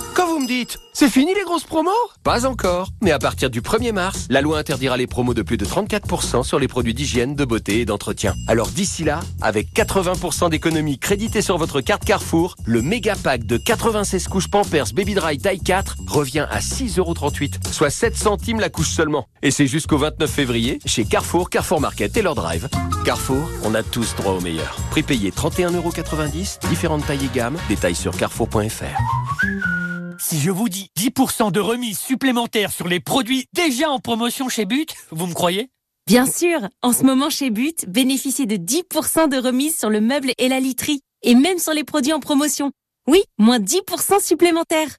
C'est 0.94 1.10
fini 1.10 1.32
les 1.36 1.44
grosses 1.44 1.64
promos? 1.64 1.92
Pas 2.24 2.48
encore. 2.48 2.90
Mais 3.04 3.12
à 3.12 3.20
partir 3.20 3.52
du 3.52 3.62
1er 3.62 3.92
mars, 3.92 4.26
la 4.32 4.42
loi 4.42 4.58
interdira 4.58 4.98
les 4.98 5.06
promos 5.06 5.36
de 5.36 5.44
plus 5.44 5.58
de 5.58 5.66
34% 5.66 6.44
sur 6.44 6.58
les 6.58 6.68
produits 6.68 6.96
d'hygiène, 6.96 7.36
de 7.36 7.46
beauté 7.46 7.82
et 7.82 7.86
d'entretien. 7.86 8.34
Alors 8.48 8.70
d'ici 8.70 9.04
là, 9.04 9.20
avec 9.42 9.72
80% 9.76 10.50
d'économies 10.50 10.98
créditées 10.98 11.44
sur 11.44 11.60
votre 11.60 11.82
carte 11.82 12.04
Carrefour, 12.04 12.56
le 12.66 12.82
méga 12.82 13.16
pack 13.16 13.44
de 13.44 13.58
96 13.58 14.28
couches 14.28 14.50
Pampers 14.50 14.92
Baby 14.92 15.14
Dry 15.14 15.38
taille 15.38 15.60
4 15.60 15.98
revient 16.08 16.48
à 16.50 16.62
6,38€, 16.62 17.72
soit 17.72 17.92
7 17.92 18.18
centimes 18.18 18.60
la 18.60 18.70
couche 18.70 18.90
seulement. 18.90 19.28
Et 19.44 19.52
c'est 19.52 19.68
jusqu'au 19.68 20.00
29 20.00 20.28
février 20.28 20.80
chez 20.84 21.06
Carrefour, 21.06 21.52
Carrefour 21.52 21.80
Market 21.80 22.18
et 22.18 22.24
leur 22.24 22.34
drive. 22.34 22.70
Carrefour, 23.06 23.48
on 23.64 23.76
a 23.76 23.84
tous 23.84 24.16
droit 24.16 24.34
au 24.34 24.42
meilleur. 24.42 24.78
Prix 24.90 25.04
payé 25.04 25.30
31,90€, 25.30 26.68
différentes 26.70 27.06
tailles 27.06 27.26
et 27.26 27.38
gammes, 27.38 27.58
détails 27.70 27.94
sur 27.94 28.18
carrefour.fr. 28.18 29.89
Si 30.22 30.38
je 30.38 30.52
vous 30.52 30.68
dis 30.68 30.92
10% 30.98 31.50
de 31.54 31.62
remise 31.62 31.98
supplémentaire 31.98 32.74
sur 32.74 32.90
les 32.90 33.00
produits 33.00 33.46
déjà 33.54 33.90
en 33.90 34.00
promotion 34.00 34.50
chez 34.50 34.66
But, 34.66 34.94
vous 35.12 35.28
me 35.28 35.34
croyez? 35.34 35.70
Bien 36.08 36.26
sûr, 36.26 36.68
en 36.82 36.92
ce 36.92 37.04
moment 37.04 37.30
chez 37.30 37.50
But, 37.50 37.86
bénéficiez 37.88 38.46
de 38.46 38.58
10% 38.58 39.30
de 39.30 39.38
remise 39.38 39.78
sur 39.78 39.90
le 39.90 40.02
meuble 40.02 40.34
et 40.38 40.50
la 40.50 40.60
literie, 40.60 41.00
et 41.24 41.36
même 41.36 41.58
sur 41.58 41.74
les 41.74 41.86
produits 41.86 42.12
en 42.12 42.20
promotion. 42.20 42.72
Oui, 43.08 43.24
moins 43.38 43.60
10% 43.60 44.22
supplémentaires. 44.22 44.98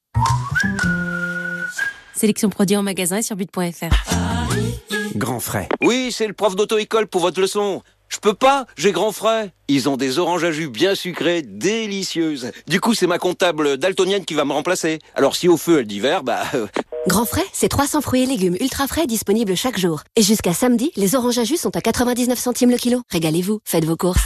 Sélection 2.15 2.49
produits 2.49 2.79
en 2.79 2.83
magasin 2.83 3.19
et 3.19 3.23
sur 3.23 3.37
but.fr. 3.37 3.95
Grand 5.17 5.41
frais. 5.41 5.69
Oui, 5.83 6.13
c'est 6.13 6.29
le 6.29 6.33
prof 6.33 6.57
d'auto-école 6.57 7.09
pour 7.09 7.21
votre 7.21 7.43
leçon. 7.43 7.83
Je 8.12 8.18
peux 8.18 8.35
pas, 8.35 8.66
j'ai 8.77 8.90
grand 8.90 9.12
frais. 9.12 9.53
Ils 9.68 9.88
ont 9.88 9.96
des 9.96 10.18
oranges 10.18 10.42
à 10.42 10.51
jus 10.51 10.68
bien 10.68 10.96
sucrées, 10.96 11.42
délicieuses. 11.42 12.51
Du 12.66 12.81
coup, 12.81 12.92
c'est 12.92 13.07
ma 13.07 13.18
comptable 13.18 13.77
daltonienne 13.79 14.25
qui 14.25 14.35
va 14.35 14.44
me 14.44 14.53
remplacer. 14.53 14.99
Alors 15.14 15.37
si 15.37 15.46
au 15.49 15.57
feu 15.57 15.79
elle 15.79 15.87
dit 15.87 16.01
vert, 16.01 16.25
bah... 16.25 16.42
euh, 16.55 16.66
Grand 17.07 17.25
frais, 17.25 17.44
c'est 17.53 17.68
300 17.68 18.01
fruits 18.01 18.25
et 18.25 18.27
légumes 18.27 18.57
ultra 18.61 18.88
frais 18.88 19.07
disponibles 19.07 19.55
chaque 19.57 19.79
jour. 19.79 20.03
Et 20.16 20.23
jusqu'à 20.23 20.53
samedi, 20.53 20.90
les 20.96 21.14
oranges 21.14 21.38
à 21.38 21.44
jus 21.44 21.57
sont 21.57 21.75
à 21.77 21.81
99 21.81 22.37
centimes 22.37 22.70
le 22.70 22.79
kilo. 22.79 23.01
Régalez-vous, 23.11 23.61
faites 23.64 23.85
vos 23.85 23.96
courses. 23.96 24.20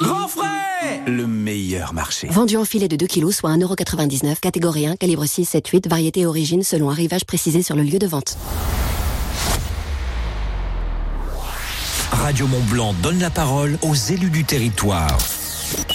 Grand 0.00 0.26
frais 0.26 1.02
Le 1.06 1.26
meilleur 1.26 1.92
marché. 1.92 2.26
Vendu 2.30 2.56
en 2.56 2.64
filet 2.64 2.88
de 2.88 2.96
2 2.96 3.06
kilos, 3.06 3.36
soit 3.36 3.50
1,99€, 3.50 4.40
catégorie 4.40 4.86
1, 4.86 4.96
calibre 4.96 5.26
6, 5.26 5.44
7, 5.44 5.68
8, 5.68 5.88
variété 5.88 6.20
et 6.20 6.26
origine 6.26 6.62
selon 6.62 6.88
arrivage 6.88 7.26
précisé 7.26 7.62
sur 7.62 7.76
le 7.76 7.82
lieu 7.82 7.98
de 7.98 8.06
vente. 8.06 8.38
Radio 12.26 12.48
Mont 12.48 12.64
Blanc 12.68 12.92
donne 13.04 13.20
la 13.20 13.30
parole 13.30 13.78
aux 13.82 13.94
élus 13.94 14.30
du 14.30 14.42
territoire. 14.42 15.16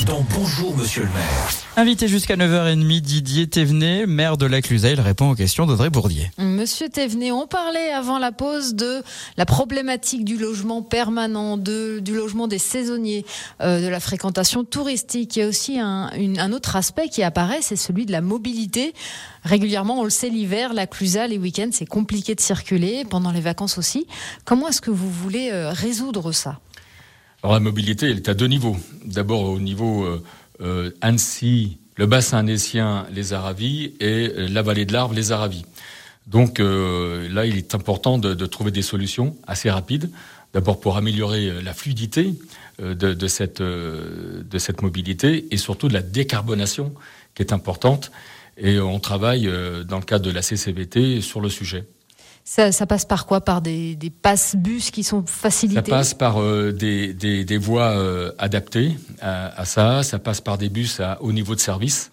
Dans 0.06 0.26
Bonjour 0.38 0.76
Monsieur 0.76 1.04
le 1.04 1.10
maire. 1.10 1.50
Invité 1.78 2.10
jusqu'à 2.10 2.36
9h30, 2.36 3.00
Didier 3.00 3.48
Thévenet, 3.48 4.06
maire 4.06 4.36
de 4.36 4.46
la 4.46 4.62
Clusa, 4.62 4.90
il 4.92 5.00
répond 5.00 5.32
aux 5.32 5.36
questions 5.36 5.66
d'Audrey 5.66 5.90
Bourdier. 5.90 6.30
Monsieur 6.38 6.90
Thévenet, 6.90 7.32
on 7.32 7.48
parlait 7.48 7.92
avant 7.92 8.20
la 8.20 8.34
pause 8.34 8.74
de 8.76 9.02
la 9.38 9.46
problématique 9.46 10.26
du 10.26 10.38
logement 10.38 10.82
permanent, 10.82 11.56
de, 11.56 12.00
du 12.00 12.14
logement 12.14 12.48
des 12.50 12.58
saisonniers, 12.58 13.26
euh, 13.62 13.82
de 13.82 13.88
la 13.88 14.02
fréquentation 14.02 14.66
touristique. 14.66 15.38
Il 15.38 15.40
y 15.40 15.44
a 15.44 15.48
aussi 15.48 15.80
un, 15.80 16.12
une- 16.18 16.40
un 16.40 16.52
autre 16.52 16.76
aspect 16.76 17.08
qui 17.08 17.24
apparaît, 17.24 17.60
c'est 17.62 17.78
celui 17.78 18.06
de 18.06 18.12
la 18.12 18.20
mobilité. 18.22 18.94
Régulièrement, 19.44 20.00
on 20.02 20.04
le 20.04 20.10
sait, 20.10 20.30
l'hiver, 20.30 20.74
la 20.74 20.86
Clusa, 20.86 21.28
les 21.28 21.38
week-ends, 21.38 21.70
c'est 21.72 21.86
compliqué 21.86 22.36
de 22.36 22.42
circuler, 22.42 23.06
pendant 23.10 23.32
les 23.32 23.42
vacances 23.42 23.78
aussi. 23.78 24.06
Comment 24.44 24.68
est-ce 24.68 24.82
que 24.82 24.92
vous 24.92 25.10
voulez 25.10 25.50
euh, 25.54 25.70
résoudre 25.72 26.34
ça? 26.34 26.60
La 27.44 27.60
mobilité, 27.60 28.10
elle 28.10 28.18
est 28.18 28.30
à 28.30 28.34
deux 28.34 28.46
niveaux. 28.46 28.78
D'abord 29.04 29.44
au 29.44 29.60
niveau 29.60 30.06
euh, 30.06 30.24
euh, 30.62 30.92
Annecy, 31.02 31.80
le 31.98 32.06
bassin 32.06 32.38
annécien, 32.38 33.08
les 33.12 33.34
Aravis, 33.34 33.94
et 34.00 34.30
euh, 34.30 34.48
la 34.48 34.62
vallée 34.62 34.86
de 34.86 34.94
l'Arve, 34.94 35.16
les 35.16 35.32
Aravis. 35.32 35.66
Donc 36.28 36.60
là, 36.60 37.46
il 37.46 37.58
est 37.58 37.74
important 37.74 38.20
de, 38.20 38.46
trouver 38.46 38.70
des 38.70 38.84
solutions 38.84 39.36
assez 39.48 39.72
rapides. 39.72 40.12
D'abord 40.54 40.80
pour 40.80 40.96
améliorer 40.96 41.62
la 41.64 41.74
fluidité 41.74 42.36
de, 42.80 43.28
cette, 43.28 43.62
mobilité 44.82 45.48
et 45.50 45.58
surtout 45.58 45.88
de 45.88 45.94
la 45.94 46.04
décarbonation 46.04 46.94
qui 47.34 47.42
est 47.42 47.52
importante. 47.52 48.12
Et 48.56 48.80
on 48.80 49.00
travaille 49.00 49.52
dans 49.86 49.98
le 49.98 50.06
cadre 50.06 50.24
de 50.24 50.32
la 50.32 50.44
CCVT 50.44 51.22
sur 51.22 51.42
le 51.42 51.50
sujet. 51.50 51.86
Ça, 52.44 52.72
ça 52.72 52.86
passe 52.86 53.06
par 53.06 53.26
quoi 53.26 53.42
Par 53.42 53.62
des, 53.62 53.96
des 53.96 54.10
passes-bus 54.10 54.92
qui 54.92 55.04
sont 55.04 55.24
facilités 55.26 55.76
Ça 55.80 55.98
passe 55.98 56.14
par 56.14 56.42
euh, 56.42 56.72
des, 56.72 57.14
des, 57.14 57.46
des 57.46 57.58
voies 57.58 57.92
euh, 57.92 58.32
adaptées 58.38 58.98
à, 59.22 59.60
à 59.60 59.66
ça. 59.66 60.04
Ça 60.04 60.20
passe 60.20 60.42
par 60.42 60.58
des 60.58 60.70
bus 60.70 61.00
à 61.00 61.22
haut 61.22 61.32
niveau 61.32 61.56
de 61.56 61.60
service 61.60 62.12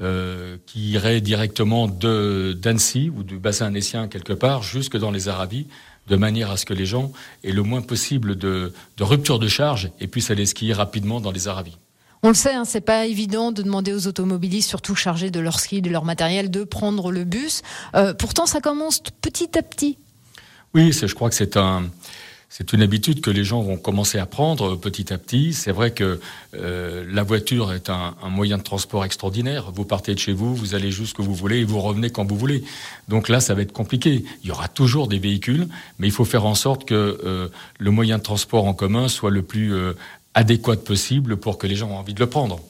euh, 0.00 0.56
qui 0.66 0.92
iraient 0.92 1.20
directement 1.20 1.86
de 1.86 2.56
d'Annecy 2.60 3.10
ou 3.14 3.22
du 3.22 3.38
bassin 3.38 3.66
annécien 3.66 4.08
quelque 4.08 4.32
part 4.32 4.62
jusque 4.62 4.96
dans 4.96 5.10
les 5.10 5.28
Aravis, 5.28 5.66
de 6.08 6.16
manière 6.16 6.50
à 6.50 6.56
ce 6.56 6.64
que 6.64 6.74
les 6.74 6.86
gens 6.86 7.12
aient 7.44 7.52
le 7.52 7.62
moins 7.62 7.82
possible 7.82 8.36
de, 8.36 8.72
de 8.96 9.04
rupture 9.04 9.38
de 9.38 9.48
charge 9.48 9.90
et 10.00 10.06
puissent 10.06 10.30
aller 10.30 10.46
skier 10.46 10.72
rapidement 10.72 11.20
dans 11.20 11.32
les 11.32 11.48
Aravis. 11.48 11.76
On 12.22 12.28
le 12.28 12.34
sait, 12.34 12.52
hein, 12.52 12.64
c'est 12.66 12.82
pas 12.82 13.06
évident 13.06 13.50
de 13.50 13.62
demander 13.62 13.94
aux 13.94 14.06
automobilistes, 14.06 14.68
surtout 14.68 14.94
chargés 14.94 15.30
de 15.30 15.40
leur 15.40 15.58
ski, 15.58 15.80
de 15.80 15.88
leur 15.88 16.04
matériel, 16.04 16.50
de 16.50 16.64
prendre 16.64 17.10
le 17.10 17.24
bus. 17.24 17.62
Euh, 17.94 18.12
pourtant, 18.12 18.44
ça 18.44 18.60
commence 18.60 19.00
petit 19.22 19.56
à 19.58 19.62
petit. 19.62 19.96
Oui, 20.74 20.92
je 20.92 21.14
crois 21.14 21.30
que 21.30 21.34
c'est 21.34 21.56
un 21.56 21.84
c'est 22.52 22.72
une 22.72 22.82
habitude 22.82 23.20
que 23.20 23.30
les 23.30 23.44
gens 23.44 23.62
vont 23.62 23.76
commencer 23.76 24.18
à 24.18 24.26
prendre 24.26 24.74
petit 24.74 25.12
à 25.12 25.18
petit. 25.18 25.54
C'est 25.54 25.70
vrai 25.70 25.92
que 25.92 26.18
euh, 26.54 27.04
la 27.08 27.22
voiture 27.22 27.72
est 27.72 27.88
un, 27.88 28.16
moyen 28.28 28.58
de 28.58 28.64
transport 28.64 29.04
extraordinaire. 29.04 29.70
Vous 29.70 29.84
partez 29.84 30.14
de 30.14 30.18
chez 30.18 30.32
vous, 30.32 30.56
vous 30.56 30.74
allez 30.74 30.90
jusqu'où 30.90 31.22
vous 31.22 31.34
voulez 31.34 31.60
et 31.60 31.64
vous 31.64 31.80
revenez 31.80 32.10
quand 32.10 32.28
vous 32.28 32.36
voulez. 32.36 32.64
Donc 33.06 33.28
là, 33.28 33.38
ça 33.38 33.54
va 33.54 33.62
être 33.62 33.72
compliqué. 33.72 34.24
Il 34.42 34.48
y 34.48 34.50
aura 34.50 34.66
toujours 34.66 35.06
des 35.06 35.20
véhicules, 35.20 35.68
mais 36.00 36.08
il 36.08 36.12
faut 36.12 36.24
faire 36.24 36.44
en 36.44 36.56
sorte 36.56 36.84
que 36.86 37.20
euh, 37.24 37.48
le 37.78 37.90
moyen 37.92 38.18
de 38.18 38.24
transport 38.24 38.64
en 38.64 38.74
commun 38.74 39.06
soit 39.06 39.30
le 39.30 39.42
plus 39.42 39.72
euh, 39.72 39.92
adéquat 40.34 40.76
possible 40.76 41.36
pour 41.36 41.58
que 41.58 41.66
les 41.66 41.76
gens 41.76 41.90
aient 41.90 41.94
envie 41.94 42.14
de 42.14 42.20
le 42.20 42.28
prendre. 42.28 42.60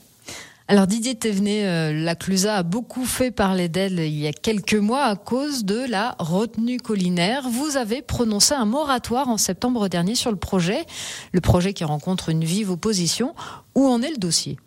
Alors 0.69 0.87
Didier 0.87 1.17
Thévenet, 1.17 1.67
euh, 1.67 1.93
la 1.93 2.15
Clusa 2.15 2.59
a 2.59 2.63
beaucoup 2.63 3.05
fait 3.05 3.33
parler 3.33 3.69
d'elle 3.69 3.99
il 3.99 4.17
y 4.17 4.29
a 4.29 4.33
quelques 4.33 4.75
mois 4.75 5.03
à 5.03 5.17
cause 5.17 5.65
de 5.65 5.85
la 5.89 6.15
retenue 6.21 6.79
collinaire. 6.79 7.49
Vous 7.49 7.77
avez 7.77 8.03
prononcé 8.03 8.55
un 8.55 8.67
moratoire 8.67 9.29
en 9.29 9.37
septembre 9.37 9.89
dernier 9.89 10.15
sur 10.15 10.31
le 10.31 10.37
projet, 10.37 10.87
le 11.33 11.41
projet 11.41 11.73
qui 11.73 11.83
rencontre 11.83 12.29
une 12.29 12.45
vive 12.45 12.71
opposition. 12.71 13.35
Où 13.75 13.89
en 13.89 14.01
est 14.01 14.11
le 14.11 14.19
dossier? 14.19 14.59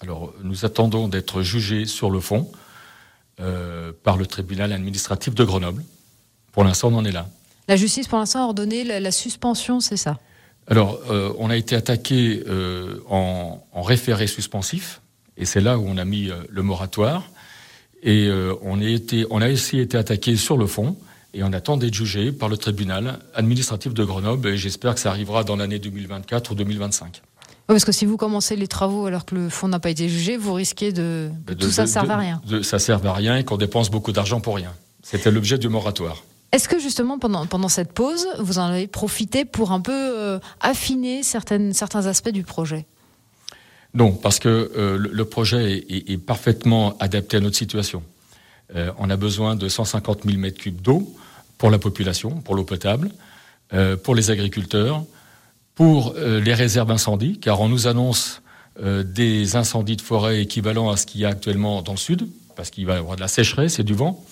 Alors 0.00 0.34
nous 0.42 0.64
attendons 0.64 1.06
d'être 1.06 1.42
jugés 1.42 1.86
sur 1.86 2.10
le 2.10 2.18
fond 2.18 2.50
euh, 3.40 3.92
par 4.02 4.16
le 4.16 4.26
tribunal 4.26 4.72
administratif 4.72 5.34
de 5.34 5.44
Grenoble. 5.44 5.84
Pour 6.52 6.62
l'instant, 6.62 6.88
on 6.92 6.96
en 6.96 7.04
est 7.04 7.12
là. 7.12 7.26
La 7.66 7.76
justice, 7.76 8.06
pour 8.06 8.18
l'instant, 8.18 8.42
a 8.42 8.44
ordonné 8.44 8.84
la, 8.84 9.10
suspension, 9.10 9.80
c'est 9.80 9.96
ça? 9.96 10.18
Alors, 10.66 11.00
euh, 11.10 11.32
on 11.38 11.50
a 11.50 11.56
été 11.56 11.76
attaqué 11.76 12.42
en 13.08 13.82
référé 13.82 14.26
suspensif 14.26 15.00
et 15.36 15.44
c'est 15.44 15.60
là 15.60 15.78
où 15.78 15.84
on 15.86 15.96
a 15.96 16.04
mis 16.04 16.30
euh, 16.30 16.36
le 16.48 16.62
moratoire. 16.62 17.24
Et 18.02 18.28
euh, 18.28 18.54
on, 18.62 18.80
a 18.80 18.84
été, 18.84 19.26
on 19.30 19.40
a 19.40 19.50
aussi 19.50 19.78
été 19.78 19.96
attaqué 19.96 20.36
sur 20.36 20.56
le 20.56 20.66
fond. 20.66 20.96
Et 21.32 21.42
on 21.42 21.52
attend 21.52 21.76
d'être 21.76 21.94
jugé 21.94 22.30
par 22.30 22.48
le 22.48 22.56
tribunal 22.56 23.18
administratif 23.34 23.92
de 23.92 24.04
Grenoble. 24.04 24.48
Et 24.48 24.56
j'espère 24.56 24.94
que 24.94 25.00
ça 25.00 25.10
arrivera 25.10 25.42
dans 25.42 25.56
l'année 25.56 25.80
2024 25.80 26.52
ou 26.52 26.54
2025. 26.54 27.22
parce 27.66 27.84
que 27.84 27.90
si 27.90 28.04
vous 28.04 28.16
commencez 28.16 28.54
les 28.54 28.68
travaux 28.68 29.06
alors 29.06 29.24
que 29.24 29.34
le 29.34 29.48
fonds 29.48 29.66
n'a 29.66 29.80
pas 29.80 29.90
été 29.90 30.08
jugé, 30.08 30.36
vous 30.36 30.52
risquez 30.52 30.92
de, 30.92 31.30
que 31.46 31.54
tout 31.54 31.70
ça 31.70 31.82
ne 31.82 31.88
serve 31.88 32.10
à 32.10 32.18
rien. 32.18 32.40
Ça 32.48 32.62
ça 32.62 32.78
serve 32.78 33.04
à 33.06 33.14
rien 33.14 33.36
et 33.36 33.44
qu'on 33.44 33.56
dépense 33.56 33.90
beaucoup 33.90 34.12
d'argent 34.12 34.40
pour 34.40 34.54
rien. 34.54 34.72
C'était 35.02 35.32
l'objet 35.32 35.58
du 35.58 35.68
moratoire. 35.68 36.22
Est-ce 36.54 36.68
que 36.68 36.78
justement 36.78 37.18
pendant, 37.18 37.46
pendant 37.46 37.68
cette 37.68 37.92
pause, 37.92 38.28
vous 38.38 38.60
en 38.60 38.66
avez 38.66 38.86
profité 38.86 39.44
pour 39.44 39.72
un 39.72 39.80
peu 39.80 39.90
euh, 39.92 40.38
affiner 40.60 41.24
certains 41.24 42.06
aspects 42.06 42.28
du 42.28 42.44
projet? 42.44 42.86
Non, 43.92 44.12
parce 44.12 44.38
que 44.38 44.70
euh, 44.76 44.96
le, 44.96 45.24
projet 45.24 45.84
est, 45.88 46.16
parfaitement 46.16 46.96
adapté 47.00 47.38
à 47.38 47.40
notre 47.40 47.56
situation. 47.56 48.04
Euh, 48.76 48.92
on 48.98 49.10
a 49.10 49.16
besoin 49.16 49.56
de 49.56 49.68
150 49.68 50.22
000 50.22 50.38
mètres 50.38 50.60
cubes 50.60 50.80
d'eau 50.80 51.12
pour 51.58 51.70
la 51.70 51.80
population, 51.80 52.30
pour 52.30 52.54
l'eau 52.54 52.64
potable, 52.64 53.10
pour 54.04 54.14
les 54.14 54.30
agriculteurs, 54.30 55.02
pour 55.74 56.14
les 56.16 56.54
réserves 56.54 56.92
incendies, 56.92 57.38
car 57.40 57.60
on 57.60 57.68
nous 57.68 57.88
annonce 57.88 58.42
des 58.80 59.56
incendies 59.56 59.96
de 59.96 60.02
forêt 60.02 60.42
équivalents 60.42 60.90
à 60.90 60.96
ce 60.96 61.06
qu'il 61.06 61.22
y 61.22 61.24
a 61.24 61.30
actuellement 61.30 61.82
dans 61.82 61.92
le 61.92 61.98
sud, 61.98 62.28
parce 62.54 62.70
qu'il 62.70 62.86
va 62.86 62.94
y 62.94 62.98
avoir 62.98 63.16
de 63.16 63.20
la 63.20 63.28
sécheresse 63.28 63.80
et 63.80 63.82
du 63.82 63.94
vent. 63.94 64.24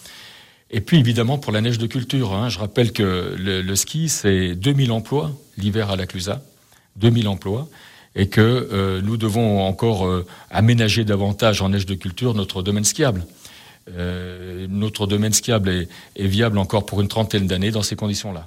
Et 0.73 0.81
puis 0.81 0.99
évidemment 0.99 1.39
pour 1.39 1.53
la 1.53 1.61
neige 1.61 1.79
de 1.79 1.87
culture. 1.87 2.33
Hein. 2.33 2.49
je 2.49 2.59
rappelle 2.59 2.93
que 2.93 3.37
le, 3.39 3.75
ski, 3.77 4.09
c'est 4.09 4.55
2000 4.55 4.91
emplois 4.91 5.33
l'hiver 5.59 5.91
à 5.91 5.97
la 5.97 6.07
Clusa, 6.07 6.43
2000 6.97 7.29
emplois 7.29 7.69
et 8.15 8.29
que 8.29 8.41
euh, 8.41 9.01
nous 9.03 9.17
devons 9.17 9.67
encore 9.67 10.07
euh, 10.07 10.27
aménager 10.51 11.05
davantage 11.05 11.63
en 11.63 11.71
neige 11.71 11.87
de 11.87 11.95
culture 11.95 12.35
notre 12.35 12.63
domaine 12.63 12.85
skiable. 12.85 13.25
Euh, 13.97 14.67
notre 14.69 15.07
domaine 15.07 15.33
skiable 15.33 15.69
est, 15.71 15.89
est, 16.17 16.27
viable 16.27 16.59
encore 16.59 16.87
pour 16.87 17.01
une 17.01 17.09
trentaine 17.09 17.47
d'années 17.47 17.71
dans 17.71 17.83
ces 17.83 17.97
conditions-là. 17.97 18.47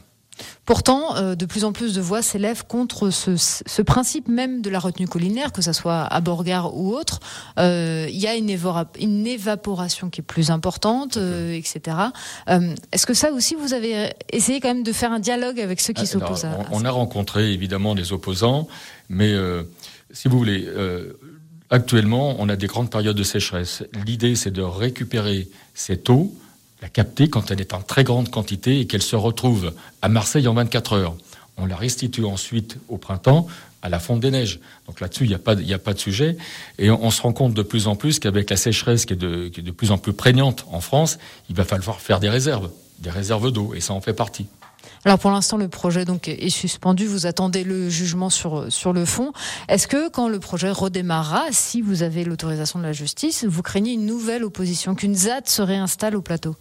Pourtant, 0.65 1.15
euh, 1.15 1.35
de 1.35 1.45
plus 1.45 1.63
en 1.63 1.71
plus 1.71 1.93
de 1.93 2.01
voix 2.01 2.21
s'élèvent 2.21 2.65
contre 2.65 3.09
ce, 3.09 3.81
principe 3.81 4.27
même 4.27 4.61
de 4.61 4.69
la 4.69 4.79
retenue 4.79 5.07
collinaire, 5.07 5.51
que 5.51 5.61
ce 5.61 5.73
soit 5.73 6.01
à 6.01 6.21
Borgard 6.21 6.75
ou 6.75 6.95
autre. 6.95 7.19
Euh, 7.59 8.07
il 8.09 8.17
y 8.17 8.27
a 8.27 8.35
une, 8.35 8.49
évaporation 9.27 10.09
qui 10.09 10.21
est 10.21 10.23
plus 10.23 10.49
importante, 10.49 11.17
euh, 11.17 11.53
etc. 11.53 11.97
Est-ce 12.91 13.05
que 13.05 13.13
ça 13.13 13.31
aussi, 13.31 13.55
vous 13.55 13.73
avez 13.73 14.13
essayé 14.31 14.59
quand 14.59 14.69
même 14.69 14.83
de 14.83 14.91
faire 14.91 15.11
un 15.11 15.19
dialogue 15.19 15.59
avec 15.59 15.79
ceux 15.79 15.93
qui 15.93 16.07
s'opposent 16.07 16.45
à, 16.45 16.57
on, 16.71 16.81
on 16.81 16.85
a 16.85 16.91
rencontré 16.91 17.51
évidemment 17.53 17.95
des 17.95 18.11
opposants, 18.11 18.67
mais 19.09 19.33
si 20.11 20.27
vous 20.27 20.37
voulez, 20.37 20.67
actuellement, 21.69 22.35
on 22.39 22.49
a 22.49 22.55
des 22.55 22.67
grandes 22.67 22.89
périodes 22.89 23.17
de 23.17 23.23
sécheresse. 23.23 23.83
L'idée, 24.05 24.35
c'est 24.35 24.51
de 24.51 24.61
récupérer 24.61 25.47
cette 25.73 26.09
eau 26.09 26.33
la 26.81 26.89
capter 26.89 27.29
quand 27.29 27.51
elle 27.51 27.61
est 27.61 27.73
en 27.73 27.81
très 27.81 28.03
grande 28.03 28.29
quantité 28.29 28.79
et 28.79 28.87
qu'elle 28.87 29.01
se 29.01 29.15
retrouve 29.15 29.73
à 30.01 30.09
Marseille 30.09 30.47
en 30.47 30.53
24 30.53 30.93
heures. 30.93 31.15
On 31.57 31.65
la 31.65 31.75
restitue 31.75 32.25
ensuite 32.25 32.77
au 32.89 32.97
printemps 32.97 33.47
à 33.81 33.89
la 33.89 33.99
fonte 33.99 34.19
des 34.19 34.31
neiges. 34.31 34.59
Donc 34.87 34.99
là-dessus, 34.99 35.23
il 35.25 35.29
n'y 35.29 35.35
a, 35.35 35.77
pas, 35.77 35.93
de 35.93 35.99
sujet. 35.99 36.37
Et 36.79 36.89
on, 36.89 37.11
se 37.11 37.21
rend 37.21 37.33
compte 37.33 37.53
de 37.53 37.61
plus 37.61 37.87
en 37.87 37.95
plus 37.95 38.19
qu'avec 38.19 38.49
la 38.49 38.57
sécheresse 38.57 39.05
qui 39.05 39.13
est 39.13 39.15
de 39.15 39.71
plus 39.71 39.91
en 39.91 39.97
plus 39.97 40.13
prégnante 40.13 40.65
en 40.71 40.81
France, 40.81 41.17
il 41.49 41.55
va 41.55 41.63
falloir 41.63 42.01
faire 42.01 42.19
des 42.19 42.29
réserves, 42.29 42.71
des 42.99 43.11
réserves 43.11 43.51
d'eau, 43.51 43.73
et 43.75 43.81
ça 43.81 43.93
en 43.93 44.01
fait 44.01 44.13
partie. 44.13 44.47
Alors 45.03 45.19
pour 45.19 45.31
l'instant, 45.31 45.57
le 45.57 45.67
projet 45.67 46.05
donc 46.05 46.27
est 46.27 46.49
suspendu. 46.49 47.05
Vous 47.05 47.25
attendez 47.25 47.63
le 47.63 47.89
jugement 47.89 48.29
sur 48.29 48.71
sur 48.71 48.93
le 48.93 49.05
fond. 49.05 49.33
Est-ce 49.67 49.87
que 49.87 50.09
quand 50.09 50.27
le 50.27 50.39
projet 50.39 50.71
redémarrera, 50.71 51.43
si 51.51 51.81
vous 51.81 52.03
avez 52.03 52.23
l'autorisation 52.23 52.79
de 52.79 52.83
la 52.83 52.93
justice, 52.93 53.45
vous 53.45 53.61
craignez 53.61 53.93
une 53.93 54.05
nouvelle 54.05 54.43
opposition, 54.43 54.95
qu'une 54.95 55.15
ZAD 55.15 55.47
se 55.47 55.61
réinstalle 55.61 56.15
au 56.15 56.21
plateau? 56.21 56.55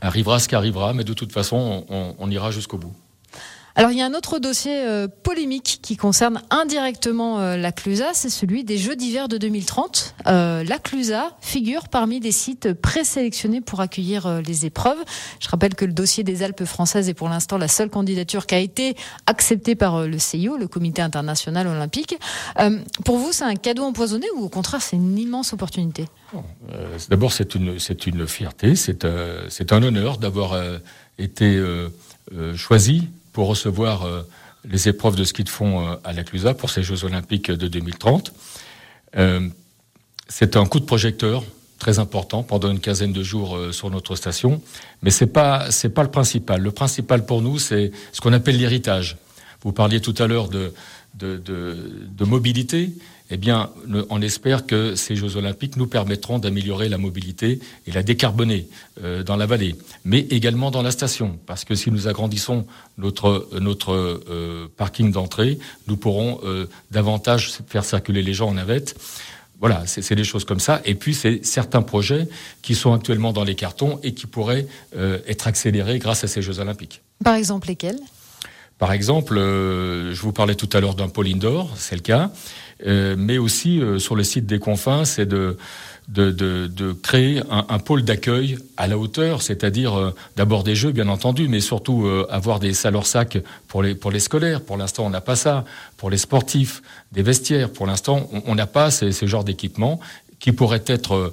Arrivera 0.00 0.38
ce 0.38 0.48
qui 0.48 0.54
arrivera, 0.54 0.92
mais 0.92 1.04
de 1.04 1.14
toute 1.14 1.32
façon, 1.32 1.86
on 1.88 2.30
ira 2.30 2.50
jusqu'au 2.50 2.76
bout. 2.76 2.94
Alors 3.78 3.90
il 3.90 3.98
y 3.98 4.00
a 4.00 4.06
un 4.06 4.14
autre 4.14 4.38
dossier 4.38 4.74
euh, 4.74 5.06
polémique 5.06 5.80
qui 5.82 5.98
concerne 5.98 6.40
indirectement 6.48 7.40
euh, 7.40 7.58
la 7.58 7.72
Clusa, 7.72 8.14
c'est 8.14 8.30
celui 8.30 8.64
des 8.64 8.78
Jeux 8.78 8.96
d'hiver 8.96 9.28
de 9.28 9.36
2030. 9.36 10.14
Euh, 10.26 10.64
la 10.64 10.78
Clusa 10.78 11.36
figure 11.42 11.88
parmi 11.88 12.18
des 12.18 12.32
sites 12.32 12.72
présélectionnés 12.72 13.60
pour 13.60 13.80
accueillir 13.80 14.40
les 14.40 14.64
épreuves. 14.64 14.96
Je 15.40 15.48
rappelle 15.50 15.74
que 15.74 15.84
le 15.84 15.92
dossier 15.92 16.24
des 16.24 16.42
Alpes 16.42 16.64
françaises 16.64 17.10
est 17.10 17.14
pour 17.14 17.28
l'instant 17.28 17.58
la 17.58 17.68
seule 17.68 17.90
candidature 17.90 18.46
qui 18.46 18.54
a 18.54 18.60
été 18.60 18.96
acceptée 19.26 19.74
par 19.74 20.06
le 20.06 20.18
CIO, 20.18 20.56
le 20.56 20.68
Comité 20.68 21.02
international 21.02 21.66
olympique. 21.66 22.16
pour 23.04 23.18
vous, 23.18 23.32
c'est 23.32 23.44
un 23.44 23.56
cadeau 23.56 23.82
empoisonné 23.82 24.26
ou 24.36 24.44
au 24.44 24.48
contraire 24.48 24.80
c'est 24.80 24.96
une 24.96 25.18
immense 25.18 25.52
opportunité? 25.52 26.06
D'abord, 27.10 27.32
c'est 27.32 27.54
une, 27.54 27.76
une 28.06 28.26
fierté, 28.26 28.74
c'est 28.74 29.04
un 29.04 29.82
honneur 29.82 30.16
d'avoir 30.16 30.58
été 31.18 31.62
choisi 32.54 33.08
pour 33.36 33.48
recevoir 33.48 34.04
euh, 34.04 34.22
les 34.64 34.88
épreuves 34.88 35.14
de 35.14 35.22
ski 35.22 35.44
de 35.44 35.50
fond 35.50 35.86
euh, 35.86 35.96
à 36.04 36.14
la 36.14 36.24
Clusa 36.24 36.54
pour 36.54 36.70
ces 36.70 36.82
Jeux 36.82 37.04
Olympiques 37.04 37.50
de 37.50 37.68
2030. 37.68 38.32
Euh, 39.18 39.46
c'est 40.26 40.56
un 40.56 40.64
coup 40.64 40.80
de 40.80 40.86
projecteur 40.86 41.44
très 41.78 41.98
important 41.98 42.42
pendant 42.42 42.70
une 42.70 42.80
quinzaine 42.80 43.12
de 43.12 43.22
jours 43.22 43.58
sur 43.72 43.90
notre 43.90 44.16
station, 44.16 44.62
mais 45.02 45.10
c'est 45.10 45.26
pas 45.26 45.68
pas 45.94 46.02
le 46.02 46.10
principal. 46.10 46.62
Le 46.62 46.70
principal 46.70 47.26
pour 47.26 47.42
nous, 47.42 47.58
c'est 47.58 47.92
ce 48.12 48.22
qu'on 48.22 48.32
appelle 48.32 48.56
l'héritage. 48.56 49.18
Vous 49.60 49.72
parliez 49.72 50.00
tout 50.00 50.14
à 50.16 50.26
l'heure 50.26 50.48
de, 50.48 50.72
de 51.12 52.24
mobilité 52.24 52.92
eh 53.30 53.36
bien, 53.36 53.70
on 54.08 54.22
espère 54.22 54.66
que 54.66 54.94
ces 54.94 55.16
Jeux 55.16 55.36
Olympiques 55.36 55.76
nous 55.76 55.86
permettront 55.86 56.38
d'améliorer 56.38 56.88
la 56.88 56.98
mobilité 56.98 57.58
et 57.86 57.90
la 57.90 58.02
décarboner 58.02 58.68
euh, 59.02 59.24
dans 59.24 59.36
la 59.36 59.46
vallée, 59.46 59.74
mais 60.04 60.20
également 60.30 60.70
dans 60.70 60.82
la 60.82 60.92
station, 60.92 61.38
parce 61.46 61.64
que 61.64 61.74
si 61.74 61.90
nous 61.90 62.06
agrandissons 62.06 62.66
notre, 62.98 63.48
notre 63.60 63.92
euh, 63.92 64.70
parking 64.76 65.10
d'entrée, 65.10 65.58
nous 65.88 65.96
pourrons 65.96 66.40
euh, 66.44 66.66
davantage 66.92 67.50
faire 67.66 67.84
circuler 67.84 68.22
les 68.22 68.32
gens 68.32 68.48
en 68.48 68.54
navette. 68.54 68.96
Voilà, 69.58 69.84
c'est 69.86 70.14
des 70.14 70.24
choses 70.24 70.44
comme 70.44 70.60
ça. 70.60 70.82
Et 70.84 70.94
puis, 70.94 71.14
c'est 71.14 71.42
certains 71.42 71.80
projets 71.80 72.28
qui 72.60 72.74
sont 72.74 72.92
actuellement 72.92 73.32
dans 73.32 73.42
les 73.42 73.54
cartons 73.54 73.98
et 74.02 74.12
qui 74.12 74.26
pourraient 74.26 74.66
être 74.94 75.46
accélérés 75.46 75.98
grâce 75.98 76.24
à 76.24 76.26
ces 76.26 76.42
Jeux 76.42 76.58
Olympiques. 76.58 77.00
Par 77.24 77.36
exemple, 77.36 77.68
lesquels? 77.68 77.98
Par 78.78 78.92
exemple, 78.92 79.36
je 79.36 80.20
vous 80.20 80.32
parlais 80.32 80.56
tout 80.56 80.68
à 80.74 80.80
l'heure 80.80 80.94
d'un 80.94 81.08
pôle 81.08 81.28
indoor, 81.28 81.72
c'est 81.78 81.94
le 81.94 82.02
cas. 82.02 82.30
Euh, 82.84 83.16
mais 83.18 83.38
aussi 83.38 83.80
euh, 83.80 83.98
sur 83.98 84.16
le 84.16 84.22
site 84.22 84.46
des 84.46 84.58
confins, 84.58 85.04
c'est 85.04 85.26
de, 85.26 85.56
créer 87.02 87.40
un, 87.50 87.78
pôle 87.78 88.02
d'accueil 88.02 88.58
à 88.76 88.86
la 88.86 88.98
hauteur, 88.98 89.40
c'est-à-dire 89.42 89.94
euh, 89.94 90.14
d'abord 90.36 90.62
des 90.62 90.74
jeux, 90.74 90.92
bien 90.92 91.08
entendu, 91.08 91.48
mais 91.48 91.60
surtout 91.60 92.06
avoir 92.28 92.60
des 92.60 92.74
salles 92.74 92.96
hors 92.96 93.06
sac 93.06 93.38
pour 93.68 93.82
les, 93.82 93.94
pour 93.94 94.10
les 94.10 94.20
scolaires. 94.20 94.60
Pour 94.60 94.76
l'instant, 94.76 95.06
on 95.06 95.10
n'a 95.10 95.20
pas 95.20 95.36
ça. 95.36 95.64
Pour 95.96 96.10
les 96.10 96.18
sportifs, 96.18 96.82
des 97.12 97.22
vestiaires. 97.22 97.70
Pour 97.70 97.86
l'instant, 97.86 98.28
on 98.46 98.54
n'a 98.54 98.66
pas 98.66 98.90
ces 98.90 99.26
genres 99.26 99.44
d'équipements 99.44 100.00
qui 100.38 100.52
pourraient 100.52 100.84
être 100.86 101.32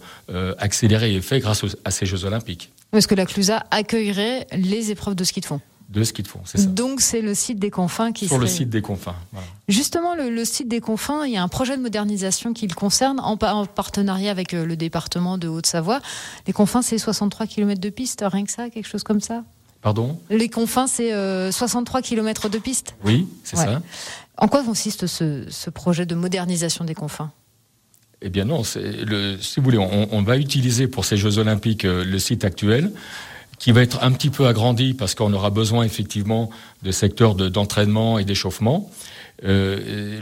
accélérés 0.57 1.13
et 1.13 1.21
faits 1.21 1.41
grâce 1.41 1.65
à 1.83 1.91
ces 1.91 2.05
Jeux 2.05 2.23
olympiques. 2.25 2.71
Est-ce 2.93 3.07
que 3.07 3.15
la 3.15 3.25
Clusa 3.25 3.65
accueillerait 3.71 4.47
les 4.53 4.91
épreuves 4.91 5.15
de 5.15 5.23
ski 5.23 5.41
de 5.41 5.45
fond? 5.45 5.59
De 5.89 6.03
ski 6.03 6.23
de 6.23 6.27
fond, 6.27 6.39
c'est 6.45 6.57
ça. 6.57 6.65
Donc 6.65 7.01
c'est 7.01 7.21
le 7.21 7.35
site 7.35 7.59
des 7.59 7.69
confins 7.69 8.11
qui 8.11 8.27
Sur 8.27 8.39
le 8.39 8.47
site 8.47 8.69
des 8.69 8.81
confins. 8.81 9.15
Justement, 9.67 10.15
le, 10.15 10.45
site 10.45 10.67
des 10.67 10.81
confins, 10.81 11.25
il 11.25 11.33
y 11.33 11.37
a 11.37 11.43
un 11.43 11.47
projet 11.47 11.77
de 11.77 11.81
modernisation 11.81 12.53
qui 12.53 12.67
le 12.67 12.73
concerne 12.73 13.19
en, 13.19 13.37
partenariat 13.37 14.31
avec 14.31 14.53
euh, 14.53 14.65
le 14.65 14.75
département 14.75 15.37
de 15.37 15.47
Haute-Savoie. 15.47 16.01
Les 16.47 16.53
confins, 16.53 16.81
c'est 16.81 16.97
63 16.97 17.47
km 17.47 17.79
de 17.79 17.89
piste, 17.89 18.23
rien 18.25 18.43
que 18.43 18.51
ça, 18.51 18.69
quelque 18.69 18.87
chose 18.87 19.03
comme 19.03 19.21
ça? 19.21 19.43
Pardon? 19.81 20.19
Les 20.29 20.49
confins, 20.49 20.87
c'est 20.87 21.13
euh, 21.13 21.51
63 21.51 22.01
km 22.01 22.49
de 22.49 22.57
piste? 22.57 22.95
Oui, 23.03 23.27
c'est 23.43 23.57
Ouais. 23.57 23.65
ça. 23.65 23.81
En 24.37 24.47
quoi 24.47 24.63
consiste 24.63 25.05
ce, 25.07 25.45
ce 25.49 25.69
projet 25.69 26.05
de 26.05 26.15
modernisation 26.15 26.85
des 26.85 26.95
confins? 26.95 27.31
Eh 28.25 28.29
bien 28.29 28.45
non, 28.45 28.63
le, 28.75 29.37
si 29.41 29.59
vous 29.59 29.63
voulez, 29.65 29.77
on, 29.77 30.07
on 30.11 30.23
va 30.23 30.37
utiliser 30.37 30.87
pour 30.87 31.03
ces 31.03 31.17
Jeux 31.17 31.37
Olympiques 31.39 31.83
euh, 31.83 32.05
le 32.05 32.19
site 32.19 32.45
actuel, 32.45 32.91
qui 33.63 33.71
va 33.71 33.81
être 33.81 34.03
un 34.03 34.11
petit 34.11 34.29
peu 34.29 34.45
agrandi 34.45 34.93
parce 34.93 35.15
qu'on 35.15 35.31
aura 35.31 35.49
besoin 35.49 35.85
effectivement 35.85 36.49
de 36.81 36.91
secteurs 36.91 37.33
de- 37.33 37.47
d'entraînement 37.47 38.19
et 38.19 38.25
d'échauffement. 38.25 38.91
Euh, 39.45 40.19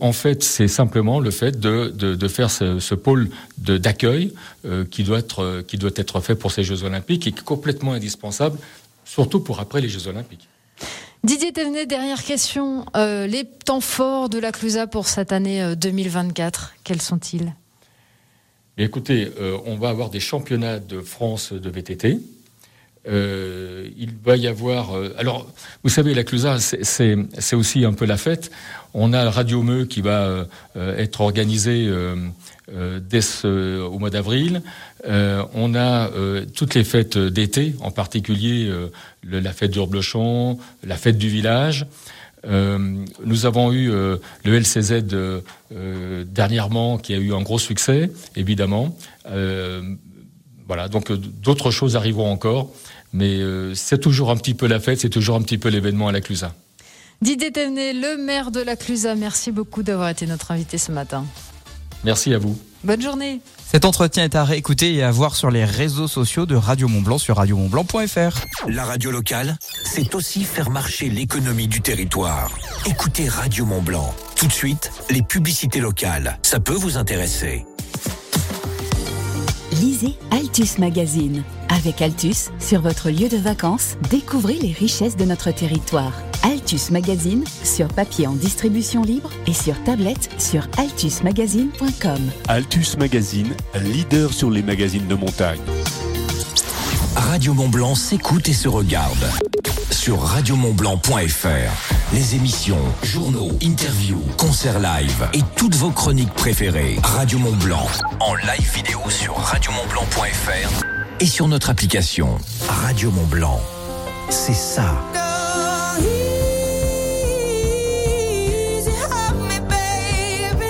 en 0.00 0.14
fait, 0.14 0.42
c'est 0.42 0.68
simplement 0.68 1.20
le 1.20 1.30
fait 1.30 1.60
de, 1.60 1.92
de, 1.94 2.14
de 2.14 2.28
faire 2.28 2.50
ce, 2.50 2.78
ce 2.78 2.94
pôle 2.94 3.28
d'accueil 3.58 4.32
euh, 4.64 4.86
qui 4.90 5.04
doit 5.04 5.18
être 5.18 5.40
euh, 5.42 5.62
qui 5.62 5.76
doit 5.76 5.90
être 5.96 6.20
fait 6.22 6.34
pour 6.34 6.50
ces 6.50 6.64
Jeux 6.64 6.82
Olympiques 6.84 7.26
et 7.26 7.32
qui 7.32 7.40
est 7.40 7.44
complètement 7.44 7.92
indispensable, 7.92 8.58
surtout 9.04 9.40
pour 9.40 9.60
après 9.60 9.82
les 9.82 9.90
Jeux 9.90 10.08
Olympiques. 10.08 10.48
Didier 11.24 11.52
Thévenet, 11.52 11.84
dernière 11.84 12.24
question. 12.24 12.86
Euh, 12.96 13.26
les 13.26 13.44
temps 13.44 13.82
forts 13.82 14.30
de 14.30 14.38
la 14.38 14.50
Clusa 14.50 14.86
pour 14.86 15.08
cette 15.08 15.30
année 15.32 15.62
euh, 15.62 15.74
2024, 15.74 16.72
quels 16.84 17.02
sont-ils? 17.02 17.52
Écoutez, 18.78 19.30
euh, 19.38 19.58
on 19.66 19.76
va 19.76 19.90
avoir 19.90 20.08
des 20.08 20.20
championnats 20.20 20.78
de 20.78 21.02
France 21.02 21.52
de 21.52 21.68
VTT. 21.68 22.18
Euh, 23.08 23.88
il 23.98 24.10
va 24.24 24.36
y 24.36 24.46
avoir. 24.46 24.96
euh, 24.96 25.12
alors, 25.18 25.50
vous 25.82 25.90
savez, 25.90 26.14
la 26.14 26.22
Clusa, 26.22 26.58
c'est- 26.60 27.54
aussi 27.54 27.84
un 27.84 27.92
peu 27.94 28.04
la 28.04 28.16
fête. 28.16 28.50
On 28.94 29.12
a 29.12 29.28
Radio 29.28 29.62
Meux 29.62 29.86
qui 29.86 30.02
va 30.02 30.46
euh, 30.76 30.96
être 30.96 31.20
organisé 31.20 31.86
euh, 31.88 32.14
euh, 32.72 33.00
dès 33.02 33.20
ce- 33.22 33.80
au 33.80 33.98
mois 33.98 34.10
d'avril. 34.10 34.62
Euh, 35.08 35.42
on 35.54 35.74
a 35.74 36.10
toutes 36.54 36.74
les 36.76 36.84
fêtes 36.84 37.18
d'été, 37.18 37.74
en 37.80 37.90
particulier 37.90 38.70
le- 39.24 39.40
la 39.40 39.52
fête 39.52 39.72
d'Urblechon, 39.72 40.58
la 40.84 40.96
fête 40.96 41.18
du 41.18 41.28
village. 41.28 41.86
Nous 42.48 43.46
avons 43.46 43.72
eu 43.72 43.88
le 43.90 44.20
LCZ 44.44 45.04
dernièrement 46.26 46.98
qui 46.98 47.14
a 47.14 47.18
eu 47.18 47.32
un 47.34 47.42
gros 47.42 47.58
succès, 47.58 48.10
évidemment. 48.36 48.96
Voilà, 50.68 50.88
donc 50.88 51.10
d'autres 51.12 51.70
choses 51.70 51.96
arriveront 51.96 52.30
encore, 52.30 52.70
mais 53.12 53.38
euh, 53.38 53.74
c'est 53.74 53.98
toujours 53.98 54.30
un 54.30 54.36
petit 54.36 54.54
peu 54.54 54.66
la 54.66 54.80
fête, 54.80 55.00
c'est 55.00 55.10
toujours 55.10 55.36
un 55.36 55.42
petit 55.42 55.58
peu 55.58 55.68
l'événement 55.68 56.08
à 56.08 56.12
la 56.12 56.20
Clusa. 56.20 56.54
Didier 57.20 57.52
Thévenet, 57.52 57.92
le 57.92 58.16
maire 58.16 58.50
de 58.50 58.60
la 58.60 58.76
Clusa, 58.76 59.14
merci 59.14 59.52
beaucoup 59.52 59.82
d'avoir 59.82 60.08
été 60.08 60.26
notre 60.26 60.50
invité 60.50 60.78
ce 60.78 60.90
matin. 60.90 61.24
Merci 62.04 62.34
à 62.34 62.38
vous. 62.38 62.58
Bonne 62.84 63.00
journée. 63.00 63.40
Cet 63.64 63.84
entretien 63.84 64.24
est 64.24 64.34
à 64.34 64.44
réécouter 64.44 64.92
et 64.92 65.02
à 65.02 65.10
voir 65.10 65.36
sur 65.36 65.50
les 65.50 65.64
réseaux 65.64 66.08
sociaux 66.08 66.46
de 66.46 66.56
Radio 66.56 66.88
Montblanc 66.88 67.18
sur 67.18 67.36
radiomontblanc.fr. 67.36 68.68
La 68.68 68.84
radio 68.84 69.10
locale, 69.10 69.56
c'est 69.84 70.14
aussi 70.14 70.42
faire 70.44 70.70
marcher 70.70 71.08
l'économie 71.08 71.68
du 71.68 71.80
territoire. 71.80 72.50
Écoutez 72.86 73.28
Radio 73.28 73.64
Mont 73.64 73.82
Blanc. 73.82 74.14
Tout 74.34 74.46
de 74.48 74.52
suite, 74.52 74.90
les 75.10 75.22
publicités 75.22 75.80
locales. 75.80 76.38
Ça 76.42 76.58
peut 76.58 76.74
vous 76.74 76.98
intéresser. 76.98 77.64
Lisez 79.82 80.14
Altus 80.30 80.78
Magazine. 80.78 81.42
Avec 81.68 82.00
Altus, 82.02 82.50
sur 82.60 82.80
votre 82.82 83.10
lieu 83.10 83.28
de 83.28 83.36
vacances, 83.36 83.96
découvrez 84.10 84.54
les 84.54 84.70
richesses 84.70 85.16
de 85.16 85.24
notre 85.24 85.50
territoire. 85.50 86.12
Altus 86.44 86.92
Magazine, 86.92 87.42
sur 87.64 87.88
papier 87.88 88.28
en 88.28 88.34
distribution 88.34 89.02
libre 89.02 89.30
et 89.48 89.52
sur 89.52 89.74
tablette 89.82 90.30
sur 90.38 90.68
altusmagazine.com. 90.78 92.20
Altus 92.46 92.96
Magazine, 92.96 93.56
leader 93.82 94.32
sur 94.32 94.52
les 94.52 94.62
magazines 94.62 95.08
de 95.08 95.16
montagne. 95.16 95.58
Radio 97.16 97.52
Mont 97.52 97.68
Blanc 97.68 97.96
s'écoute 97.96 98.48
et 98.48 98.52
se 98.52 98.68
regarde. 98.68 99.26
Sur 100.02 100.20
radiomontblanc.fr. 100.20 102.12
Les 102.12 102.34
émissions, 102.34 102.80
journaux, 103.04 103.50
interviews, 103.62 104.20
concerts 104.36 104.80
live 104.80 105.28
et 105.32 105.42
toutes 105.54 105.76
vos 105.76 105.92
chroniques 105.92 106.34
préférées. 106.34 106.98
Radio 107.04 107.38
Mont 107.38 107.54
Blanc. 107.54 107.86
En 108.18 108.34
live 108.34 108.74
vidéo 108.74 108.98
sur 109.08 109.36
radiomontblanc.fr 109.36 110.82
et 111.20 111.26
sur 111.26 111.46
notre 111.46 111.70
application. 111.70 112.36
Radio 112.68 113.12
Mont 113.12 113.26
Blanc. 113.26 113.60
C'est 114.28 114.54
ça. 114.54 114.92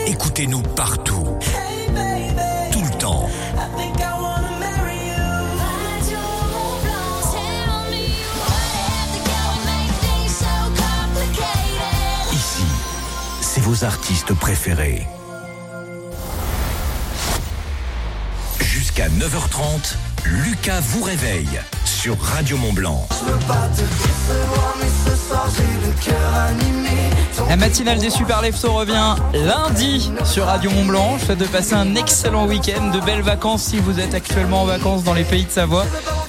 Écoutez-nous 0.09 0.61
partout. 0.61 1.32
Vos 13.73 13.85
artistes 13.85 14.35
préférés. 14.35 15.07
Jusqu'à 18.61 19.09
9h30, 19.09 19.95
Lucas 20.27 20.81
vous 20.81 21.03
réveille 21.03 21.59
sur 21.87 22.21
Radio 22.21 22.59
Mont 22.59 22.75
Blanc. 22.75 23.09
La 27.49 27.57
matinale 27.57 27.99
des 27.99 28.11
Super 28.11 28.43
Leftos 28.43 28.73
revient 28.73 29.15
lundi 29.33 30.13
sur 30.25 30.45
Radio 30.45 30.71
Mont 30.71 30.85
Blanc. 30.85 31.17
Je 31.19 31.25
souhaite 31.25 31.39
de 31.39 31.47
passer 31.47 31.73
un 31.73 31.95
excellent 31.95 32.47
week-end, 32.47 32.91
de 32.91 33.01
belles 33.01 33.23
vacances 33.23 33.63
si 33.63 33.79
vous 33.79 33.99
êtes 34.01 34.13
actuellement 34.13 34.63
en 34.63 34.67
vacances 34.67 35.03
dans 35.03 35.15
les 35.15 35.25
pays 35.25 35.47
de 35.47 35.51
Savoie. 35.51 35.87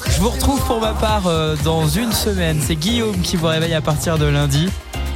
Je 0.08 0.21
vous 0.21 0.29
retrouve 0.29 0.62
pour 0.62 0.79
ma 0.79 0.93
part 0.93 1.27
euh, 1.27 1.58
dans 1.65 1.89
une 1.89 2.13
semaine. 2.13 2.62
C'est 2.65 2.77
Guillaume 2.77 3.19
qui 3.19 3.36
vous 3.36 3.47
réveille 3.47 3.73
à 3.73 3.82
partir 3.82 4.17
de 4.17 4.27
lundi. 4.27 4.69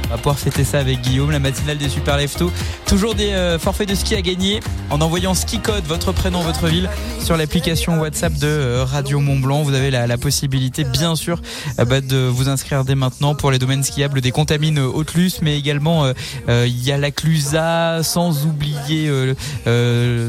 On 0.08 0.12
va 0.12 0.16
pouvoir 0.16 0.38
fêter 0.38 0.64
ça 0.64 0.78
avec 0.78 1.02
Guillaume, 1.02 1.30
la 1.30 1.38
matinale 1.38 1.76
des 1.76 1.90
Super 1.90 2.16
Leftos. 2.16 2.50
Toujours 2.86 3.14
des 3.14 3.32
euh, 3.32 3.58
forfaits 3.58 3.86
de 3.90 3.94
ski 3.94 4.14
à 4.14 4.22
gagner 4.22 4.60
en 4.88 5.02
envoyant 5.02 5.34
ski 5.34 5.58
code, 5.58 5.84
votre 5.84 6.12
prénom, 6.12 6.40
votre 6.40 6.66
ville 6.66 6.88
sur 7.22 7.36
l'application 7.36 8.00
WhatsApp 8.00 8.32
de 8.32 8.46
euh, 8.46 8.84
Radio 8.84 9.20
Mont 9.20 9.38
Blanc. 9.38 9.62
Vous 9.62 9.74
avez 9.74 9.90
la, 9.90 10.16
possibilité, 10.16 10.84
bien 10.84 11.14
sûr, 11.14 11.42
euh, 11.78 11.84
bah, 11.84 12.00
de 12.00 12.16
vous 12.16 12.48
inscrire 12.48 12.86
dès 12.86 12.94
maintenant 12.94 13.34
pour 13.34 13.50
les 13.50 13.58
domaines 13.58 13.82
skiables 13.82 14.22
des 14.22 14.30
Contamines 14.30 14.78
Haute-Luce, 14.78 15.42
mais 15.42 15.58
également 15.58 16.10
il 16.48 16.82
y 16.82 16.90
a 16.90 16.96
la 16.96 17.10
Clusa, 17.10 18.02
sans 18.02 18.46
oublier 18.46 19.10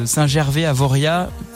Saint-Gervais, 0.06 0.66
à 0.66 0.74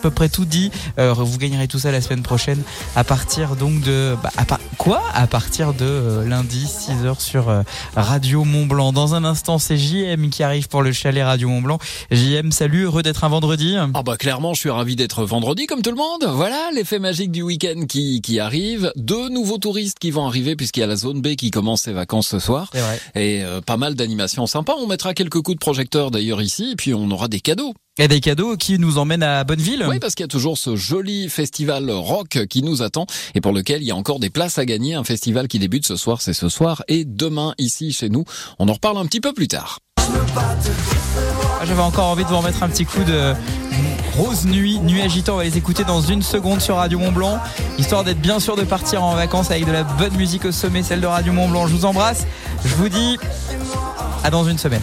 peu 0.03 0.11
près 0.11 0.27
tout 0.27 0.43
dit. 0.43 0.69
Euh, 0.99 1.13
vous 1.13 1.37
gagnerez 1.37 1.69
tout 1.69 1.79
ça 1.79 1.89
la 1.89 2.01
semaine 2.01 2.23
prochaine 2.23 2.61
à 2.97 3.05
partir 3.05 3.55
donc 3.55 3.79
de 3.81 4.15
bah, 4.21 4.31
à 4.35 4.43
par- 4.43 4.59
quoi? 4.77 5.01
À 5.13 5.27
partir 5.27 5.73
de 5.73 5.85
euh, 5.85 6.27
lundi 6.27 6.65
6h 6.65 7.21
sur 7.21 7.47
euh, 7.47 7.61
Radio 7.95 8.43
Mont 8.43 8.65
Blanc. 8.65 8.91
Dans 8.91 9.15
un 9.15 9.23
instant, 9.23 9.59
c'est 9.59 9.77
JM 9.77 10.29
qui 10.29 10.43
arrive 10.43 10.67
pour 10.67 10.81
le 10.81 10.91
chalet 10.91 11.23
Radio 11.23 11.47
Mont 11.47 11.61
Blanc. 11.61 11.79
JM, 12.11 12.51
salut, 12.51 12.83
heureux 12.83 13.01
d'être 13.01 13.23
un 13.23 13.29
vendredi. 13.29 13.77
Ah 13.93 14.03
bah 14.03 14.17
clairement, 14.17 14.53
je 14.53 14.59
suis 14.59 14.69
ravi 14.69 14.97
d'être 14.97 15.23
vendredi 15.23 15.67
comme 15.67 15.81
tout 15.81 15.91
le 15.91 15.95
monde. 15.95 16.25
Voilà 16.35 16.69
l'effet 16.75 16.99
magique 16.99 17.31
du 17.31 17.41
week-end 17.41 17.85
qui, 17.87 18.21
qui 18.21 18.41
arrive. 18.41 18.91
Deux 18.97 19.29
nouveaux 19.29 19.57
touristes 19.57 19.99
qui 19.99 20.11
vont 20.11 20.27
arriver 20.27 20.57
puisqu'il 20.57 20.81
y 20.81 20.83
a 20.83 20.87
la 20.87 20.97
zone 20.97 21.21
B 21.21 21.35
qui 21.35 21.49
commence 21.49 21.83
ses 21.83 21.93
vacances 21.93 22.27
ce 22.27 22.39
soir. 22.39 22.69
Et 23.15 23.41
pas 23.65 23.77
mal 23.77 23.95
d'animations 23.95 24.47
sympas. 24.47 24.73
On 24.77 24.87
mettra 24.87 25.13
quelques 25.13 25.41
coups 25.41 25.55
de 25.55 25.59
projecteur 25.59 26.11
d'ailleurs 26.11 26.41
ici 26.41 26.71
et 26.73 26.75
puis 26.75 26.93
on 26.93 27.09
aura 27.09 27.29
des 27.29 27.39
cadeaux. 27.39 27.73
Et 27.99 28.07
des 28.07 28.21
cadeaux 28.21 28.57
qui 28.57 28.79
nous 28.79 28.97
emmènent 28.97 29.21
à 29.21 29.43
Bonneville. 29.43 29.85
Oui, 29.87 29.99
parce 29.99 30.15
qu'il 30.15 30.23
y 30.23 30.25
a 30.25 30.27
toujours 30.27 30.57
ce 30.57 30.75
joli 30.75 31.29
festival 31.29 31.91
rock 31.91 32.47
qui 32.49 32.63
nous 32.63 32.81
attend 32.81 33.05
et 33.35 33.41
pour 33.41 33.51
lequel 33.51 33.83
il 33.83 33.85
y 33.85 33.91
a 33.91 33.95
encore 33.95 34.19
des 34.19 34.31
places 34.31 34.57
à 34.57 34.65
gagner. 34.65 34.95
Un 34.95 35.03
festival 35.03 35.47
qui 35.47 35.59
débute 35.59 35.85
ce 35.85 35.95
soir, 35.95 36.19
c'est 36.19 36.33
ce 36.33 36.49
soir 36.49 36.83
et 36.87 37.05
demain 37.05 37.53
ici 37.59 37.93
chez 37.93 38.09
nous. 38.09 38.23
On 38.57 38.67
en 38.67 38.73
reparle 38.73 38.97
un 38.97 39.05
petit 39.05 39.21
peu 39.21 39.31
plus 39.31 39.47
tard. 39.47 39.77
Ah, 40.35 41.65
J'avais 41.65 41.83
encore 41.83 42.07
envie 42.07 42.23
de 42.23 42.29
vous 42.29 42.37
remettre 42.37 42.63
un 42.63 42.69
petit 42.69 42.85
coup 42.85 43.03
de 43.03 43.33
Rose 44.17 44.45
Nuit, 44.45 44.79
Nuit 44.79 45.01
Agitant. 45.01 45.35
On 45.35 45.37
va 45.37 45.43
les 45.43 45.59
écouter 45.59 45.83
dans 45.83 46.01
une 46.01 46.23
seconde 46.23 46.61
sur 46.61 46.77
Radio 46.77 46.97
Mont 46.97 47.11
Blanc, 47.11 47.39
histoire 47.77 48.03
d'être 48.03 48.19
bien 48.19 48.39
sûr 48.39 48.55
de 48.55 48.63
partir 48.63 49.03
en 49.03 49.13
vacances 49.13 49.51
avec 49.51 49.67
de 49.67 49.71
la 49.71 49.83
bonne 49.83 50.15
musique 50.15 50.45
au 50.45 50.51
sommet, 50.51 50.81
celle 50.81 50.99
de 51.01 51.05
Radio 51.07 51.31
Mont 51.31 51.47
Blanc. 51.47 51.67
Je 51.67 51.75
vous 51.75 51.85
embrasse. 51.85 52.25
Je 52.65 52.73
vous 52.73 52.89
dis 52.89 53.17
à 54.23 54.31
dans 54.31 54.45
une 54.49 54.57
semaine. 54.57 54.81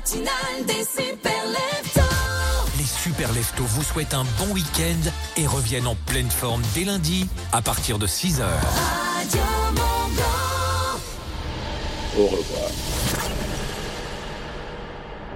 Matinale 0.00 0.64
des 0.66 0.84
super 0.84 1.44
leftos. 1.46 2.00
Les 2.78 2.84
Super 2.84 3.32
Leftos 3.32 3.64
vous 3.64 3.82
souhaitent 3.82 4.14
un 4.14 4.24
bon 4.38 4.54
week-end 4.54 5.10
et 5.36 5.46
reviennent 5.46 5.86
en 5.86 5.96
pleine 6.06 6.30
forme 6.30 6.62
dès 6.74 6.84
lundi 6.84 7.28
à 7.52 7.60
partir 7.60 7.98
de 7.98 8.06
6h. 8.06 8.40
Radio 8.40 9.42
Mont 9.74 10.14
Blanc. 10.14 10.98
Au 12.18 12.26
revoir. 12.28 12.70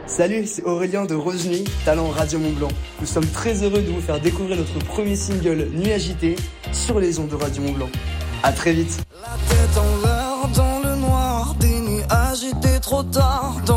Salut, 0.06 0.46
c'est 0.46 0.62
Aurélien 0.62 1.04
de 1.04 1.14
Rose 1.14 1.46
Nuit, 1.46 1.64
talent 1.84 2.08
Radio 2.08 2.38
Mont 2.38 2.52
Blanc. 2.52 2.68
Nous 3.00 3.06
sommes 3.06 3.26
très 3.26 3.62
heureux 3.62 3.82
de 3.82 3.90
vous 3.90 4.00
faire 4.00 4.20
découvrir 4.20 4.56
notre 4.56 4.78
premier 4.78 5.16
single 5.16 5.68
Nuit 5.72 5.92
agitée 5.92 6.36
sur 6.72 7.00
les 7.00 7.18
ondes 7.18 7.28
de 7.28 7.36
Radio 7.36 7.62
Mont 7.62 7.72
Blanc. 7.72 7.90
À 8.42 8.52
très 8.52 8.72
vite. 8.72 9.02
tête 9.48 9.78
en 9.78 10.06
l'air, 10.06 10.48
dans 10.54 10.80
le 10.88 10.96
noir, 10.96 11.54
des 11.58 11.80
nuits 11.80 12.04
agitées 12.10 12.78
trop 12.80 13.02
tard, 13.02 13.56
dans 13.64 13.73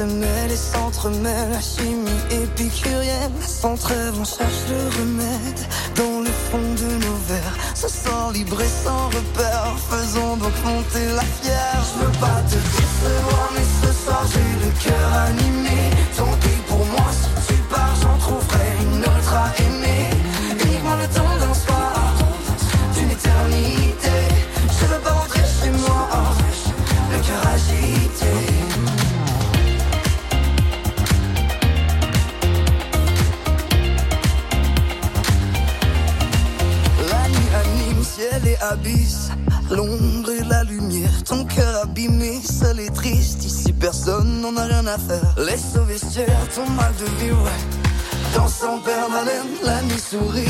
se 0.00 0.04
mêle 0.04 0.50
et 0.50 0.56
s'entremêle, 0.56 1.50
la 1.52 1.60
chimie 1.60 2.22
épicurienne. 2.30 3.32
Sans 3.46 3.76
trêve, 3.76 4.14
on 4.18 4.24
cherche 4.24 4.62
le 4.70 4.80
remède 4.98 5.60
dans 5.94 6.20
le 6.20 6.32
fond 6.48 6.68
de 6.82 6.90
nos 7.04 7.18
verres. 7.28 7.56
Se 7.74 7.88
sent 7.88 8.32
libre 8.32 8.60
et 8.62 8.72
sans 8.84 9.06
repère, 9.08 9.76
faisons 9.90 10.36
donc 10.38 10.54
monter 10.64 11.06
la 11.14 11.26
fière. 11.42 11.80
Je 11.88 12.04
veux 12.04 12.12
pas 12.18 12.40
te 12.48 12.56
décevoir, 12.56 13.50
mais 13.54 13.66
ce 13.82 13.92
soir 14.02 14.24
j'ai 14.32 14.64
le 14.64 14.72
cœur 14.82 15.12
à 15.12 15.30
nous. 15.32 15.39
la 49.62 49.82
nuit 49.82 49.98
sourit. 49.98 50.49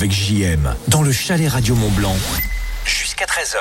avec 0.00 0.12
JM 0.12 0.74
dans 0.88 1.02
le 1.02 1.12
chalet 1.12 1.46
Radio 1.46 1.74
Mont 1.74 1.90
Blanc 1.90 2.16
jusqu'à 2.86 3.26
13h. 3.26 3.58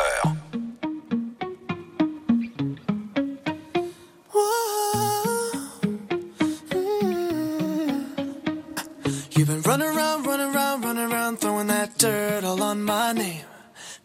You've 9.36 9.48
been 9.48 9.62
running 9.66 9.90
around, 9.90 10.26
running 10.26 10.56
around, 10.56 10.86
running 10.86 11.12
around, 11.12 11.40
throwing 11.42 11.68
that 11.68 11.98
dirt 11.98 12.46
all 12.46 12.62
on 12.62 12.86
my 12.86 13.12
name. 13.14 13.44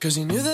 Cause 0.01 0.19
you 0.19 0.25
knew 0.25 0.43
that 0.43 0.54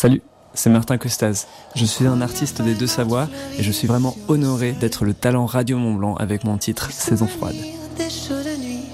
Salut, 0.00 0.22
c'est 0.54 0.70
Martin 0.70 0.96
Costaz. 0.96 1.48
Je 1.74 1.84
suis 1.84 2.06
un 2.06 2.20
artiste 2.20 2.62
des 2.62 2.74
deux 2.76 2.86
Savoies 2.86 3.26
et 3.58 3.64
je 3.64 3.72
suis 3.72 3.88
vraiment 3.88 4.14
honoré 4.28 4.70
d'être 4.70 5.04
le 5.04 5.12
talent 5.12 5.44
Radio 5.44 5.76
Mont 5.76 5.94
Blanc 5.94 6.14
avec 6.14 6.44
mon 6.44 6.56
titre 6.56 6.92
Saison 6.92 7.26
froide. 7.26 7.56
Des 7.96 8.08
chaudes 8.08 8.60
nuits 8.60 8.84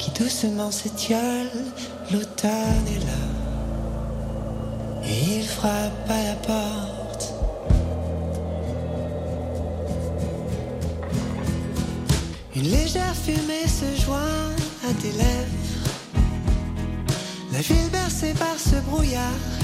qui 0.00 0.10
doucement 0.20 0.72
s'étiole, 0.72 1.46
l'automne 2.10 2.50
est 2.88 3.04
là. 3.06 3.12
Et 5.04 5.36
il 5.36 5.44
frappe 5.46 6.10
à 6.10 6.24
la 6.24 6.34
porte. 6.34 7.34
Une 12.56 12.64
légère 12.64 13.14
fumée 13.14 13.68
se 13.68 14.02
joint 14.02 14.50
à 14.90 14.92
tes 14.94 15.12
lèvres. 15.12 15.52
La 17.52 17.60
ville 17.60 17.90
bercée 17.92 18.34
par 18.36 18.58
ce 18.58 18.74
brouillard 18.90 19.57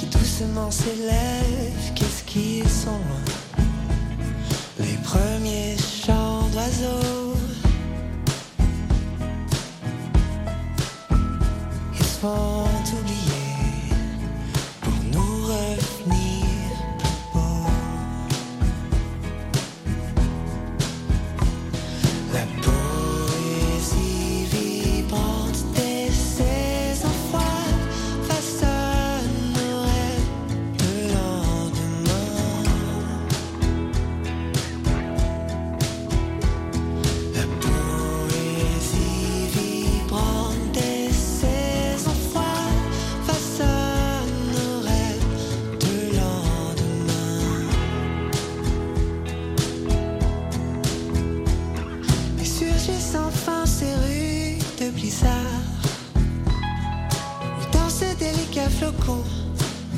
qui 0.00 0.06
doucement 0.06 0.70
s'élève, 0.70 1.92
qu'est-ce 1.94 2.22
qu'ils 2.24 2.68
sont? 2.68 3.04
Les 4.78 4.96
premiers 5.04 5.76
chants 5.76 6.48
d'oiseaux. 6.52 7.36
Ils 11.98 12.04
sont 12.04 12.64
oubliés. 12.98 13.19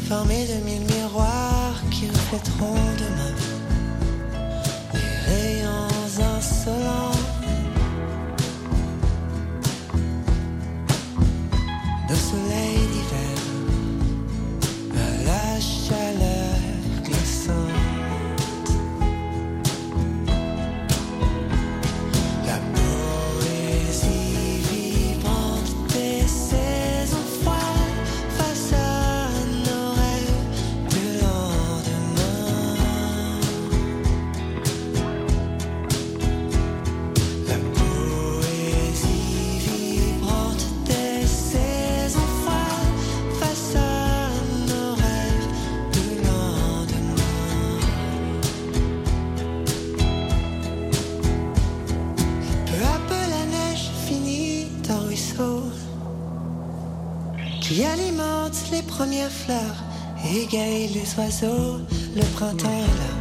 formé 0.08 0.46
de 0.46 0.64
mille 0.64 0.86
miroirs 0.94 1.82
qui 1.90 2.08
reflèteront 2.08 2.74
demain 2.98 3.34
les 4.94 5.32
rayons 5.32 6.36
insolents. 6.36 7.01
première 58.96 59.30
fleur 59.30 59.74
égaye 60.34 60.88
les 60.88 61.14
oiseaux, 61.16 61.78
le 62.14 62.24
printemps 62.34 62.68
est 62.68 62.98
là. 63.00 63.11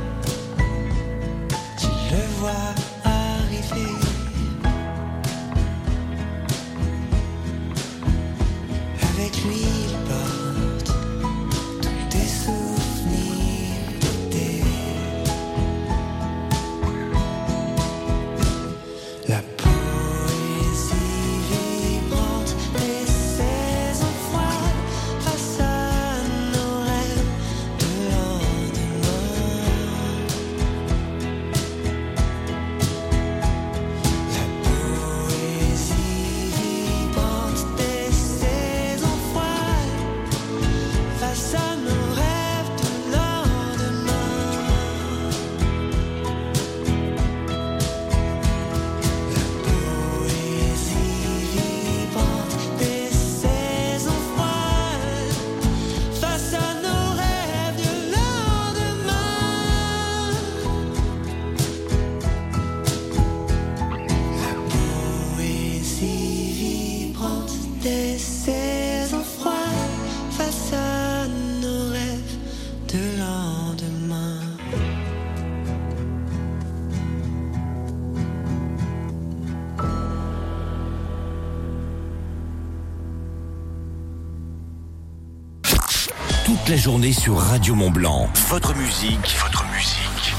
journée 86.81 87.13
sur 87.13 87.37
Radio 87.37 87.75
Mont 87.75 87.91
Blanc. 87.91 88.27
Votre 88.49 88.75
musique, 88.75 89.37
votre 89.39 89.63
musique. 89.65 90.33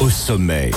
Au 0.00 0.08
sommet. 0.08 0.70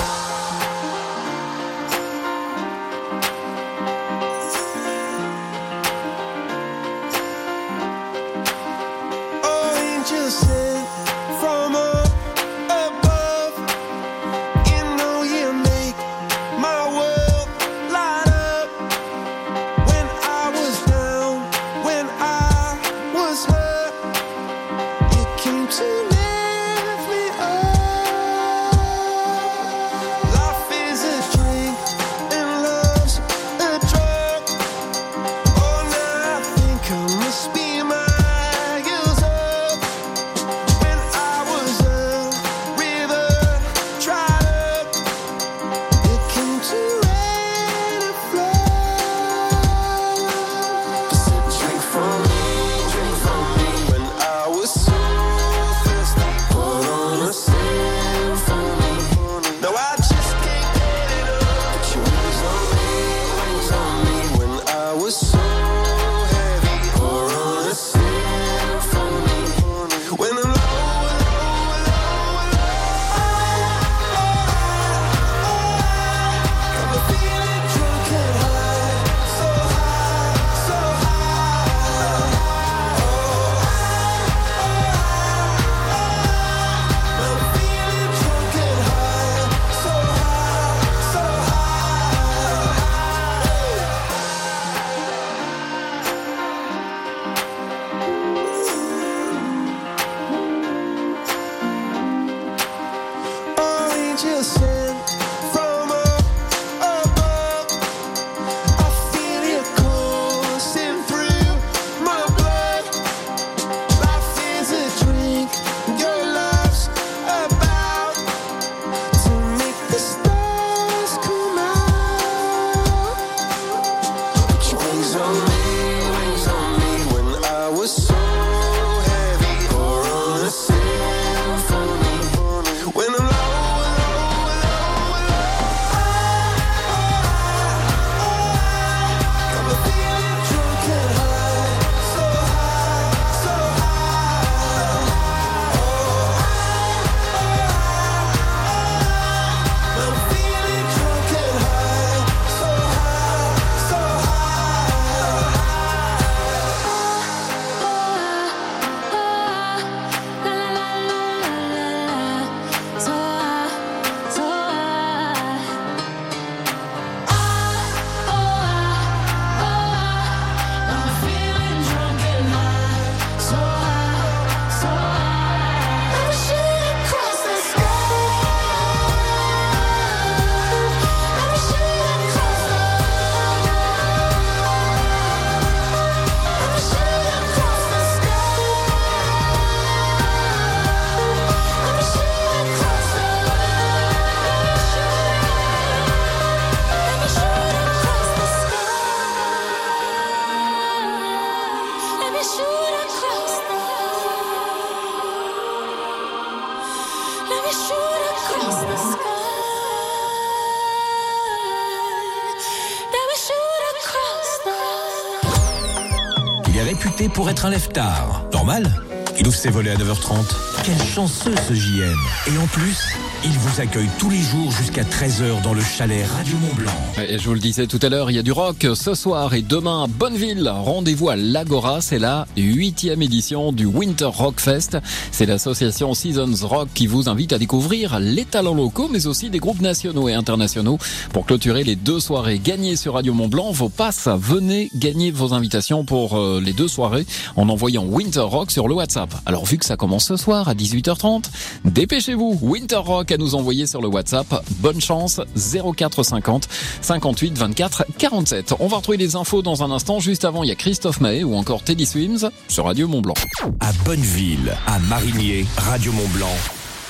Pour 217.26 217.50
être 217.50 217.66
un 217.66 217.70
lève-tard. 217.70 218.44
Normal? 218.52 218.92
Il 219.40 219.46
ouvre 219.46 219.56
ses 219.56 219.70
volets 219.70 219.92
à 219.92 219.96
9h30. 219.96 220.34
Quel 220.82 220.98
chanceux 221.00 221.54
ce 221.68 221.74
JM 221.74 222.16
Et 222.48 222.58
en 222.58 222.66
plus, 222.66 223.14
il 223.44 223.52
vous 223.52 223.80
accueille 223.80 224.08
tous 224.18 224.30
les 224.30 224.42
jours 224.42 224.72
jusqu'à 224.72 225.04
13h 225.04 225.62
dans 225.62 225.72
le 225.72 225.80
chalet 225.80 226.26
Radio 226.26 226.56
Mont-Blanc. 226.56 226.90
Et 227.28 227.38
je 227.38 227.44
vous 227.46 227.54
le 227.54 227.60
disais 227.60 227.86
tout 227.86 228.00
à 228.02 228.08
l'heure, 228.08 228.32
il 228.32 228.34
y 228.34 228.38
a 228.40 228.42
du 228.42 228.50
rock 228.50 228.84
ce 228.94 229.14
soir 229.14 229.54
et 229.54 229.62
demain 229.62 230.04
à 230.04 230.06
Bonneville. 230.08 230.68
Rendez-vous 230.68 231.28
à 231.28 231.36
l'Agora, 231.36 232.00
c'est 232.00 232.18
la 232.18 232.48
huitième 232.56 233.22
édition 233.22 233.70
du 233.70 233.86
Winter 233.86 234.24
Rock 234.24 234.58
Fest. 234.58 234.98
C'est 235.30 235.46
l'association 235.46 236.14
Seasons 236.14 236.66
Rock 236.66 236.88
qui 236.92 237.06
vous 237.06 237.28
invite 237.28 237.52
à 237.52 237.58
découvrir 237.58 238.18
les 238.18 238.44
talents 238.44 238.74
locaux, 238.74 239.08
mais 239.12 239.28
aussi 239.28 239.50
des 239.50 239.60
groupes 239.60 239.82
nationaux 239.82 240.28
et 240.28 240.34
internationaux. 240.34 240.98
Pour 241.32 241.46
clôturer 241.46 241.84
les 241.84 241.96
deux 241.96 242.18
soirées 242.18 242.58
gagnées 242.58 242.96
sur 242.96 243.14
Radio 243.14 243.34
Mont 243.34 243.48
Blanc, 243.48 243.70
vos 243.70 243.88
passes, 243.88 244.28
venez 244.28 244.90
gagner 244.96 245.30
vos 245.30 245.54
invitations 245.54 246.04
pour 246.04 246.36
euh, 246.36 246.60
les 246.60 246.72
deux 246.72 246.88
soirées 246.88 247.26
en 247.54 247.68
envoyant 247.68 248.04
Winter 248.04 248.40
Rock 248.40 248.72
sur 248.72 248.88
le 248.88 248.94
WhatsApp. 248.94 249.27
Alors 249.46 249.64
vu 249.64 249.78
que 249.78 249.84
ça 249.84 249.96
commence 249.96 250.26
ce 250.26 250.36
soir 250.36 250.68
à 250.68 250.74
18h30, 250.74 251.44
dépêchez-vous, 251.84 252.58
Winter 252.62 252.96
Rock 252.96 253.32
à 253.32 253.36
nous 253.36 253.54
envoyer 253.54 253.86
sur 253.86 254.00
le 254.00 254.08
WhatsApp. 254.08 254.62
Bonne 254.80 255.00
chance, 255.00 255.40
0450 255.56 256.68
58 257.00 257.58
24 257.58 258.04
47. 258.18 258.74
On 258.80 258.88
va 258.88 258.98
retrouver 258.98 259.18
les 259.18 259.36
infos 259.36 259.62
dans 259.62 259.82
un 259.82 259.90
instant. 259.90 260.20
Juste 260.20 260.44
avant, 260.44 260.62
il 260.62 260.68
y 260.68 260.72
a 260.72 260.76
Christophe 260.76 261.20
Mahé 261.20 261.44
ou 261.44 261.54
encore 261.54 261.82
Teddy 261.82 262.06
Swims 262.06 262.50
sur 262.68 262.84
Radio 262.84 263.08
Mont 263.08 263.20
Blanc. 263.20 263.34
À 263.80 263.92
Bonneville, 264.04 264.76
à 264.86 264.98
Marigné, 265.00 265.66
Radio 265.76 266.12
Mont-Blanc, 266.12 266.54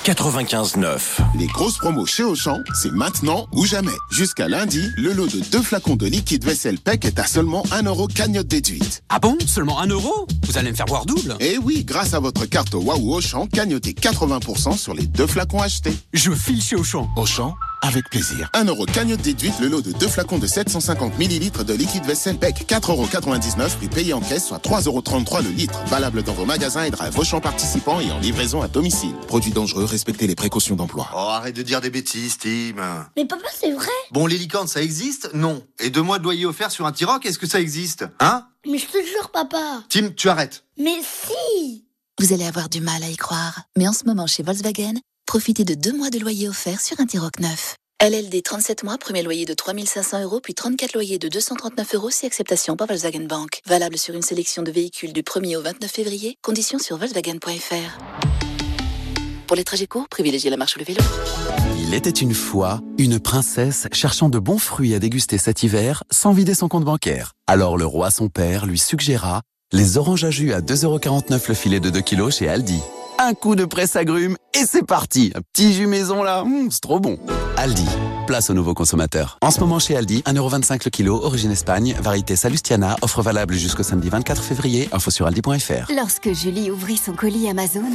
95.9. 0.08 1.18
Les 1.38 1.46
grosses 1.48 1.76
promos 1.76 2.06
chez 2.06 2.24
Auchan, 2.24 2.60
c'est 2.72 2.90
maintenant 2.90 3.46
ou 3.52 3.66
jamais. 3.66 3.92
Jusqu'à 4.10 4.48
lundi, 4.48 4.88
le 4.96 5.12
lot 5.12 5.26
de 5.26 5.40
deux 5.40 5.60
flacons 5.60 5.96
de 5.96 6.06
liquide 6.06 6.44
vaisselle 6.44 6.78
PEC 6.78 7.04
est 7.04 7.18
à 7.18 7.26
seulement 7.26 7.62
1 7.72 7.82
euro 7.82 8.06
cagnotte 8.06 8.46
déduite. 8.46 9.02
Ah 9.10 9.18
bon? 9.18 9.36
Seulement 9.46 9.78
1 9.80 9.88
euro? 9.88 10.26
Vous 10.46 10.56
allez 10.56 10.70
me 10.70 10.76
faire 10.76 10.86
boire 10.86 11.04
double 11.04 11.36
Eh 11.40 11.58
oui, 11.58 11.84
grâce 11.84 12.14
à 12.14 12.20
votre 12.20 12.46
carte 12.46 12.72
Waouh 12.72 13.16
Auchan, 13.16 13.46
cagnotez 13.48 13.92
80% 13.92 14.78
sur 14.78 14.94
les 14.94 15.06
deux 15.06 15.26
flacons 15.26 15.60
achetés. 15.60 15.94
Je 16.14 16.32
file 16.32 16.62
chez 16.62 16.76
Auchan. 16.76 17.10
Auchan, 17.16 17.54
avec 17.82 18.10
plaisir. 18.10 18.48
1 18.54 18.64
euro 18.64 18.86
cagnotte 18.86 19.22
déduite, 19.22 19.58
le 19.60 19.68
lot 19.68 19.82
de 19.82 19.92
deux 19.92 20.08
flacons 20.08 20.38
de 20.38 20.46
750 20.46 21.18
millilitres 21.18 21.64
de 21.64 21.74
liquide 21.74 22.04
vaisselle 22.04 22.38
PEC. 22.38 22.66
4,99 22.68 22.90
euros, 22.90 23.06
prix 23.76 23.88
payé 23.88 24.12
en 24.12 24.20
caisse, 24.20 24.46
soit 24.46 24.58
3,33 24.58 24.86
euros 24.86 25.02
le 25.42 25.50
litre. 25.50 25.78
Valable 25.86 26.22
dans 26.22 26.32
vos 26.32 26.44
magasins 26.44 26.84
et 26.84 26.90
drive 26.90 27.12
vos 27.12 27.24
champs 27.24 27.40
participants 27.40 28.00
et 28.00 28.10
en 28.10 28.18
livraison 28.18 28.62
à 28.62 28.68
domicile. 28.68 29.14
Produit 29.26 29.52
dangereux, 29.52 29.84
respectez 29.84 30.26
les 30.26 30.34
précautions 30.34 30.76
d'emploi. 30.76 31.08
Oh, 31.14 31.18
arrête 31.18 31.56
de 31.56 31.62
dire 31.62 31.80
des 31.80 31.90
bêtises, 31.90 32.38
Tim. 32.38 33.06
Mais 33.16 33.24
papa, 33.24 33.48
c'est 33.58 33.72
vrai 33.72 33.86
Bon, 34.12 34.26
les 34.26 34.38
licornes, 34.38 34.68
ça 34.68 34.82
existe? 34.82 35.30
Non. 35.34 35.62
Et 35.78 35.90
deux 35.90 36.02
mois 36.02 36.18
de 36.18 36.24
loyer 36.24 36.46
offert 36.46 36.70
sur 36.70 36.86
un 36.86 36.92
T-Roc, 36.92 37.24
est-ce 37.26 37.38
que 37.38 37.46
ça 37.46 37.60
existe? 37.60 38.04
Hein? 38.20 38.46
Mais 38.66 38.78
je 38.78 38.86
te 38.86 38.98
jure, 38.98 39.30
papa 39.30 39.82
Tim, 39.88 40.10
tu 40.16 40.28
arrêtes. 40.28 40.64
Mais 40.78 40.98
si 41.02 41.84
Vous 42.20 42.32
allez 42.32 42.46
avoir 42.46 42.68
du 42.68 42.80
mal 42.80 43.02
à 43.02 43.08
y 43.08 43.16
croire, 43.16 43.62
mais 43.76 43.86
en 43.86 43.92
ce 43.92 44.04
moment 44.04 44.26
chez 44.26 44.42
Volkswagen, 44.42 44.94
profitez 45.28 45.64
de 45.64 45.74
deux 45.74 45.94
mois 45.94 46.08
de 46.08 46.18
loyer 46.18 46.48
offert 46.48 46.80
sur 46.80 46.98
un 47.00 47.04
T-Roc 47.04 47.38
neuf. 47.40 47.76
LLD 48.02 48.42
37 48.42 48.82
mois, 48.82 48.96
premier 48.96 49.22
loyer 49.22 49.44
de 49.44 49.52
3500 49.52 50.22
euros, 50.22 50.40
puis 50.42 50.54
34 50.54 50.94
loyers 50.94 51.18
de 51.18 51.28
239 51.28 51.94
euros 51.96 52.08
si 52.08 52.24
acceptation 52.24 52.76
par 52.76 52.86
Volkswagen 52.86 53.26
Bank. 53.26 53.60
Valable 53.66 53.98
sur 53.98 54.14
une 54.14 54.22
sélection 54.22 54.62
de 54.62 54.70
véhicules 54.70 55.12
du 55.12 55.20
1er 55.20 55.56
au 55.56 55.60
29 55.60 55.90
février. 55.90 56.36
Conditions 56.40 56.78
sur 56.78 56.96
Volkswagen.fr. 56.96 57.98
Pour 59.46 59.54
les 59.54 59.64
trajets 59.64 59.86
courts, 59.86 60.08
privilégiez 60.08 60.48
la 60.48 60.56
marche 60.56 60.76
ou 60.76 60.78
le 60.78 60.86
vélo. 60.86 61.00
Il 61.78 61.92
était 61.92 62.08
une 62.08 62.32
fois 62.32 62.80
une 62.96 63.20
princesse 63.20 63.86
cherchant 63.92 64.30
de 64.30 64.38
bons 64.38 64.58
fruits 64.58 64.94
à 64.94 64.98
déguster 64.98 65.36
cet 65.36 65.62
hiver 65.62 66.04
sans 66.10 66.32
vider 66.32 66.54
son 66.54 66.68
compte 66.68 66.84
bancaire. 66.84 67.32
Alors 67.46 67.76
le 67.76 67.84
roi 67.84 68.10
son 68.10 68.30
père 68.30 68.64
lui 68.64 68.78
suggéra 68.78 69.42
les 69.72 69.98
oranges 69.98 70.24
à 70.24 70.30
jus 70.30 70.54
à 70.54 70.62
2,49€ 70.62 71.48
le 71.48 71.54
filet 71.54 71.80
de 71.80 71.90
2 71.90 72.00
kg 72.00 72.30
chez 72.30 72.48
Aldi. 72.48 72.80
Un 73.20 73.34
coup 73.34 73.56
de 73.56 73.64
presse 73.64 73.96
agrumes 73.96 74.36
et 74.54 74.64
c'est 74.64 74.86
parti 74.86 75.32
Un 75.34 75.40
petit 75.52 75.72
jus 75.72 75.88
maison 75.88 76.22
là, 76.22 76.42
hum, 76.42 76.70
c'est 76.70 76.80
trop 76.80 77.00
bon 77.00 77.18
Aldi, 77.56 77.84
place 78.28 78.48
aux 78.50 78.54
nouveaux 78.54 78.74
consommateurs. 78.74 79.38
En 79.42 79.50
ce 79.50 79.58
moment 79.58 79.80
chez 79.80 79.96
Aldi, 79.96 80.22
1,25€ 80.24 80.82
le 80.84 80.90
kilo, 80.90 81.20
origine 81.24 81.50
Espagne, 81.50 81.96
variété 82.00 82.36
Salustiana, 82.36 82.94
offre 83.02 83.20
valable 83.20 83.54
jusqu'au 83.54 83.82
samedi 83.82 84.08
24 84.08 84.40
février, 84.40 84.88
info 84.92 85.10
sur 85.10 85.26
aldi.fr. 85.26 85.90
Lorsque 85.96 86.32
Julie 86.32 86.70
ouvrit 86.70 86.96
son 86.96 87.14
colis 87.14 87.48
Amazon, 87.48 87.90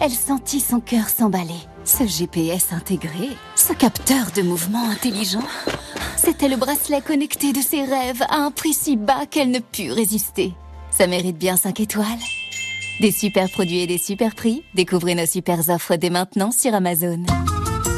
elle 0.00 0.12
sentit 0.12 0.60
son 0.60 0.78
cœur 0.78 1.08
s'emballer. 1.08 1.58
Ce 1.84 2.06
GPS 2.06 2.68
intégré, 2.72 3.30
ce 3.56 3.72
capteur 3.72 4.26
de 4.36 4.42
mouvement 4.42 4.88
intelligent, 4.88 5.42
c'était 6.16 6.48
le 6.48 6.56
bracelet 6.56 7.00
connecté 7.00 7.52
de 7.52 7.60
ses 7.60 7.82
rêves 7.82 8.22
à 8.28 8.36
un 8.36 8.52
prix 8.52 8.74
si 8.74 8.96
bas 8.96 9.26
qu'elle 9.28 9.50
ne 9.50 9.58
put 9.58 9.90
résister. 9.90 10.52
Ça 10.92 11.08
mérite 11.08 11.36
bien 11.36 11.56
5 11.56 11.80
étoiles. 11.80 12.06
Des 13.00 13.12
super 13.12 13.48
produits 13.48 13.78
et 13.78 13.86
des 13.86 13.98
super 13.98 14.34
prix, 14.34 14.64
découvrez 14.74 15.14
nos 15.14 15.26
super 15.26 15.70
offres 15.70 15.94
dès 15.94 16.10
maintenant 16.10 16.50
sur 16.50 16.74
Amazon. 16.74 17.22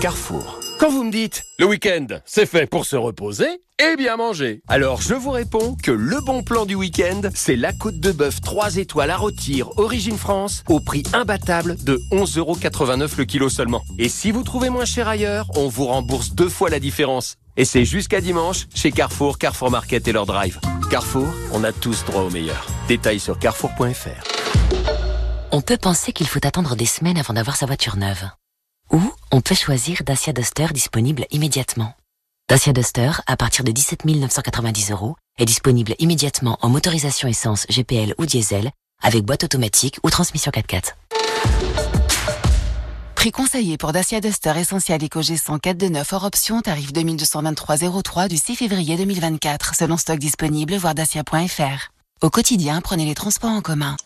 Carrefour. 0.02 0.59
Quand 0.80 0.90
vous 0.90 1.04
me 1.04 1.12
dites 1.12 1.44
le 1.58 1.66
week-end, 1.66 2.06
c'est 2.24 2.46
fait 2.46 2.64
pour 2.64 2.86
se 2.86 2.96
reposer 2.96 3.44
et 3.78 3.96
bien 3.96 4.16
manger. 4.16 4.62
Alors 4.66 5.02
je 5.02 5.12
vous 5.12 5.30
réponds 5.30 5.76
que 5.76 5.90
le 5.90 6.22
bon 6.22 6.42
plan 6.42 6.64
du 6.64 6.74
week-end, 6.74 7.20
c'est 7.34 7.54
la 7.54 7.74
côte 7.74 8.00
de 8.00 8.10
bœuf 8.12 8.40
3 8.40 8.76
étoiles 8.76 9.10
à 9.10 9.18
rôtir 9.18 9.78
Origine 9.78 10.16
France 10.16 10.64
au 10.70 10.80
prix 10.80 11.02
imbattable 11.12 11.76
de 11.84 12.00
11,89€ 12.12 13.18
le 13.18 13.24
kilo 13.26 13.50
seulement. 13.50 13.82
Et 13.98 14.08
si 14.08 14.30
vous 14.30 14.42
trouvez 14.42 14.70
moins 14.70 14.86
cher 14.86 15.06
ailleurs, 15.06 15.50
on 15.54 15.68
vous 15.68 15.84
rembourse 15.84 16.32
deux 16.32 16.48
fois 16.48 16.70
la 16.70 16.80
différence. 16.80 17.36
Et 17.58 17.66
c'est 17.66 17.84
jusqu'à 17.84 18.22
dimanche 18.22 18.66
chez 18.74 18.90
Carrefour, 18.90 19.36
Carrefour 19.36 19.70
Market 19.70 20.08
et 20.08 20.12
leur 20.12 20.24
drive. 20.24 20.60
Carrefour, 20.90 21.28
on 21.52 21.62
a 21.62 21.72
tous 21.72 22.06
droit 22.06 22.22
au 22.22 22.30
meilleur. 22.30 22.66
Détails 22.88 23.20
sur 23.20 23.38
carrefour.fr. 23.38 24.24
On 25.52 25.60
peut 25.60 25.76
penser 25.76 26.14
qu'il 26.14 26.26
faut 26.26 26.46
attendre 26.46 26.74
des 26.74 26.86
semaines 26.86 27.18
avant 27.18 27.34
d'avoir 27.34 27.56
sa 27.56 27.66
voiture 27.66 27.98
neuve. 27.98 28.30
Ou 28.90 29.00
on 29.30 29.40
peut 29.40 29.54
choisir 29.54 30.02
Dacia 30.04 30.32
Duster 30.32 30.66
disponible 30.72 31.26
immédiatement. 31.30 31.94
Dacia 32.48 32.72
Duster, 32.72 33.12
à 33.26 33.36
partir 33.36 33.64
de 33.64 33.70
17 33.70 34.04
990 34.04 34.90
euros, 34.90 35.14
est 35.38 35.44
disponible 35.44 35.94
immédiatement 36.00 36.58
en 36.62 36.68
motorisation 36.68 37.28
essence 37.28 37.66
GPL 37.70 38.14
ou 38.18 38.26
diesel, 38.26 38.72
avec 39.00 39.24
boîte 39.24 39.44
automatique 39.44 39.98
ou 40.02 40.10
transmission 40.10 40.50
4x4. 40.50 40.94
Prix 43.14 43.30
conseillé 43.30 43.76
pour 43.76 43.92
Dacia 43.92 44.20
Duster 44.20 44.54
Essentiel 44.56 45.04
EcoG 45.04 45.36
104 45.36 45.76
de 45.76 45.88
9 45.88 46.12
hors 46.12 46.24
option, 46.24 46.60
tarif 46.60 46.92
2223,03 46.92 48.28
du 48.28 48.38
6 48.38 48.56
février 48.56 48.96
2024, 48.96 49.76
selon 49.76 49.96
stock 49.96 50.18
disponible, 50.18 50.74
voir 50.74 50.96
dacia.fr. 50.96 51.92
Au 52.22 52.30
quotidien, 52.30 52.80
prenez 52.80 53.04
les 53.04 53.14
transports 53.14 53.50
en 53.50 53.60
commun. 53.60 53.96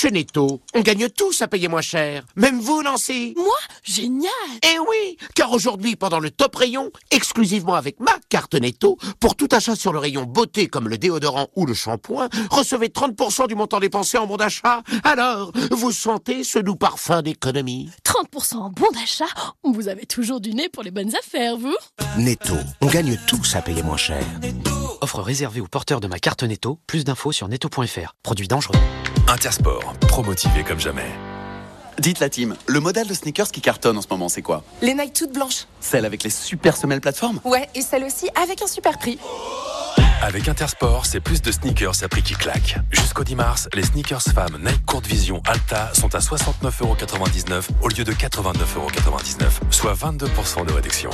Chez 0.00 0.10
Netto, 0.10 0.62
on 0.72 0.80
gagne 0.80 1.10
tous 1.10 1.42
à 1.42 1.46
payer 1.46 1.68
moins 1.68 1.82
cher. 1.82 2.24
Même 2.34 2.58
vous, 2.58 2.82
Nancy 2.82 3.34
Moi? 3.36 3.52
Génial 3.84 4.30
Eh 4.62 4.78
oui 4.78 5.18
Car 5.34 5.52
aujourd'hui, 5.52 5.94
pendant 5.94 6.20
le 6.20 6.30
top 6.30 6.56
rayon, 6.56 6.90
exclusivement 7.10 7.74
avec 7.74 8.00
ma 8.00 8.14
carte 8.30 8.54
Netto, 8.54 8.96
pour 9.20 9.36
tout 9.36 9.48
achat 9.52 9.76
sur 9.76 9.92
le 9.92 9.98
rayon 9.98 10.22
beauté 10.22 10.68
comme 10.68 10.88
le 10.88 10.96
déodorant 10.96 11.48
ou 11.54 11.66
le 11.66 11.74
shampoing, 11.74 12.30
recevez 12.50 12.88
30% 12.88 13.48
du 13.48 13.54
montant 13.54 13.78
dépensé 13.78 14.16
en 14.16 14.26
bon 14.26 14.38
d'achat. 14.38 14.82
Alors, 15.04 15.52
vous 15.70 15.92
sentez 15.92 16.44
ce 16.44 16.58
doux 16.58 16.76
parfum 16.76 17.20
d'économie 17.20 17.90
30% 18.06 18.54
en 18.56 18.70
bon 18.70 18.88
d'achat? 18.94 19.26
Vous 19.64 19.88
avez 19.88 20.06
toujours 20.06 20.40
du 20.40 20.54
nez 20.54 20.70
pour 20.70 20.82
les 20.82 20.92
bonnes 20.92 21.14
affaires, 21.14 21.58
vous? 21.58 21.76
Netto, 22.16 22.54
on 22.80 22.86
gagne 22.86 23.20
tous 23.26 23.54
à 23.54 23.60
payer 23.60 23.82
moins 23.82 23.98
cher. 23.98 24.24
Offre 25.00 25.20
réservée 25.20 25.60
aux 25.60 25.66
porteurs 25.66 26.00
de 26.00 26.08
ma 26.08 26.18
carte 26.18 26.42
Netto. 26.42 26.78
Plus 26.86 27.04
d'infos 27.04 27.32
sur 27.32 27.48
netto.fr. 27.48 28.14
Produit 28.22 28.48
dangereux. 28.48 28.76
Intersport, 29.28 29.94
trop 30.00 30.22
motivé 30.22 30.64
comme 30.64 30.80
jamais. 30.80 31.10
Dites 31.98 32.20
la 32.20 32.28
team, 32.28 32.56
le 32.66 32.80
modèle 32.80 33.06
de 33.06 33.14
sneakers 33.14 33.50
qui 33.50 33.60
cartonne 33.60 33.98
en 33.98 34.02
ce 34.02 34.08
moment, 34.10 34.28
c'est 34.28 34.42
quoi? 34.42 34.64
Les 34.80 34.94
Nike 34.94 35.12
toutes 35.12 35.32
blanches. 35.32 35.66
Celle 35.80 36.04
avec 36.06 36.22
les 36.22 36.30
super 36.30 36.76
semelles 36.76 37.00
plateforme? 37.00 37.40
Ouais, 37.44 37.68
et 37.74 37.82
celle 37.82 38.04
aussi 38.04 38.28
avec 38.34 38.62
un 38.62 38.66
super 38.66 38.98
prix. 38.98 39.18
Avec 40.22 40.48
Intersport, 40.48 41.06
c'est 41.06 41.20
plus 41.20 41.40
de 41.40 41.50
sneakers 41.50 42.02
à 42.02 42.08
prix 42.08 42.22
qui 42.22 42.34
claque. 42.34 42.76
Jusqu'au 42.90 43.24
10 43.24 43.34
mars, 43.36 43.68
les 43.74 43.82
sneakers 43.82 44.22
femmes 44.22 44.58
Nike 44.62 44.84
Courte 44.84 45.06
Vision 45.06 45.42
Alta 45.46 45.90
sont 45.94 46.14
à 46.14 46.18
69,99€ 46.18 47.68
au 47.82 47.88
lieu 47.88 48.04
de 48.04 48.12
89,99€, 48.12 49.44
soit 49.70 49.94
22% 49.94 50.66
de 50.66 50.72
réduction. 50.72 51.10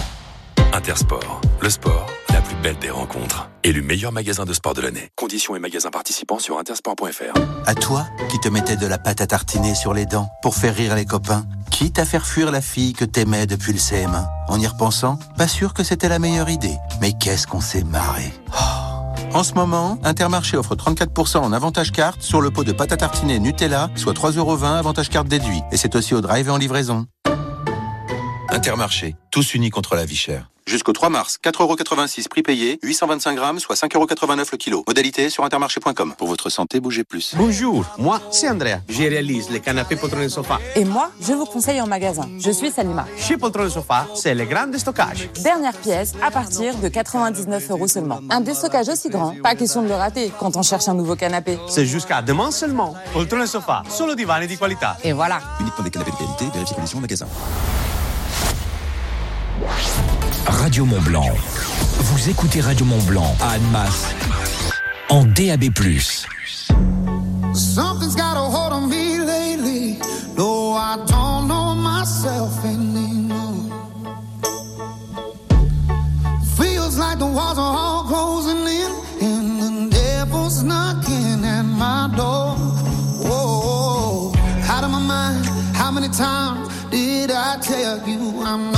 Intersport, 0.72 1.40
le 1.60 1.70
sport, 1.70 2.06
la 2.32 2.40
plus 2.40 2.56
belle 2.56 2.78
des 2.78 2.90
rencontres. 2.90 3.48
Élu 3.64 3.82
meilleur 3.82 4.12
magasin 4.12 4.44
de 4.44 4.52
sport 4.52 4.74
de 4.74 4.80
l'année. 4.80 5.08
Conditions 5.16 5.56
et 5.56 5.58
magasins 5.58 5.90
participants 5.90 6.38
sur 6.38 6.58
intersport.fr. 6.58 7.38
À 7.66 7.74
toi, 7.74 8.06
qui 8.28 8.38
te 8.40 8.48
mettais 8.48 8.76
de 8.76 8.86
la 8.86 8.98
pâte 8.98 9.20
à 9.20 9.26
tartiner 9.26 9.74
sur 9.74 9.94
les 9.94 10.06
dents 10.06 10.28
pour 10.42 10.54
faire 10.54 10.74
rire 10.74 10.94
les 10.94 11.04
copains, 11.04 11.44
quitte 11.70 11.98
à 11.98 12.04
faire 12.04 12.26
fuir 12.26 12.50
la 12.50 12.60
fille 12.60 12.92
que 12.92 13.04
t'aimais 13.04 13.46
depuis 13.46 13.72
le 13.72 13.78
CM1. 13.78 14.26
En 14.48 14.60
y 14.60 14.66
repensant, 14.66 15.18
pas 15.36 15.48
sûr 15.48 15.74
que 15.74 15.82
c'était 15.82 16.08
la 16.08 16.18
meilleure 16.18 16.50
idée. 16.50 16.76
Mais 17.00 17.12
qu'est-ce 17.12 17.46
qu'on 17.46 17.60
s'est 17.60 17.84
marré. 17.84 18.32
En 19.32 19.42
ce 19.42 19.54
moment, 19.54 19.98
Intermarché 20.02 20.56
offre 20.56 20.76
34% 20.76 21.38
en 21.38 21.52
avantage 21.52 21.92
carte 21.92 22.22
sur 22.22 22.40
le 22.40 22.50
pot 22.50 22.64
de 22.64 22.72
pâte 22.72 22.92
à 22.92 22.96
tartiner 22.96 23.38
Nutella, 23.38 23.90
soit 23.96 24.14
3,20€ 24.14 24.64
avantage 24.78 25.10
carte 25.10 25.28
déduit. 25.28 25.62
Et 25.72 25.76
c'est 25.76 25.94
aussi 25.94 26.14
au 26.14 26.20
drive 26.20 26.48
et 26.48 26.50
en 26.50 26.56
livraison. 26.56 27.06
Intermarché, 28.48 29.16
tous 29.30 29.54
unis 29.54 29.70
contre 29.70 29.96
la 29.96 30.04
vie 30.04 30.16
chère. 30.16 30.48
Jusqu'au 30.66 30.92
3 30.92 31.10
mars, 31.10 31.38
4,86€ 31.44 32.28
prix 32.28 32.42
payé, 32.42 32.78
825 32.82 33.34
grammes, 33.36 33.60
soit 33.60 33.76
5,89€ 33.76 34.48
le 34.50 34.58
kilo. 34.58 34.84
Modalité 34.86 35.30
sur 35.30 35.44
intermarché.com. 35.44 36.14
Pour 36.18 36.26
votre 36.26 36.48
santé, 36.50 36.80
bougez 36.80 37.04
plus. 37.04 37.34
Bonjour, 37.36 37.84
moi 37.98 38.20
c'est 38.32 38.48
Andrea. 38.48 38.80
Je 38.88 39.02
réalise 39.02 39.48
les 39.50 39.60
canapés 39.60 39.94
poltron 39.96 40.28
sofa. 40.28 40.58
Et 40.74 40.84
moi, 40.84 41.10
je 41.20 41.32
vous 41.32 41.44
conseille 41.44 41.80
en 41.80 41.86
magasin. 41.86 42.28
Je 42.38 42.50
suis 42.50 42.70
Salima. 42.70 43.06
Chez 43.16 43.36
Poltron 43.36 43.68
Sofa, 43.70 44.06
c'est 44.14 44.34
le 44.34 44.44
grand 44.44 44.66
déstockage. 44.66 45.28
Dernière 45.42 45.74
pièce 45.74 46.14
à 46.22 46.30
partir 46.32 46.76
de 46.76 46.88
99 46.88 47.70
euros 47.70 47.86
seulement. 47.88 48.20
Un 48.30 48.40
déstockage 48.40 48.88
aussi 48.88 49.08
grand, 49.08 49.34
pas 49.42 49.54
question 49.54 49.82
de 49.82 49.88
le 49.88 49.94
rater 49.94 50.32
quand 50.38 50.56
on 50.56 50.62
cherche 50.62 50.88
un 50.88 50.94
nouveau 50.94 51.14
canapé. 51.14 51.58
C'est 51.68 51.86
jusqu'à 51.86 52.22
demain 52.22 52.50
seulement. 52.50 52.94
Poltron 53.12 53.46
Sofa, 53.46 53.82
solo 53.88 54.14
divani 54.14 54.46
di 54.48 54.56
qualità. 54.56 54.96
Et 55.04 55.12
voilà. 55.12 55.40
Uniquement 55.60 55.84
des 55.84 55.90
canapés 55.90 56.10
de 56.12 56.16
qualité, 56.16 56.44
vérifiez 56.52 56.74
conditions 56.74 56.98
en 56.98 57.02
magasin. 57.02 57.26
Radio 60.46 60.84
Mont 60.84 61.00
Blanc. 61.02 61.30
Vous 61.98 62.28
écoutez 62.28 62.60
Radio 62.60 62.84
Mont 62.84 63.02
Blanc 63.06 63.34
à 63.40 63.52
Annemasse 63.52 64.14
en 65.08 65.24
DAB+. 65.24 65.70
Something's 67.54 68.14
got 68.14 68.36
a 68.36 68.40
hold 68.40 68.72
on 68.72 68.88
me 68.88 69.18
lately. 69.18 69.98
No, 70.36 70.72
I 70.74 70.96
don't 71.06 71.48
know 71.48 71.74
myself 71.74 72.64
anymore. 72.64 73.72
Feels 76.58 76.98
like 76.98 77.18
the 77.18 77.26
walls 77.26 77.58
are 77.58 77.76
all 77.76 78.04
closing 78.04 78.66
in, 78.66 78.92
and 79.22 79.60
the 79.60 79.96
devil's 79.96 80.62
knocking 80.62 81.44
at 81.44 81.62
my 81.62 82.10
door. 82.14 82.56
Whoa, 83.24 84.32
out 84.68 84.84
of 84.84 84.90
my 84.90 85.00
mind. 85.00 85.46
How 85.74 85.90
many 85.90 86.08
times 86.08 86.68
did 86.90 87.30
I 87.30 87.58
tell 87.60 88.06
you 88.06 88.42
I'm 88.42 88.70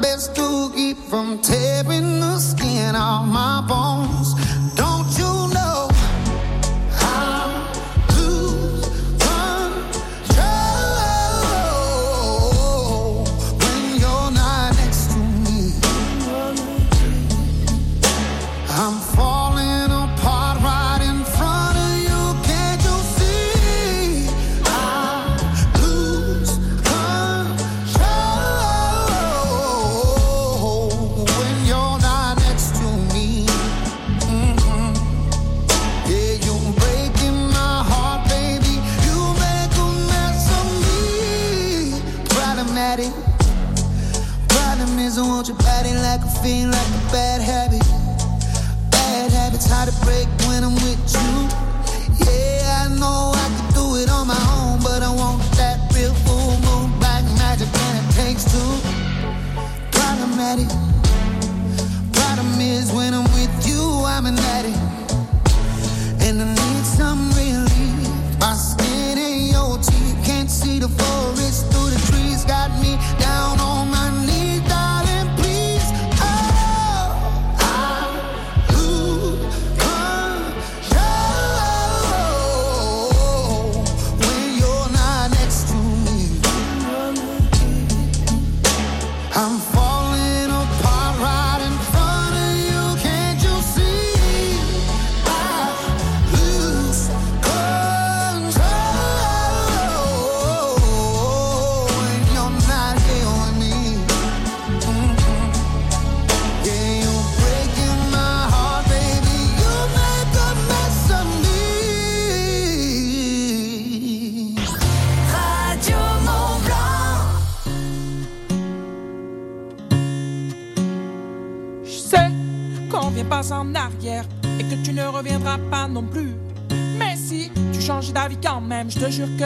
best 0.00 0.34
to 0.36 0.70
keep 0.74 0.96
from 0.96 1.38
tearing 1.40 2.20
the 2.20 2.38
skin 2.38 2.96
off 2.96 3.26
my 3.26 3.64
bones. 3.68 4.05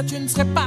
Que 0.02 0.06
tu 0.06 0.18
ne 0.18 0.28
serais 0.28 0.44
pas 0.46 0.59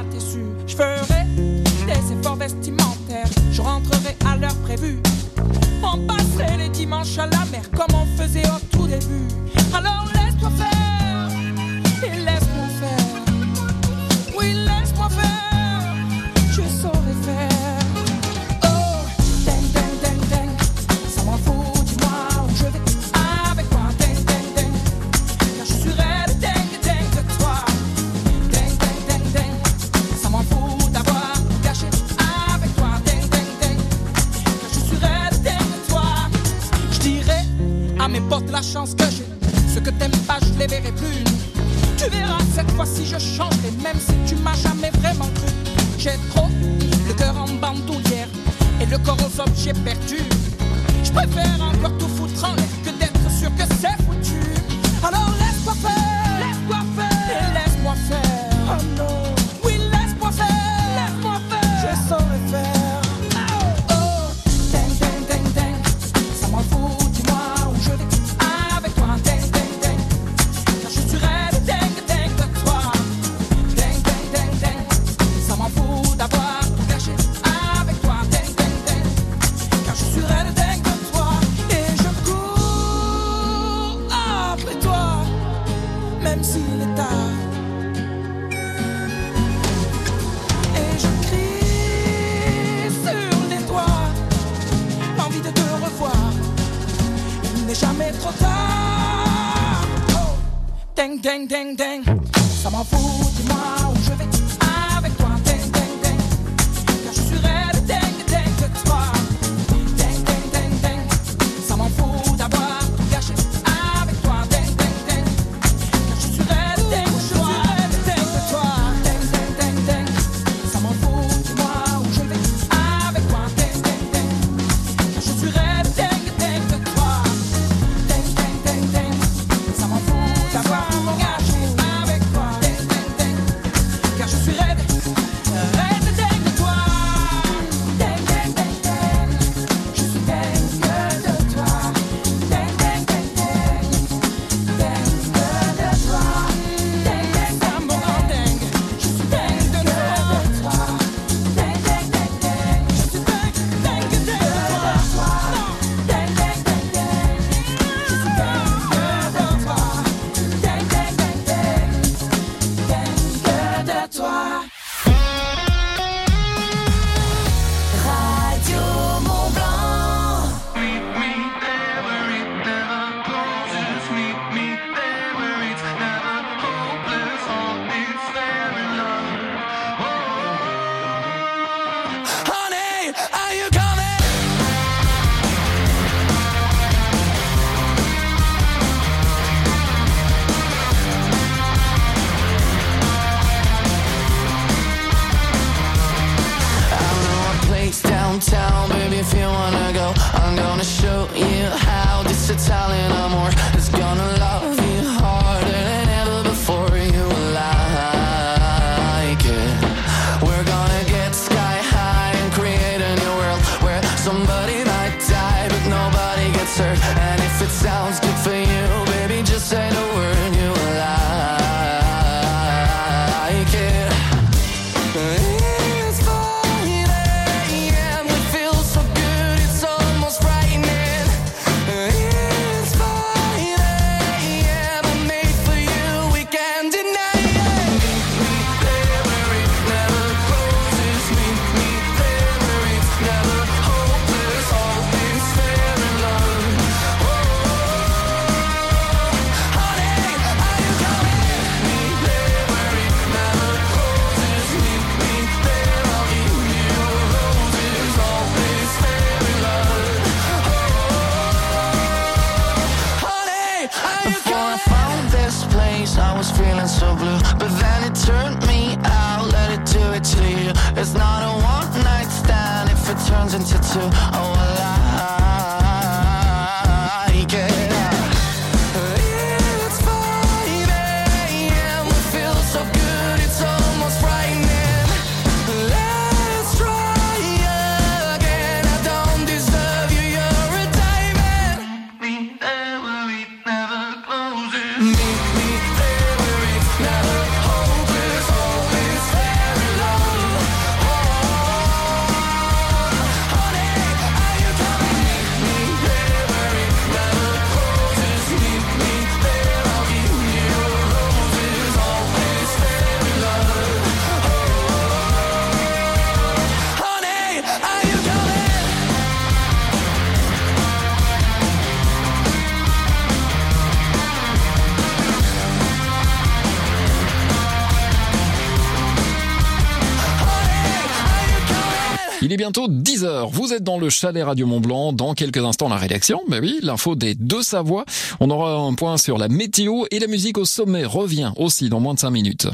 bientôt 332.64 332.88
10h. 332.88 333.50
Vous 333.52 333.74
êtes 333.74 333.84
dans 333.84 334.00
le 334.00 334.10
chalet 334.10 334.42
Radio 334.42 334.66
Mont 334.66 334.80
Blanc. 334.80 335.12
Dans 335.12 335.34
quelques 335.34 335.58
instants, 335.58 335.90
la 335.90 335.98
rédaction. 335.98 336.40
Mais 336.48 336.62
oui, 336.62 336.80
l'info 336.82 337.14
des 337.14 337.36
deux 337.36 337.62
Savoies. 337.62 338.06
On 338.40 338.50
aura 338.50 338.76
un 338.76 338.94
point 338.94 339.18
sur 339.18 339.38
la 339.38 339.50
météo 339.50 340.06
et 340.12 340.20
la 340.20 340.28
musique 340.28 340.58
au 340.58 340.64
sommet 340.64 341.04
revient 341.04 341.52
aussi 341.58 341.90
dans 341.90 342.00
moins 342.00 342.14
de 342.14 342.20
5 342.20 342.30
minutes. 342.30 342.70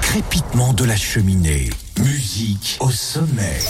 Crépitement 0.00 0.72
de 0.72 0.84
la 0.84 0.96
cheminée. 0.96 1.70
Musique 2.00 2.76
au 2.80 2.90
sommet. 2.90 3.60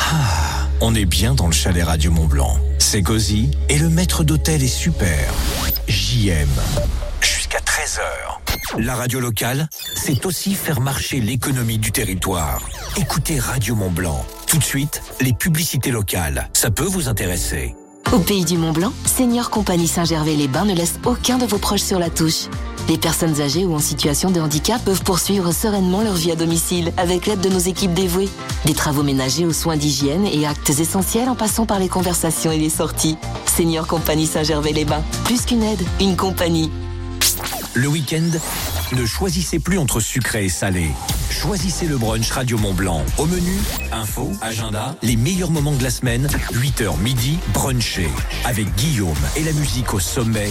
Ah, 0.00 0.66
on 0.80 0.96
est 0.96 1.04
bien 1.04 1.36
dans 1.36 1.46
le 1.46 1.52
chalet 1.52 1.84
Radio 1.84 2.10
Mont 2.10 2.26
Blanc. 2.26 2.58
C'est 2.80 3.02
cosy 3.02 3.52
et 3.68 3.78
le 3.78 3.88
maître 3.88 4.24
d'hôtel 4.24 4.64
est 4.64 4.66
super. 4.66 5.32
JM. 5.86 6.48
Jusqu'à 7.20 7.60
13h. 7.60 8.82
La 8.82 8.96
radio 8.96 9.20
locale, 9.20 9.68
c'est 9.94 10.26
aussi 10.26 10.56
faire 10.56 10.80
marcher 10.80 11.20
l'économie 11.20 11.78
du 11.78 11.92
territoire. 11.92 12.60
Écoutez 12.96 13.38
Radio 13.38 13.76
Mont 13.76 13.92
Blanc. 13.92 14.26
Tout 14.46 14.58
de 14.58 14.64
suite, 14.64 15.02
les 15.20 15.32
publicités 15.32 15.90
locales. 15.90 16.48
Ça 16.52 16.70
peut 16.70 16.84
vous 16.84 17.08
intéresser. 17.08 17.74
Au 18.12 18.20
pays 18.20 18.44
du 18.44 18.56
Mont 18.56 18.70
Blanc, 18.72 18.92
Senior 19.04 19.50
Compagnie 19.50 19.88
Saint-Gervais-les-Bains 19.88 20.66
ne 20.66 20.74
laisse 20.74 21.00
aucun 21.04 21.38
de 21.38 21.44
vos 21.44 21.58
proches 21.58 21.82
sur 21.82 21.98
la 21.98 22.08
touche. 22.08 22.46
Les 22.88 22.96
personnes 22.96 23.40
âgées 23.40 23.64
ou 23.64 23.74
en 23.74 23.80
situation 23.80 24.30
de 24.30 24.40
handicap 24.40 24.80
peuvent 24.84 25.02
poursuivre 25.02 25.52
sereinement 25.52 26.02
leur 26.02 26.14
vie 26.14 26.30
à 26.30 26.36
domicile 26.36 26.92
avec 26.96 27.26
l'aide 27.26 27.40
de 27.40 27.48
nos 27.48 27.58
équipes 27.58 27.94
dévouées. 27.94 28.28
Des 28.64 28.74
travaux 28.74 29.02
ménagers 29.02 29.44
aux 29.44 29.52
soins 29.52 29.76
d'hygiène 29.76 30.24
et 30.24 30.46
actes 30.46 30.70
essentiels 30.70 31.28
en 31.28 31.34
passant 31.34 31.66
par 31.66 31.80
les 31.80 31.88
conversations 31.88 32.52
et 32.52 32.58
les 32.58 32.70
sorties. 32.70 33.16
Senior 33.46 33.88
Compagnie 33.88 34.26
Saint-Gervais-les-Bains. 34.26 35.02
Plus 35.24 35.44
qu'une 35.44 35.64
aide, 35.64 35.82
une 36.00 36.14
compagnie. 36.14 36.70
Le 37.76 37.88
week-end, 37.88 38.30
ne 38.96 39.04
choisissez 39.04 39.58
plus 39.58 39.76
entre 39.76 40.00
sucré 40.00 40.46
et 40.46 40.48
salé. 40.48 40.86
Choisissez 41.28 41.86
le 41.86 41.98
brunch 41.98 42.30
Radio 42.30 42.56
Mont 42.56 42.72
Blanc. 42.72 43.04
Au 43.18 43.26
menu, 43.26 43.52
info, 43.92 44.32
agenda, 44.40 44.96
les 45.02 45.16
meilleurs 45.16 45.50
moments 45.50 45.74
de 45.74 45.82
la 45.82 45.90
semaine, 45.90 46.26
8h 46.54 46.98
midi, 47.00 47.38
brunché. 47.52 48.08
Avec 48.46 48.74
Guillaume 48.76 49.14
et 49.36 49.42
la 49.42 49.52
musique 49.52 49.92
au 49.92 50.00
sommet 50.00 50.50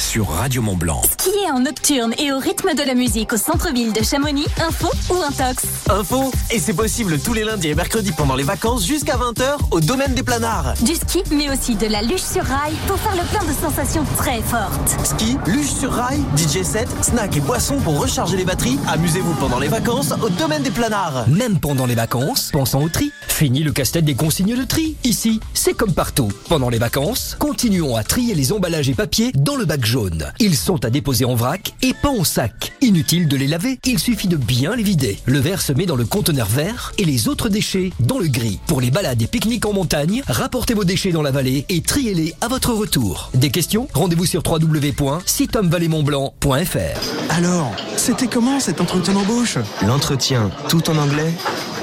sur 0.00 0.28
Radio 0.28 0.62
Mont 0.62 0.76
Blanc. 0.76 1.02
Skier 1.04 1.50
en 1.52 1.60
nocturne 1.60 2.14
et 2.18 2.32
au 2.32 2.38
rythme 2.38 2.74
de 2.74 2.82
la 2.82 2.94
musique 2.94 3.32
au 3.34 3.36
centre-ville 3.36 3.92
de 3.92 4.02
Chamonix, 4.02 4.46
info 4.66 4.88
ou 5.10 5.22
intox 5.22 5.64
Info 5.90 6.32
Et 6.50 6.58
c'est 6.58 6.72
possible 6.72 7.18
tous 7.20 7.34
les 7.34 7.44
lundis 7.44 7.68
et 7.68 7.74
mercredis 7.74 8.12
pendant 8.12 8.34
les 8.34 8.42
vacances 8.42 8.86
jusqu'à 8.86 9.16
20h 9.16 9.58
au 9.70 9.80
domaine 9.80 10.14
des 10.14 10.22
planards. 10.22 10.74
Du 10.82 10.94
ski, 10.94 11.22
mais 11.30 11.50
aussi 11.50 11.74
de 11.74 11.86
la 11.86 12.02
luge 12.02 12.22
sur 12.22 12.42
rail 12.42 12.72
pour 12.86 12.98
faire 12.98 13.14
le 13.14 13.28
plein 13.28 13.46
de 13.46 13.54
sensations 13.56 14.04
très 14.16 14.40
fortes. 14.40 14.96
Ski, 15.04 15.36
luge 15.46 15.70
sur 15.70 15.92
rail, 15.92 16.20
DJ 16.36 16.62
set, 16.62 16.88
snack 17.02 17.36
et 17.36 17.40
boissons 17.40 17.78
pour 17.80 18.00
recharger 18.00 18.36
les 18.38 18.44
batteries. 18.44 18.78
Amusez-vous 18.88 19.34
pendant 19.34 19.58
les 19.58 19.68
vacances 19.68 20.12
au 20.22 20.30
domaine 20.30 20.62
des 20.62 20.70
planards. 20.70 21.28
Même 21.28 21.60
pendant 21.60 21.86
les 21.86 21.94
vacances, 21.94 22.50
pensons 22.52 22.82
au 22.82 22.88
tri. 22.88 23.12
Fini 23.28 23.62
le 23.62 23.72
casse-tête 23.72 24.04
des 24.04 24.14
consignes 24.14 24.56
de 24.56 24.64
tri. 24.64 24.96
Ici, 25.04 25.40
c'est 25.52 25.74
comme 25.74 25.92
partout. 25.92 26.28
Pendant 26.48 26.70
les 26.70 26.78
vacances, 26.78 27.36
continuons 27.38 27.96
à 27.96 28.02
trier 28.02 28.34
les 28.34 28.52
emballages 28.52 28.88
et 28.88 28.94
papiers 28.94 29.32
dans 29.34 29.56
le 29.56 29.66
bac 29.66 29.84
jaune. 29.90 30.32
Ils 30.38 30.56
sont 30.56 30.84
à 30.84 30.90
déposer 30.90 31.24
en 31.24 31.34
vrac 31.34 31.74
et 31.82 31.94
pas 31.94 32.10
en 32.10 32.22
sac. 32.22 32.72
Inutile 32.80 33.26
de 33.26 33.36
les 33.36 33.48
laver, 33.48 33.80
il 33.84 33.98
suffit 33.98 34.28
de 34.28 34.36
bien 34.36 34.76
les 34.76 34.84
vider. 34.84 35.18
Le 35.26 35.40
verre 35.40 35.60
se 35.60 35.72
met 35.72 35.84
dans 35.84 35.96
le 35.96 36.04
conteneur 36.04 36.46
vert 36.46 36.92
et 36.96 37.04
les 37.04 37.26
autres 37.26 37.48
déchets 37.48 37.90
dans 37.98 38.20
le 38.20 38.28
gris. 38.28 38.60
Pour 38.68 38.80
les 38.80 38.92
balades 38.92 39.20
et 39.20 39.26
pique-niques 39.26 39.66
en 39.66 39.72
montagne, 39.72 40.22
rapportez 40.28 40.74
vos 40.74 40.84
déchets 40.84 41.10
dans 41.10 41.22
la 41.22 41.32
vallée 41.32 41.64
et 41.68 41.80
triez-les 41.80 42.36
à 42.40 42.46
votre 42.46 42.72
retour. 42.72 43.32
Des 43.34 43.50
questions 43.50 43.88
Rendez-vous 43.92 44.26
sur 44.26 44.44
www.sitomvallemontblanc.fr. 44.46 47.30
Alors, 47.30 47.74
c'était 47.96 48.28
comment 48.28 48.60
cet 48.60 48.80
entretien 48.80 49.14
d'embauche? 49.14 49.58
L'entretien, 49.84 50.52
tout 50.68 50.88
en 50.88 50.98
anglais? 50.98 51.32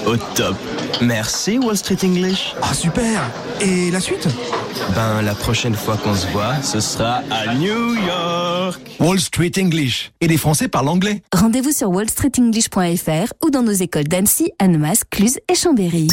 Au 0.08 0.16
top. 0.16 0.56
Merci 1.02 1.60
Wall 1.60 1.76
Street 1.76 1.98
English. 2.02 2.56
Ah 2.62 2.74
super 2.74 3.22
Et 3.60 3.92
la 3.92 4.00
suite? 4.00 4.26
Ben 4.96 5.22
la 5.22 5.36
prochaine 5.36 5.76
fois 5.76 5.98
qu'on 5.98 6.16
se 6.16 6.26
voit, 6.28 6.62
ce 6.64 6.80
sera 6.80 7.22
à 7.30 7.54
New 7.56 7.94
York. 7.96 8.80
Wall 9.02 9.20
Street 9.20 9.52
English. 9.60 10.14
Et 10.22 10.30
les 10.30 10.38
Français 10.38 10.70
parlent 10.70 10.88
anglais. 10.88 11.24
Rendez-vous 11.36 11.74
sur 11.74 11.90
wallstreetenglish.fr 11.90 13.34
ou 13.44 13.50
dans 13.50 13.64
nos 13.64 13.74
écoles 13.74 14.08
d'Annecy, 14.08 14.54
Annemasse, 14.60 15.02
Cluse 15.12 15.40
et 15.52 15.56
Chambéry. 15.56 16.08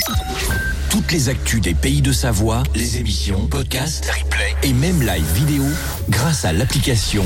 Toutes 0.91 1.13
les 1.13 1.29
actus 1.29 1.61
des 1.61 1.75
pays 1.75 2.03
de 2.03 2.11
Savoie, 2.11 2.65
les 2.75 2.99
émissions, 2.99 3.47
podcasts, 3.47 4.11
replays 4.11 4.57
et 4.65 4.73
même 4.73 5.03
live 5.03 5.33
vidéo 5.35 5.65
grâce 6.09 6.45
à 6.45 6.53
l'application 6.53 7.25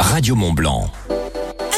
Radio 0.00 0.34
Mont 0.34 0.52
Blanc. 0.52 0.90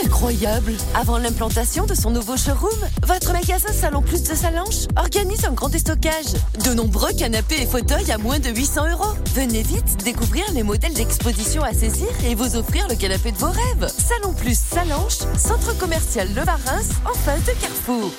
Incroyable 0.04 0.74
Avant 0.94 1.18
l'implantation 1.18 1.86
de 1.86 1.94
son 1.94 2.10
nouveau 2.10 2.36
showroom, 2.36 2.78
votre 3.06 3.32
magasin 3.32 3.72
Salon 3.72 4.02
Plus 4.02 4.22
de 4.22 4.34
Salanches 4.34 4.86
organise 4.96 5.44
un 5.44 5.52
grand 5.52 5.68
déstockage. 5.68 6.32
De 6.64 6.74
nombreux 6.74 7.12
canapés 7.12 7.62
et 7.62 7.66
fauteuils 7.66 8.10
à 8.10 8.18
moins 8.18 8.38
de 8.38 8.50
800 8.50 8.90
euros. 8.90 9.14
Venez 9.34 9.62
vite 9.62 10.02
découvrir 10.04 10.44
les 10.52 10.62
modèles 10.62 10.94
d'exposition 10.94 11.62
à 11.62 11.72
saisir 11.72 12.08
et 12.24 12.34
vous 12.34 12.56
offrir 12.56 12.88
le 12.88 12.94
canapé 12.94 13.32
de 13.32 13.38
vos 13.38 13.50
rêves. 13.50 13.88
Salon 13.88 14.32
Plus 14.32 14.58
Salanches, 14.58 15.20
centre 15.36 15.76
commercial 15.78 16.28
Le 16.34 16.42
Varins, 16.42 16.88
en 17.04 17.14
face 17.14 17.44
de 17.44 17.52
Carrefour. 17.60 18.10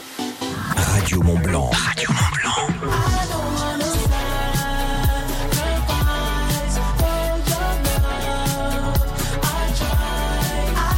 Radio 0.75 1.21
Mont 1.23 1.39
Blanc. 1.39 1.69
Radio 1.73 2.09
Mont 2.09 2.37
Blanc. 2.41 3.20